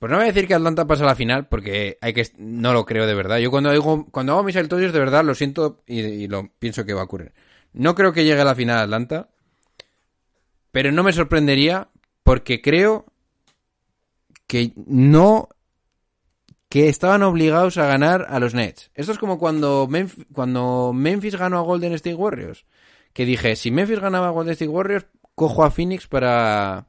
Pues 0.00 0.10
no 0.10 0.16
voy 0.16 0.24
a 0.24 0.32
decir 0.32 0.48
que 0.48 0.54
Atlanta 0.54 0.84
pasa 0.84 1.04
a 1.04 1.06
la 1.06 1.14
final 1.14 1.46
porque 1.46 1.96
hay 2.00 2.12
que 2.12 2.26
no 2.38 2.72
lo 2.72 2.84
creo 2.84 3.06
de 3.06 3.14
verdad. 3.14 3.38
Yo 3.38 3.52
cuando 3.52 3.70
digo 3.70 4.06
cuando 4.10 4.32
hago 4.32 4.42
mis 4.42 4.56
aleatorios 4.56 4.92
de 4.92 4.98
verdad 4.98 5.24
lo 5.24 5.36
siento 5.36 5.84
y, 5.86 6.00
y 6.00 6.26
lo 6.26 6.50
pienso 6.58 6.84
que 6.84 6.92
va 6.92 7.02
a 7.02 7.04
ocurrir. 7.04 7.32
No 7.72 7.94
creo 7.94 8.12
que 8.12 8.24
llegue 8.24 8.40
a 8.40 8.44
la 8.44 8.56
final 8.56 8.80
Atlanta, 8.80 9.28
pero 10.72 10.90
no 10.90 11.04
me 11.04 11.12
sorprendería 11.12 11.88
porque 12.24 12.60
creo 12.60 13.06
que 14.48 14.72
no 14.74 15.50
que 16.68 16.88
estaban 16.88 17.22
obligados 17.22 17.78
a 17.78 17.86
ganar 17.86 18.26
a 18.28 18.40
los 18.40 18.54
Nets. 18.54 18.90
Esto 18.94 19.12
es 19.12 19.18
como 19.18 19.38
cuando 19.38 19.86
Memphis, 19.88 21.36
ganó 21.36 21.58
a 21.58 21.62
Golden 21.62 21.92
State 21.94 22.16
Warriors, 22.16 22.64
que 23.12 23.24
dije, 23.24 23.56
si 23.56 23.70
Memphis 23.70 24.00
ganaba 24.00 24.28
a 24.28 24.32
Golden 24.32 24.52
State 24.52 24.68
Warriors, 24.68 25.06
cojo 25.34 25.64
a 25.64 25.70
Phoenix 25.70 26.06
para 26.06 26.88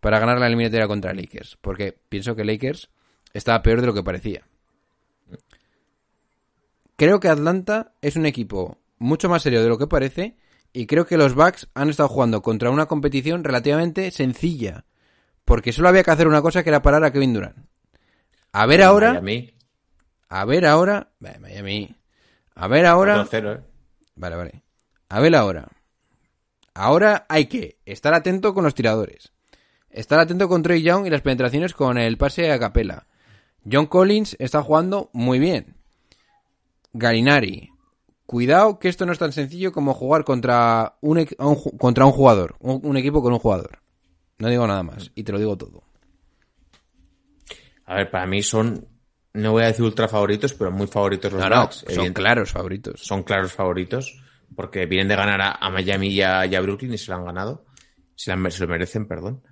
para 0.00 0.20
ganar 0.20 0.38
la 0.38 0.46
eliminatoria 0.46 0.86
contra 0.86 1.14
Lakers, 1.14 1.58
porque 1.60 1.98
pienso 2.08 2.36
que 2.36 2.44
Lakers 2.44 2.90
estaba 3.32 3.62
peor 3.62 3.80
de 3.80 3.88
lo 3.88 3.94
que 3.94 4.02
parecía. 4.04 4.46
Creo 6.96 7.18
que 7.18 7.28
Atlanta 7.28 7.92
es 8.00 8.16
un 8.16 8.24
equipo 8.24 8.78
mucho 8.98 9.28
más 9.28 9.42
serio 9.42 9.62
de 9.62 9.68
lo 9.68 9.78
que 9.78 9.86
parece 9.86 10.36
y 10.72 10.86
creo 10.86 11.06
que 11.06 11.16
los 11.16 11.34
Bucks 11.34 11.68
han 11.74 11.90
estado 11.90 12.08
jugando 12.08 12.42
contra 12.42 12.70
una 12.70 12.86
competición 12.86 13.44
relativamente 13.44 14.10
sencilla, 14.10 14.84
porque 15.44 15.72
solo 15.72 15.88
había 15.88 16.04
que 16.04 16.10
hacer 16.10 16.28
una 16.28 16.42
cosa 16.42 16.62
que 16.62 16.70
era 16.70 16.82
parar 16.82 17.02
a 17.02 17.12
Kevin 17.12 17.34
Durant. 17.34 17.65
A 18.52 18.66
ver 18.66 18.82
ahora, 18.82 19.12
Miami, 19.12 19.54
a 20.28 20.44
ver 20.44 20.66
ahora, 20.66 21.12
Miami, 21.18 21.94
a 22.54 22.68
ver 22.68 22.86
ahora, 22.86 23.24
4-0, 23.26 23.58
¿eh? 23.58 23.64
Vale, 24.16 24.36
vale. 24.36 24.62
A 25.08 25.20
ver 25.20 25.36
ahora. 25.36 25.68
Ahora 26.74 27.26
hay 27.28 27.46
que 27.46 27.78
estar 27.86 28.12
atento 28.12 28.52
con 28.54 28.64
los 28.64 28.74
tiradores. 28.74 29.32
Estar 29.90 30.18
atento 30.18 30.48
con 30.48 30.62
Trey 30.62 30.82
Young 30.82 31.06
y 31.06 31.10
las 31.10 31.22
penetraciones 31.22 31.72
con 31.72 31.96
el 31.96 32.18
pase 32.18 32.50
a 32.50 32.58
capela. 32.58 33.06
John 33.70 33.86
Collins 33.86 34.36
está 34.38 34.62
jugando 34.62 35.10
muy 35.12 35.38
bien. 35.38 35.76
Galinari. 36.92 37.70
Cuidado 38.26 38.78
que 38.78 38.88
esto 38.88 39.06
no 39.06 39.12
es 39.12 39.18
tan 39.18 39.32
sencillo 39.32 39.72
como 39.72 39.94
jugar 39.94 40.24
contra 40.24 40.96
un, 41.00 41.24
contra 41.78 42.04
un 42.04 42.12
jugador. 42.12 42.56
Un, 42.58 42.80
un 42.82 42.96
equipo 42.96 43.22
con 43.22 43.32
un 43.32 43.38
jugador. 43.38 43.78
No 44.38 44.48
digo 44.48 44.66
nada 44.66 44.82
más. 44.82 45.12
Y 45.14 45.22
te 45.22 45.32
lo 45.32 45.38
digo 45.38 45.56
todo. 45.56 45.82
A 47.86 47.94
ver, 47.96 48.10
para 48.10 48.26
mí 48.26 48.42
son, 48.42 48.86
no 49.34 49.52
voy 49.52 49.62
a 49.62 49.66
decir 49.66 49.84
ultra 49.84 50.08
favoritos, 50.08 50.54
pero 50.54 50.70
muy 50.70 50.86
favoritos 50.86 51.32
los 51.32 51.40
No, 51.42 51.48
no, 51.48 51.62
Bucks. 51.62 51.76
son 51.76 51.90
evidente- 51.94 52.12
claros 52.14 52.50
favoritos. 52.52 53.00
son 53.00 53.22
claros 53.22 53.52
favoritos 53.52 54.20
porque 54.54 54.86
vienen 54.86 55.08
de 55.08 55.16
ganar 55.16 55.40
a, 55.40 55.52
a 55.52 55.70
Miami 55.70 56.08
y 56.08 56.22
a, 56.22 56.46
y 56.46 56.54
a 56.54 56.60
Brooklyn 56.60 56.92
y 56.94 56.98
se 56.98 57.10
lo 57.10 57.18
han 57.18 57.24
ganado. 57.24 57.64
Se, 58.14 58.34
la- 58.34 58.50
se 58.50 58.62
lo 58.62 58.68
merecen, 58.68 59.06
perdón. 59.06 59.42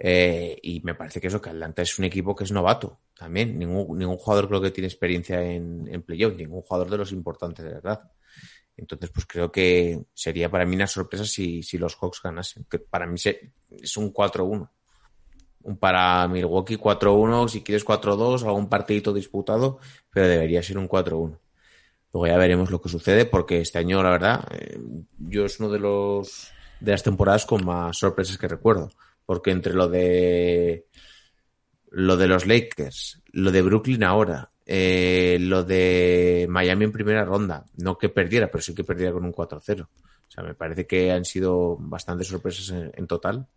Eh, 0.00 0.56
y 0.62 0.80
me 0.80 0.94
parece 0.94 1.20
que 1.20 1.26
eso, 1.26 1.40
que 1.40 1.50
Atlanta 1.50 1.82
es 1.82 1.98
un 1.98 2.04
equipo 2.04 2.34
que 2.36 2.44
es 2.44 2.52
novato 2.52 3.00
también. 3.16 3.58
Ningún, 3.58 3.98
ningún 3.98 4.16
jugador 4.16 4.48
creo 4.48 4.60
que 4.60 4.70
tiene 4.70 4.86
experiencia 4.88 5.42
en, 5.42 5.88
en 5.92 6.02
playoff, 6.02 6.34
ningún 6.36 6.62
jugador 6.62 6.88
de 6.90 6.98
los 6.98 7.10
importantes 7.12 7.64
de 7.64 7.72
verdad. 7.74 8.02
Entonces, 8.76 9.10
pues 9.10 9.26
creo 9.26 9.50
que 9.50 10.04
sería 10.14 10.48
para 10.48 10.64
mí 10.64 10.76
una 10.76 10.86
sorpresa 10.86 11.24
si, 11.24 11.62
si 11.64 11.78
los 11.78 11.96
Hawks 11.96 12.20
ganasen. 12.22 12.64
Que 12.70 12.78
para 12.78 13.06
mí 13.06 13.18
se- 13.18 13.52
es 13.70 13.96
un 13.96 14.12
4-1. 14.12 14.70
Para 15.80 16.26
Milwaukee 16.28 16.76
4-1, 16.76 17.48
si 17.48 17.62
quieres 17.62 17.84
4-2, 17.84 18.44
algún 18.44 18.68
partidito 18.68 19.12
disputado, 19.12 19.78
pero 20.10 20.28
debería 20.28 20.62
ser 20.62 20.78
un 20.78 20.88
4-1. 20.88 21.38
Luego 22.12 22.26
ya 22.26 22.38
veremos 22.38 22.70
lo 22.70 22.80
que 22.80 22.88
sucede, 22.88 23.26
porque 23.26 23.60
este 23.60 23.78
año, 23.78 24.02
la 24.02 24.10
verdad, 24.10 24.48
eh, 24.52 24.78
yo 25.18 25.44
es 25.44 25.60
uno 25.60 25.68
de 25.68 25.78
los 25.78 26.50
de 26.80 26.92
las 26.92 27.02
temporadas 27.02 27.44
con 27.44 27.64
más 27.64 27.98
sorpresas 27.98 28.38
que 28.38 28.48
recuerdo. 28.48 28.90
Porque 29.26 29.50
entre 29.50 29.74
lo 29.74 29.88
de 29.88 30.86
lo 31.90 32.16
de 32.16 32.28
los 32.28 32.46
Lakers, 32.46 33.22
lo 33.32 33.50
de 33.50 33.62
Brooklyn 33.62 34.04
ahora, 34.04 34.50
eh, 34.64 35.38
lo 35.40 35.64
de 35.64 36.46
Miami 36.48 36.84
en 36.84 36.92
primera 36.92 37.24
ronda, 37.24 37.64
no 37.76 37.98
que 37.98 38.08
perdiera, 38.08 38.50
pero 38.50 38.62
sí 38.62 38.74
que 38.74 38.84
perdiera 38.84 39.12
con 39.12 39.24
un 39.24 39.32
4-0. 39.32 39.82
O 39.82 40.30
sea, 40.30 40.44
me 40.44 40.54
parece 40.54 40.86
que 40.86 41.10
han 41.10 41.24
sido 41.24 41.76
bastantes 41.78 42.28
sorpresas 42.28 42.70
en 42.70 43.06
total 43.06 43.48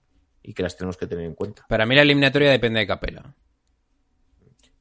y 0.44 0.54
que 0.54 0.64
las 0.64 0.76
tenemos 0.76 0.98
que 0.98 1.08
tener 1.08 1.26
en 1.26 1.34
cuenta. 1.36 1.66
Para 1.68 1.86
mí 1.86 1.96
la 1.96 2.02
eliminatoria 2.02 2.50
depende 2.52 2.80
de 2.80 2.88
Capela. 2.88 3.36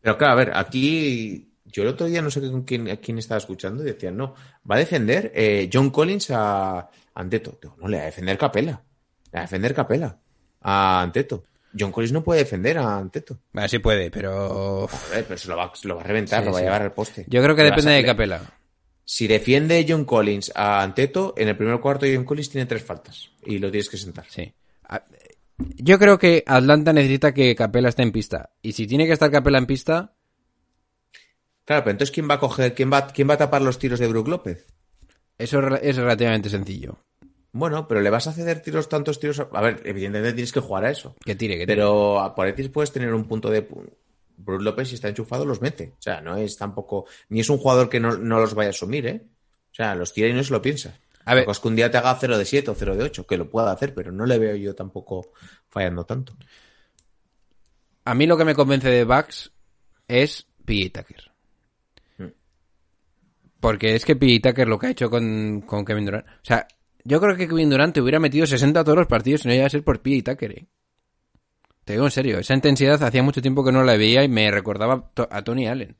Pero 0.01 0.17
claro, 0.17 0.33
a 0.33 0.37
ver, 0.37 0.53
aquí 0.55 1.51
yo 1.65 1.83
el 1.83 1.89
otro 1.89 2.07
día 2.07 2.23
no 2.23 2.31
sé 2.31 2.41
con 2.41 2.63
quién, 2.63 2.89
a 2.89 2.97
quién 2.97 3.19
estaba 3.19 3.39
escuchando 3.39 3.83
y 3.83 3.87
decían, 3.87 4.17
no, 4.17 4.35
va 4.69 4.77
a 4.77 4.79
defender 4.79 5.31
eh, 5.35 5.69
John 5.73 5.91
Collins 5.91 6.31
a 6.31 6.89
Anteto. 7.15 7.59
Digo, 7.61 7.77
no, 7.79 7.89
le 7.89 7.99
va 7.99 8.03
a 8.05 8.07
defender 8.07 8.39
Capela. 8.39 8.83
Le 9.27 9.33
va 9.37 9.39
a 9.41 9.43
defender 9.43 9.75
Capela 9.75 10.19
a 10.63 11.03
Anteto. 11.03 11.45
John 11.79 11.93
Collins 11.93 12.13
no 12.13 12.25
puede 12.25 12.41
defender 12.41 12.79
a 12.79 12.97
Anteto. 12.97 13.39
Bueno, 13.53 13.69
sí 13.69 13.79
puede, 13.79 14.11
pero... 14.11 14.89
A 14.91 15.15
ver, 15.15 15.25
pero 15.25 15.39
se 15.39 15.49
lo 15.49 15.57
va, 15.57 15.71
se 15.75 15.87
lo 15.87 15.97
va 15.97 16.03
a 16.03 16.05
reventar, 16.05 16.41
Sí, 16.41 16.47
lo 16.47 16.53
va 16.53 16.59
sí. 16.59 16.65
a 16.65 16.67
llevar 16.67 16.83
al 16.83 16.93
poste. 16.93 17.25
Yo 17.29 17.43
creo 17.43 17.55
que 17.55 17.63
Le 17.63 17.71
depende 17.71 17.93
de 17.93 18.05
Capela. 18.05 18.41
Si 19.05 19.27
defiende 19.29 19.85
John 19.89 20.05
Collins 20.05 20.53
a 20.55 20.83
Anteto, 20.83 21.35
en 21.37 21.49
el 21.49 21.57
primer 21.57 21.79
cuarto 21.81 22.07
John 22.13 22.25
Collins 22.25 22.51
tiene 22.51 22.67
tres 22.67 22.83
faltas 22.83 23.31
y 23.45 23.59
lo 23.59 23.71
tienes 23.71 23.89
que 23.89 23.97
sentar. 23.97 24.25
Sí. 24.29 24.53
Yo 25.77 25.99
creo 25.99 26.19
que 26.19 26.43
Atlanta 26.47 26.93
necesita 26.93 27.33
que 27.35 27.55
Capela 27.55 27.89
esté 27.89 28.03
en 28.03 28.13
pista. 28.13 28.51
Y 28.63 28.73
si 28.73 28.87
tiene 28.87 29.07
que 29.07 29.13
estar 29.13 29.31
Capela 29.31 29.59
en 29.59 29.67
pista, 29.67 30.15
Claro, 31.65 31.85
pero 31.85 31.93
entonces 31.93 32.13
¿quién 32.13 32.29
va 32.29 32.35
a 32.35 32.41
coger, 32.41 32.75
quién 32.75 32.93
va, 32.93 33.07
quién 33.07 33.29
va 33.31 33.35
a 33.35 33.39
tapar 33.39 33.63
los 33.63 33.79
tiros 33.79 34.01
de 34.01 34.09
Brook 34.09 34.27
López? 34.29 34.67
eso 35.39 35.59
es 35.59 35.65
rela- 35.65 35.81
es 35.83 35.97
relativamente 35.97 36.49
sencillo. 36.51 36.99
Bueno, 37.53 37.87
pero 37.89 38.01
le 38.01 38.11
vas 38.11 38.27
a 38.27 38.33
ceder 38.33 38.61
tiros, 38.61 38.89
tantos 38.89 39.19
tiros. 39.21 39.41
A, 39.41 39.49
a 39.53 39.61
ver, 39.61 39.81
evidentemente 39.85 40.35
tienes 40.35 40.53
que 40.53 40.61
jugar 40.61 40.85
a 40.85 40.91
eso. 40.91 41.15
Que 41.25 41.35
tire, 41.35 41.55
que 41.55 41.61
tire. 41.67 41.75
Pero 41.75 42.21
a 42.21 42.35
por 42.35 42.47
ahí 42.47 42.53
puedes 42.69 42.93
tener 42.93 43.13
un 43.15 43.27
punto 43.27 43.51
de. 43.51 43.67
Brook 44.37 44.63
López, 44.63 44.89
si 44.89 44.95
está 44.95 45.09
enchufado, 45.09 45.45
los 45.45 45.61
mete. 45.61 45.93
O 45.99 46.03
sea, 46.03 46.21
no 46.21 46.37
es 46.37 46.57
tampoco. 46.57 47.07
Ni 47.29 47.41
es 47.41 47.51
un 47.51 47.59
jugador 47.59 47.89
que 47.89 48.01
no, 48.01 48.17
no 48.17 48.39
los 48.41 48.55
vaya 48.55 48.69
a 48.69 48.71
asumir, 48.71 49.07
¿eh? 49.07 49.23
O 49.71 49.75
sea, 49.75 49.95
los 49.95 50.13
tira 50.13 50.29
y 50.29 50.33
no 50.33 50.43
se 50.45 50.53
lo 50.53 50.63
piensa. 50.63 50.99
A 51.25 51.35
ver. 51.35 51.47
Lo 51.47 51.53
que 51.55 51.68
un 51.68 51.77
día 51.77 51.91
te 51.91 51.99
haga 51.99 52.16
0 52.18 52.39
de 52.39 52.45
7 52.45 52.71
o 52.71 52.75
0 52.75 52.97
de 52.97 53.05
8, 53.05 53.27
que 53.27 53.37
lo 53.37 53.49
pueda 53.49 53.73
hacer, 53.73 53.95
pero 53.95 54.11
no 54.12 54.27
le 54.27 54.39
veo 54.39 54.57
yo 54.57 54.75
tampoco 54.75 55.33
fallando 55.68 56.05
tanto. 56.05 56.35
A 58.05 58.14
mí 58.14 58.27
lo 58.27 58.37
que 58.37 58.45
me 58.45 58.55
convence 58.55 58.89
de 58.89 59.05
Bucks 59.05 59.53
es 60.09 60.47
P.J. 60.64 61.01
Tucker. 61.01 61.31
Hmm. 62.18 62.33
Porque 63.61 63.95
es 63.95 64.05
que 64.05 64.16
P.J. 64.16 64.51
Tucker 64.51 64.66
lo 64.66 64.79
que 64.79 64.87
ha 64.89 64.91
hecho 64.91 65.11
con, 65.11 65.61
con 65.62 65.85
Kevin 65.85 66.07
Durant... 66.07 66.27
O 66.27 66.31
sea, 66.43 66.66
yo 67.05 67.21
creo 67.21 67.37
que 67.37 67.47
Kevin 67.49 67.71
Durant 67.71 67.95
te 67.95 68.01
hubiera 68.01 68.18
metido 68.18 68.47
60 68.47 68.83
todos 68.83 68.99
los 68.99 69.07
partidos 69.07 69.43
si 69.43 69.49
no 69.49 69.55
iba 69.55 69.66
a 69.66 69.71
ser 69.71 69.85
por 69.85 70.01
P.J. 70.01 70.33
Tucker, 70.33 70.53
¿eh? 70.53 70.66
Te 71.85 71.95
digo 71.95 72.05
en 72.05 72.11
serio, 72.11 72.39
esa 72.39 72.55
intensidad 72.55 73.03
hacía 73.03 73.23
mucho 73.23 73.43
tiempo 73.43 73.64
que 73.64 73.73
no 73.73 73.83
la 73.83 73.97
veía 73.97 74.23
y 74.23 74.29
me 74.29 74.51
recordaba 74.51 75.11
a 75.31 75.43
Tony 75.43 75.66
Allen. 75.66 75.97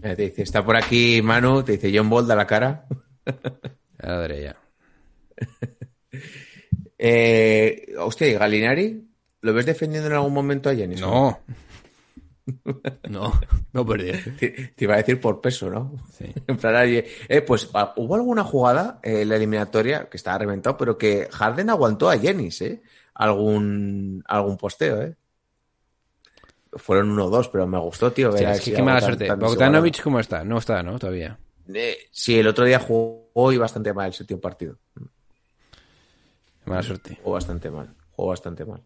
Te 0.00 0.16
dice, 0.16 0.42
está 0.42 0.64
por 0.64 0.76
aquí 0.76 1.20
Manu, 1.22 1.62
te 1.62 1.72
dice 1.72 1.92
John 1.94 2.08
Bolt 2.08 2.30
a 2.30 2.36
la 2.36 2.46
cara. 2.46 2.86
Daré 3.98 4.42
ya. 4.42 4.56
Eh, 7.04 7.94
hostia, 7.98 8.28
¿y 8.28 8.34
Galinari? 8.34 9.04
¿Lo 9.40 9.52
ves 9.52 9.66
defendiendo 9.66 10.06
en 10.06 10.14
algún 10.14 10.32
momento 10.32 10.70
a 10.70 10.74
Giannis? 10.74 11.00
No. 11.00 11.40
No, 13.08 13.32
no 13.72 13.86
perdí. 13.86 14.12
Te, 14.38 14.50
te 14.50 14.84
iba 14.84 14.94
a 14.94 14.98
decir 14.98 15.20
por 15.20 15.40
peso, 15.40 15.70
¿no? 15.70 15.94
Sí. 16.12 16.26
En 16.46 16.56
plan, 16.56 16.88
eh, 16.88 17.40
pues 17.46 17.70
ah, 17.74 17.92
hubo 17.96 18.16
alguna 18.16 18.42
jugada 18.42 18.98
eh, 19.02 19.22
en 19.22 19.28
la 19.28 19.36
eliminatoria 19.36 20.08
que 20.08 20.16
estaba 20.16 20.38
reventado, 20.38 20.76
pero 20.76 20.98
que 20.98 21.28
Harden 21.30 21.70
aguantó 21.70 22.10
a 22.10 22.18
Jennings, 22.18 22.62
¿eh? 22.62 22.82
Algún, 23.14 24.24
algún 24.26 24.56
posteo, 24.56 25.02
¿eh? 25.02 25.16
Fueron 26.74 27.10
uno 27.10 27.26
o 27.26 27.30
dos, 27.30 27.48
pero 27.48 27.66
me 27.66 27.78
gustó, 27.78 28.12
tío. 28.12 28.32
Sí, 28.36 28.44
es 28.44 28.60
que 28.62 28.72
qué 28.72 28.82
mala 28.82 29.00
tan- 29.00 29.08
suerte. 29.10 29.26
tan 29.26 29.38
Bogdanovich, 29.38 30.00
¿cómo 30.02 30.18
está? 30.20 30.42
No 30.44 30.58
está, 30.58 30.82
¿no? 30.82 30.98
Todavía. 30.98 31.38
Eh, 31.72 31.96
sí, 32.10 32.38
el 32.38 32.46
otro 32.46 32.64
día 32.64 32.78
jugó 32.78 33.52
y 33.52 33.56
bastante 33.58 33.92
mal 33.92 34.06
el 34.08 34.12
séptimo 34.14 34.40
partido. 34.40 34.78
Mala 36.64 36.82
suerte. 36.82 37.18
Jugó 37.22 37.32
bastante 37.34 37.70
mal. 37.70 37.94
Jugó 38.12 38.28
bastante 38.28 38.64
mal. 38.64 38.82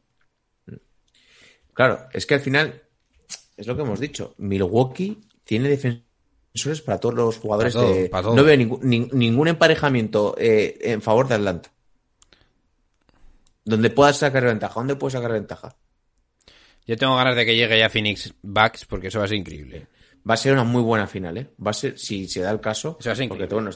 Claro, 1.74 2.09
es 2.12 2.24
que 2.26 2.34
al 2.34 2.41
final, 2.41 2.82
es 3.57 3.66
lo 3.66 3.76
que 3.76 3.82
hemos 3.82 4.01
dicho. 4.01 4.34
Milwaukee 4.39 5.20
tiene 5.45 5.68
defensores 5.68 6.80
para 6.84 6.99
todos 6.99 7.14
los 7.14 7.39
jugadores 7.39 7.74
Para 7.74 7.87
todo, 7.87 7.95
de. 7.95 8.09
para 8.09 8.22
todo. 8.24 8.34
No 8.37 8.45
veo 8.45 8.57
ningún, 8.57 8.80
nin- 8.80 9.12
ningún 9.12 9.49
emparejamiento 9.49 10.34
eh, 10.39 10.78
en 10.80 11.03
favor 11.03 11.28
de 11.28 11.34
Atlanta. 11.34 11.70
Donde 13.64 13.91
puedas 13.91 14.16
sacar 14.18 14.45
ventaja. 14.45 14.74
¿Dónde 14.74 14.97
puedes 14.97 15.12
sacar 15.12 15.32
ventaja? 15.32 15.76
Yo 16.87 16.97
tengo 16.97 17.16
ganas 17.16 17.34
de 17.37 17.45
que 17.45 17.57
llegue 17.57 17.78
ya 17.78 17.89
Phoenix 17.91 18.32
Bucks 18.43 18.84
porque 18.84 19.09
eso 19.09 19.18
va 19.18 19.24
a 19.24 19.28
ser 19.28 19.37
increíble. 19.39 19.87
Va 20.28 20.34
a 20.34 20.37
ser 20.37 20.53
una 20.53 20.64
muy 20.64 20.82
buena 20.82 21.07
final, 21.07 21.37
¿eh? 21.39 21.51
Va 21.64 21.70
a 21.70 21.74
ser, 21.74 21.99
si 21.99 22.28
se 22.28 22.41
da 22.41 22.51
el 22.51 22.61
caso. 22.61 22.97
Eso 23.01 23.09
va 23.09 23.12
a 23.14 23.16
ser 23.16 23.28
porque 23.28 23.47
bueno, 23.47 23.70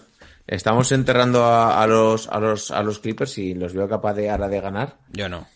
estamos 0.46 0.90
enterrando 0.92 1.44
a, 1.44 1.82
a 1.82 1.86
los, 1.86 2.28
a, 2.28 2.38
los, 2.40 2.70
a 2.70 2.82
los 2.82 2.98
Clippers 2.98 3.38
y 3.38 3.54
los 3.54 3.72
veo 3.72 3.88
capaz 3.88 4.14
de 4.14 4.30
ahora 4.30 4.48
de 4.48 4.60
ganar. 4.60 4.98
Yo 5.12 5.28
no. 5.28 5.46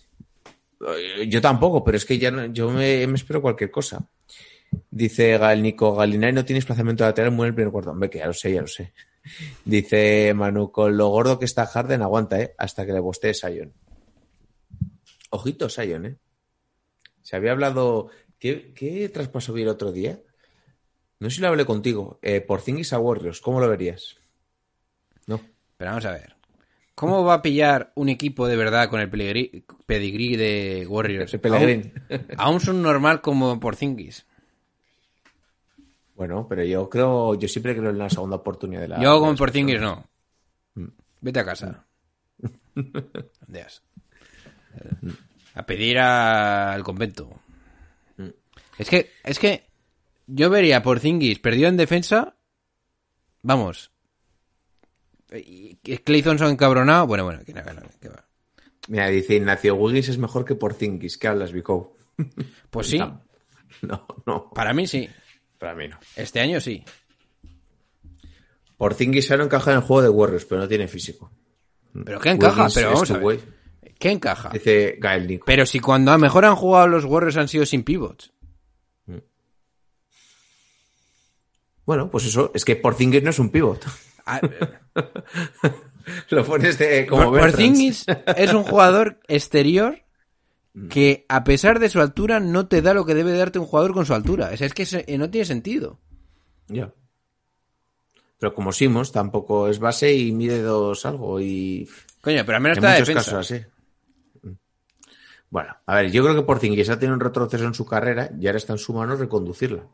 Eh, 0.86 1.26
Yo 1.28 1.40
tampoco, 1.40 1.82
pero 1.84 1.96
es 1.96 2.04
que 2.04 2.18
ya 2.18 2.30
no- 2.30 2.46
yo 2.46 2.70
me, 2.70 3.06
me 3.06 3.14
espero 3.14 3.40
cualquier 3.42 3.70
cosa. 3.70 4.06
Dice 4.90 5.38
Gal 5.38 5.62
Nico, 5.62 5.94
Galinari 5.94 6.32
no 6.32 6.44
tiene 6.44 6.58
desplazamiento 6.58 7.04
lateral 7.04 7.30
muy 7.32 7.44
en 7.44 7.48
el 7.50 7.54
primer 7.54 7.72
cuarto. 7.72 7.90
Hombre, 7.90 8.10
que 8.10 8.18
ya 8.18 8.26
lo 8.26 8.32
sé, 8.32 8.52
ya 8.52 8.60
lo 8.60 8.66
sé. 8.66 8.92
Dice 9.64 10.32
Manu, 10.34 10.70
con 10.72 10.96
lo 10.96 11.08
gordo 11.08 11.38
que 11.38 11.44
está 11.44 11.66
Harden, 11.66 12.02
aguanta, 12.02 12.40
¿eh? 12.40 12.54
Hasta 12.58 12.84
que 12.84 12.92
le 12.92 13.00
postee 13.00 13.34
Sion. 13.34 13.72
Ojito, 15.30 15.68
Sion, 15.68 16.06
¿eh? 16.06 16.16
Se 17.24 17.34
había 17.34 17.50
hablado... 17.50 18.10
¿Qué, 18.38 18.72
qué 18.74 19.08
traspaso 19.08 19.52
vi 19.54 19.62
el 19.62 19.68
otro 19.68 19.90
día? 19.90 20.20
No 21.18 21.30
sé 21.30 21.36
si 21.36 21.42
lo 21.42 21.48
hablé 21.48 21.64
contigo. 21.64 22.18
Eh, 22.20 22.42
por 22.42 22.60
Zingis 22.60 22.92
a 22.92 22.98
Warriors, 22.98 23.40
¿cómo 23.40 23.58
lo 23.58 23.68
verías? 23.68 24.18
No. 25.26 25.40
Pero 25.78 25.90
vamos 25.90 26.04
a 26.04 26.12
ver. 26.12 26.36
¿Cómo 26.94 27.24
va 27.24 27.34
a 27.34 27.42
pillar 27.42 27.92
un 27.94 28.10
equipo 28.10 28.46
de 28.46 28.56
verdad 28.56 28.90
con 28.90 29.00
el 29.00 29.08
pedigrí, 29.08 30.36
de 30.36 30.86
Warriors? 30.86 31.34
Aún, 31.42 31.92
aún 32.36 32.60
son 32.60 32.82
normal 32.82 33.22
como 33.22 33.58
Porzingis. 33.58 34.26
Bueno, 36.14 36.46
pero 36.46 36.62
yo 36.62 36.88
creo... 36.90 37.34
Yo 37.34 37.48
siempre 37.48 37.74
creo 37.74 37.90
en 37.90 37.98
la 37.98 38.10
segunda 38.10 38.36
oportunidad 38.36 38.82
de 38.82 38.88
la... 38.88 39.02
Yo 39.02 39.18
como 39.18 39.34
Porzingis 39.34 39.76
personas. 39.76 40.04
no. 40.74 40.90
Vete 41.22 41.40
a 41.40 41.44
casa. 41.46 41.86
Andeas. 43.46 43.82
A 45.54 45.64
pedir 45.66 45.98
a- 45.98 46.72
al 46.72 46.82
convento. 46.82 47.30
Es 48.76 48.88
que, 48.90 49.12
es 49.22 49.38
que 49.38 49.66
yo 50.26 50.50
vería 50.50 50.78
a 50.78 50.82
Porzingis 50.82 51.38
perdido 51.38 51.68
en 51.68 51.76
defensa. 51.76 52.36
Vamos. 53.42 53.92
Y 55.32 55.76
que 55.76 56.02
Clay 56.02 56.22
Thompson 56.22 56.50
encabronado. 56.50 57.06
Bueno, 57.06 57.24
bueno, 57.24 57.40
que 57.44 57.52
que 57.52 58.08
va. 58.08 58.24
Mira, 58.88 59.08
dice 59.08 59.36
Ignacio 59.36 59.74
Wiggins 59.76 60.08
es 60.08 60.18
mejor 60.18 60.44
que 60.44 60.54
Porzingis. 60.56 61.18
¿Qué 61.18 61.28
hablas, 61.28 61.52
Vico? 61.52 61.96
Pues 62.70 62.88
sí, 62.88 62.98
No, 62.98 63.22
no, 63.82 64.06
no. 64.26 64.50
para 64.50 64.72
mí 64.74 64.86
sí. 64.86 65.08
Para 65.58 65.74
mí 65.74 65.88
no. 65.88 65.98
Este 66.16 66.40
año 66.40 66.60
sí. 66.60 66.84
Porzingis 68.76 69.30
ahora 69.30 69.44
encaja 69.44 69.70
en 69.70 69.76
el 69.78 69.82
juego 69.82 70.02
de 70.02 70.08
Warriors, 70.08 70.44
pero 70.46 70.60
no 70.60 70.68
tiene 70.68 70.88
físico. 70.88 71.30
Pero 72.04 72.20
que 72.20 72.30
encaja, 72.30 72.56
Wiggins 72.62 72.74
pero 72.74 72.92
vamos 72.92 73.10
a 73.10 73.18
ver. 73.18 73.40
¿Qué 73.98 74.10
encaja? 74.10 74.50
Dice 74.50 74.96
Gael 74.98 75.26
Nico. 75.26 75.44
Pero 75.46 75.66
si 75.66 75.80
cuando 75.80 76.12
a 76.12 76.18
mejor 76.18 76.44
han 76.44 76.56
jugado 76.56 76.86
los 76.88 77.04
Warriors 77.04 77.36
han 77.36 77.48
sido 77.48 77.66
sin 77.66 77.82
pivots. 77.84 78.32
Bueno, 81.86 82.10
pues 82.10 82.24
eso, 82.24 82.50
es 82.54 82.64
que 82.64 82.76
Porzingis 82.76 83.22
no 83.22 83.30
es 83.30 83.38
un 83.38 83.50
pivot. 83.50 83.84
Ah, 84.26 84.40
Lo 86.30 86.46
pones 86.46 86.78
de 86.78 87.04
como 87.04 87.24
Por-. 87.24 87.40
Porzingis 87.40 88.06
es 88.38 88.54
un 88.54 88.62
jugador 88.62 89.20
exterior 89.28 90.02
que 90.88 91.26
a 91.28 91.44
pesar 91.44 91.78
de 91.78 91.90
su 91.90 92.00
altura 92.00 92.40
no 92.40 92.66
te 92.66 92.80
da 92.80 92.94
lo 92.94 93.04
que 93.04 93.14
debe 93.14 93.36
darte 93.36 93.58
un 93.58 93.66
jugador 93.66 93.92
con 93.92 94.06
su 94.06 94.14
altura. 94.14 94.56
Sea, 94.56 94.66
es 94.66 94.72
que 94.72 94.86
se- 94.86 95.04
no 95.18 95.28
tiene 95.28 95.44
sentido. 95.44 96.00
Ya. 96.68 96.90
Pero 98.38 98.54
como 98.54 98.72
Simons 98.72 99.12
tampoco 99.12 99.68
es 99.68 99.78
base 99.78 100.14
y 100.14 100.32
mide 100.32 100.62
dos 100.62 101.04
algo 101.04 101.38
y 101.38 101.86
Coño, 102.22 102.44
pero 102.46 102.56
al 102.56 102.62
menos 102.62 102.78
en 102.78 102.84
está 102.84 102.94
de 102.94 103.00
muchos 103.00 103.08
defensa. 103.08 103.30
casos 103.32 103.50
así. 103.52 103.64
Bueno, 105.54 105.76
a 105.86 105.94
ver, 105.94 106.10
yo 106.10 106.24
creo 106.24 106.34
que 106.34 106.42
Porzingis 106.42 106.90
ha 106.90 106.98
tenido 106.98 107.14
un 107.14 107.20
retroceso 107.20 107.64
en 107.64 107.74
su 107.74 107.86
carrera 107.86 108.28
y 108.40 108.44
ahora 108.48 108.56
está 108.56 108.72
en 108.72 108.78
su 108.80 108.92
mano 108.92 109.14
reconducirla. 109.14 109.86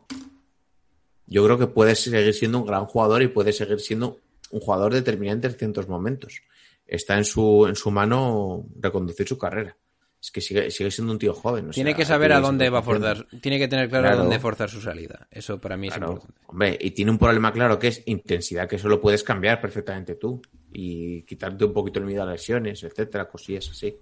Yo 1.27 1.45
creo 1.45 1.59
que 1.59 1.67
puede 1.67 1.95
seguir 1.97 2.33
siendo 2.33 2.61
un 2.61 2.67
gran 2.67 2.87
jugador 2.87 3.21
y 3.21 3.29
puede 3.29 3.53
seguir 3.53 3.79
siendo 3.79 4.17
un 4.53 4.61
jugador 4.61 4.95
determinante 4.95 5.49
en 5.49 5.53
ciertos 5.55 5.87
momentos. 5.87 6.41
Está 6.87 7.19
en 7.19 7.27
su, 7.27 7.67
en 7.69 7.77
su 7.77 7.91
mano 7.91 8.65
reconducir 8.81 9.29
su 9.29 9.37
carrera. 9.37 9.77
Es 10.19 10.31
que 10.31 10.41
sigue, 10.41 10.71
sigue 10.71 10.91
siendo 10.91 11.13
un 11.13 11.19
tío 11.19 11.35
joven. 11.35 11.69
o 11.69 11.73
Tiene 11.73 11.91
sea, 11.91 11.97
que 11.99 12.05
saber 12.07 12.33
a 12.33 12.41
dónde 12.41 12.71
va 12.71 12.79
a 12.79 12.83
forzar. 12.83 13.27
Tiene 13.43 13.59
que 13.59 13.69
tener 13.69 13.91
claro, 13.91 14.05
Claro. 14.05 14.17
a 14.19 14.23
dónde 14.23 14.39
forzar 14.39 14.71
su 14.71 14.81
salida. 14.81 15.29
Eso 15.31 15.61
para 15.61 15.77
mí 15.77 15.89
es 15.89 15.97
importante. 15.99 16.41
hombre, 16.47 16.79
y 16.81 16.93
tiene 16.93 17.11
un 17.11 17.19
problema 17.19 17.53
claro 17.53 17.79
que 17.79 17.89
es 17.89 18.03
intensidad, 18.07 18.67
que 18.67 18.77
eso 18.77 18.89
lo 18.89 18.99
puedes 18.99 19.23
cambiar 19.23 19.61
perfectamente 19.61 20.15
tú 20.15 20.41
y 20.73 21.21
quitarte 21.25 21.67
un 21.67 21.75
poquito 21.75 22.01
el 22.01 22.07
miedo 22.07 22.23
a 22.23 22.27
lesiones, 22.33 22.83
etcétera, 22.83 23.29
cosillas 23.29 23.69
así. 23.69 23.95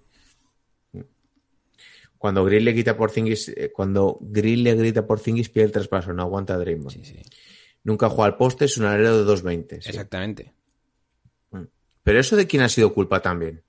Cuando 2.19 2.45
Grill 2.45 2.65
le 2.65 2.75
quita 2.75 2.97
por 2.97 3.13
cuando 3.73 4.19
Grill 4.21 4.65
le 4.65 4.75
grita 4.75 5.07
por 5.07 5.21
Zingis, 5.21 5.49
pierde 5.51 5.67
el 5.69 5.73
traspaso, 5.73 6.13
no 6.13 6.23
aguanta 6.23 6.55
a 6.55 6.59
Draymond. 6.59 6.91
Sí, 6.91 7.05
sí. 7.05 7.23
Nunca 7.85 8.09
juega 8.09 8.27
al 8.27 8.37
poste, 8.37 8.65
es 8.65 8.77
un 8.77 8.87
alero 8.87 9.25
de 9.25 9.33
2.20. 9.33 9.81
sí. 9.83 9.89
Exactamente. 9.89 10.53
Pero 12.03 12.21
eso 12.21 12.37
de 12.37 12.47
quién 12.47 12.63
ha 12.63 12.69
sido 12.69 12.93
culpa 12.95 13.21
también. 13.21 13.63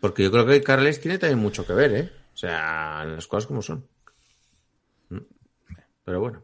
Porque 0.00 0.22
yo 0.22 0.30
creo 0.30 0.46
que 0.46 0.62
Carles 0.62 1.00
tiene 1.00 1.18
también 1.18 1.38
mucho 1.38 1.66
que 1.66 1.72
ver, 1.72 1.92
¿eh? 1.94 2.10
O 2.32 2.36
sea, 2.36 3.04
las 3.04 3.26
cosas 3.26 3.46
como 3.46 3.60
son. 3.62 3.86
Mm. 5.08 5.18
Pero 6.04 6.20
bueno. 6.20 6.42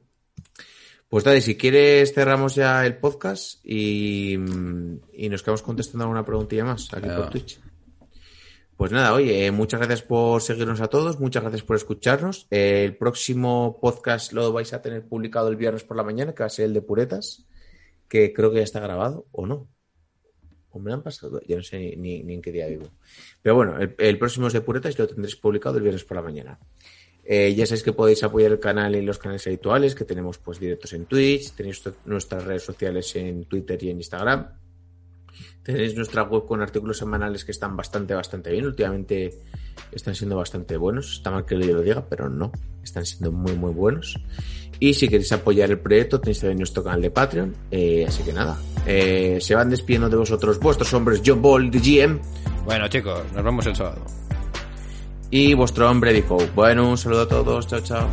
Pues 1.08 1.24
Daddy, 1.24 1.40
si 1.40 1.56
quieres 1.56 2.12
cerramos 2.12 2.54
ya 2.54 2.84
el 2.84 2.96
podcast 2.98 3.60
y, 3.64 4.32
y 4.34 5.28
nos 5.28 5.42
quedamos 5.42 5.62
contestando 5.62 6.04
alguna 6.04 6.24
preguntilla 6.24 6.64
más 6.64 6.92
aquí 6.92 7.02
Claro. 7.04 7.22
por 7.22 7.30
Twitch. 7.30 7.60
Pues 8.76 8.92
nada, 8.92 9.14
oye, 9.14 9.46
eh, 9.46 9.50
muchas 9.52 9.80
gracias 9.80 10.02
por 10.02 10.42
seguirnos 10.42 10.82
a 10.82 10.88
todos, 10.88 11.18
muchas 11.18 11.42
gracias 11.42 11.62
por 11.62 11.76
escucharnos. 11.76 12.46
Eh, 12.50 12.84
el 12.84 12.94
próximo 12.94 13.78
podcast 13.80 14.34
lo 14.34 14.52
vais 14.52 14.74
a 14.74 14.82
tener 14.82 15.08
publicado 15.08 15.48
el 15.48 15.56
viernes 15.56 15.82
por 15.82 15.96
la 15.96 16.02
mañana, 16.02 16.34
que 16.34 16.42
va 16.42 16.48
a 16.48 16.50
ser 16.50 16.66
el 16.66 16.74
de 16.74 16.82
Puretas, 16.82 17.46
que 18.06 18.34
creo 18.34 18.50
que 18.50 18.58
ya 18.58 18.64
está 18.64 18.80
grabado, 18.80 19.28
¿o 19.32 19.46
no? 19.46 19.66
O 20.72 20.78
me 20.78 20.90
lo 20.90 20.96
han 20.96 21.02
pasado, 21.02 21.40
ya 21.48 21.56
no 21.56 21.62
sé 21.62 21.96
ni, 21.96 22.16
en 22.20 22.42
qué 22.42 22.52
día 22.52 22.66
vivo. 22.66 22.90
Pero 23.40 23.54
bueno, 23.54 23.78
el, 23.78 24.18
próximo 24.18 24.48
es 24.48 24.52
de 24.52 24.60
Puretas 24.60 24.94
y 24.94 24.98
lo 24.98 25.08
tendréis 25.08 25.36
publicado 25.36 25.78
el 25.78 25.82
viernes 25.82 26.04
por 26.04 26.18
la 26.18 26.22
mañana. 26.22 26.58
Eh, 27.24 27.54
ya 27.54 27.64
sabéis 27.64 27.82
que 27.82 27.94
podéis 27.94 28.22
apoyar 28.24 28.52
el 28.52 28.60
canal 28.60 28.94
y 28.94 29.00
los 29.00 29.16
canales 29.16 29.46
habituales, 29.46 29.94
que 29.94 30.04
tenemos 30.04 30.36
pues 30.36 30.60
directos 30.60 30.92
en 30.92 31.06
Twitch, 31.06 31.52
tenéis 31.52 31.82
nuestras 32.04 32.44
redes 32.44 32.64
sociales 32.64 33.16
en 33.16 33.46
Twitter 33.46 33.82
y 33.82 33.88
en 33.88 33.96
Instagram. 33.96 34.65
Tenéis 35.66 35.96
nuestra 35.96 36.22
web 36.22 36.46
con 36.46 36.62
artículos 36.62 36.96
semanales 36.96 37.44
que 37.44 37.50
están 37.50 37.76
bastante, 37.76 38.14
bastante 38.14 38.52
bien. 38.52 38.66
Últimamente 38.66 39.34
están 39.90 40.14
siendo 40.14 40.36
bastante 40.36 40.76
buenos. 40.76 41.14
Está 41.14 41.32
mal 41.32 41.44
que 41.44 41.58
yo 41.58 41.74
lo 41.74 41.82
diga, 41.82 42.06
pero 42.08 42.28
no. 42.28 42.52
Están 42.84 43.04
siendo 43.04 43.32
muy, 43.32 43.54
muy 43.56 43.72
buenos. 43.72 44.16
Y 44.78 44.94
si 44.94 45.08
queréis 45.08 45.32
apoyar 45.32 45.68
el 45.70 45.80
proyecto, 45.80 46.20
tenéis 46.20 46.38
también 46.38 46.58
nuestro 46.58 46.84
canal 46.84 47.02
de 47.02 47.10
Patreon. 47.10 47.56
Eh, 47.72 48.04
así 48.06 48.22
que 48.22 48.32
nada. 48.32 48.56
Eh, 48.86 49.38
se 49.40 49.56
van 49.56 49.68
despidiendo 49.68 50.08
de 50.08 50.14
vosotros 50.16 50.60
vuestros 50.60 50.94
hombres 50.94 51.20
John 51.26 51.42
Ball, 51.42 51.68
de 51.68 51.80
GM, 51.80 52.20
Bueno, 52.64 52.86
chicos, 52.86 53.24
nos 53.34 53.42
vemos 53.42 53.66
el 53.66 53.74
sábado. 53.74 54.02
y 55.32 55.52
vuestro 55.54 55.90
hombre 55.90 56.12
Dico. 56.12 56.38
Bueno, 56.54 56.88
un 56.88 56.96
saludo 56.96 57.22
a 57.22 57.28
todos. 57.28 57.66
Chao, 57.66 57.80
chao. 57.80 58.08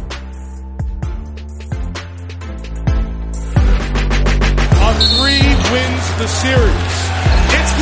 A 4.81 4.93
three 5.19 5.47
wins 5.71 6.17
the 6.17 6.27
series. 6.27 7.02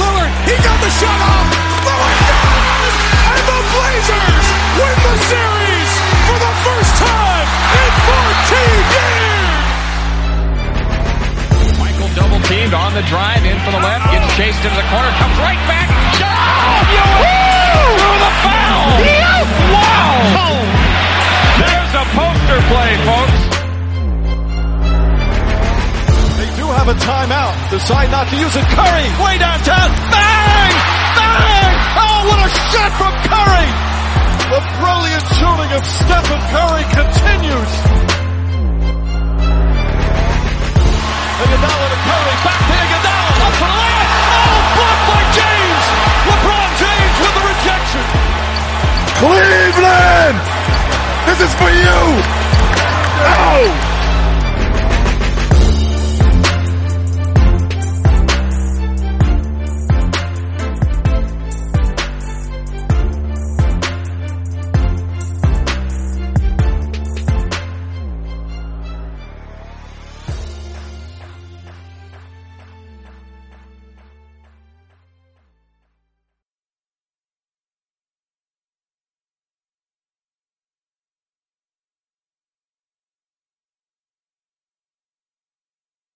Lillard. 0.02 0.32
He 0.50 0.56
got 0.66 0.78
the 0.82 0.90
shot 0.90 1.20
off. 1.22 1.48
Lillard 1.86 2.20
does! 2.26 2.94
And 3.32 3.44
the 3.46 3.60
Blazers 3.70 4.48
win 4.82 4.98
the 5.06 5.16
series 5.30 5.92
for 6.26 6.38
the 6.42 6.54
first 6.66 6.94
time 6.98 7.48
in 7.78 7.92
14 8.10 8.98
years. 8.98 9.62
Michael 11.78 12.10
double 12.18 12.42
teamed 12.50 12.74
on 12.74 12.98
the 12.98 13.06
drive 13.06 13.46
in 13.46 13.58
for 13.62 13.72
the 13.72 13.82
left, 13.82 14.10
gets 14.10 14.26
chased 14.36 14.62
into 14.66 14.76
the 14.76 14.88
corner, 14.90 15.14
comes 15.22 15.38
right 15.40 15.62
back. 15.70 15.88
Shot! 16.18 16.90
Through 18.02 18.20
the 18.26 18.34
foul! 18.42 19.06
Wow! 19.70 20.58
There's 21.62 21.94
a 21.94 22.06
poster 22.18 22.60
play, 22.74 22.98
folks. 23.06 23.21
Have 26.82 26.98
a 26.98 26.98
timeout. 26.98 27.54
Decide 27.70 28.10
not 28.10 28.26
to 28.26 28.36
use 28.42 28.56
it. 28.58 28.66
Curry, 28.74 29.06
way 29.22 29.38
downtown. 29.38 29.90
Bang! 30.10 30.74
Bang! 31.14 31.74
Oh, 31.94 32.18
what 32.26 32.40
a 32.42 32.50
shot 32.74 32.92
from 32.98 33.14
Curry! 33.22 33.70
The 34.50 34.62
brilliant 34.82 35.26
shooting 35.38 35.72
of 35.78 35.84
Stephen 35.86 36.42
Curry 36.50 36.86
continues. 36.90 37.72
Iguodala 41.38 41.86
to 41.86 42.00
Curry, 42.02 42.36
back 42.50 42.60
to 42.66 42.74
Iguodala, 42.82 43.46
up 43.46 43.54
for 43.62 43.70
the 43.70 43.78
layup. 43.78 44.10
Oh, 44.42 44.58
blocked 44.74 45.06
by 45.06 45.22
James. 45.38 45.86
LeBron 46.34 46.70
James 46.82 47.16
with 47.22 47.34
the 47.38 47.44
rejection. 47.46 48.06
Cleveland! 49.22 50.38
This 51.30 51.40
is 51.46 51.54
for 51.62 51.70
you! 51.70 52.02
Oh! 53.22 53.91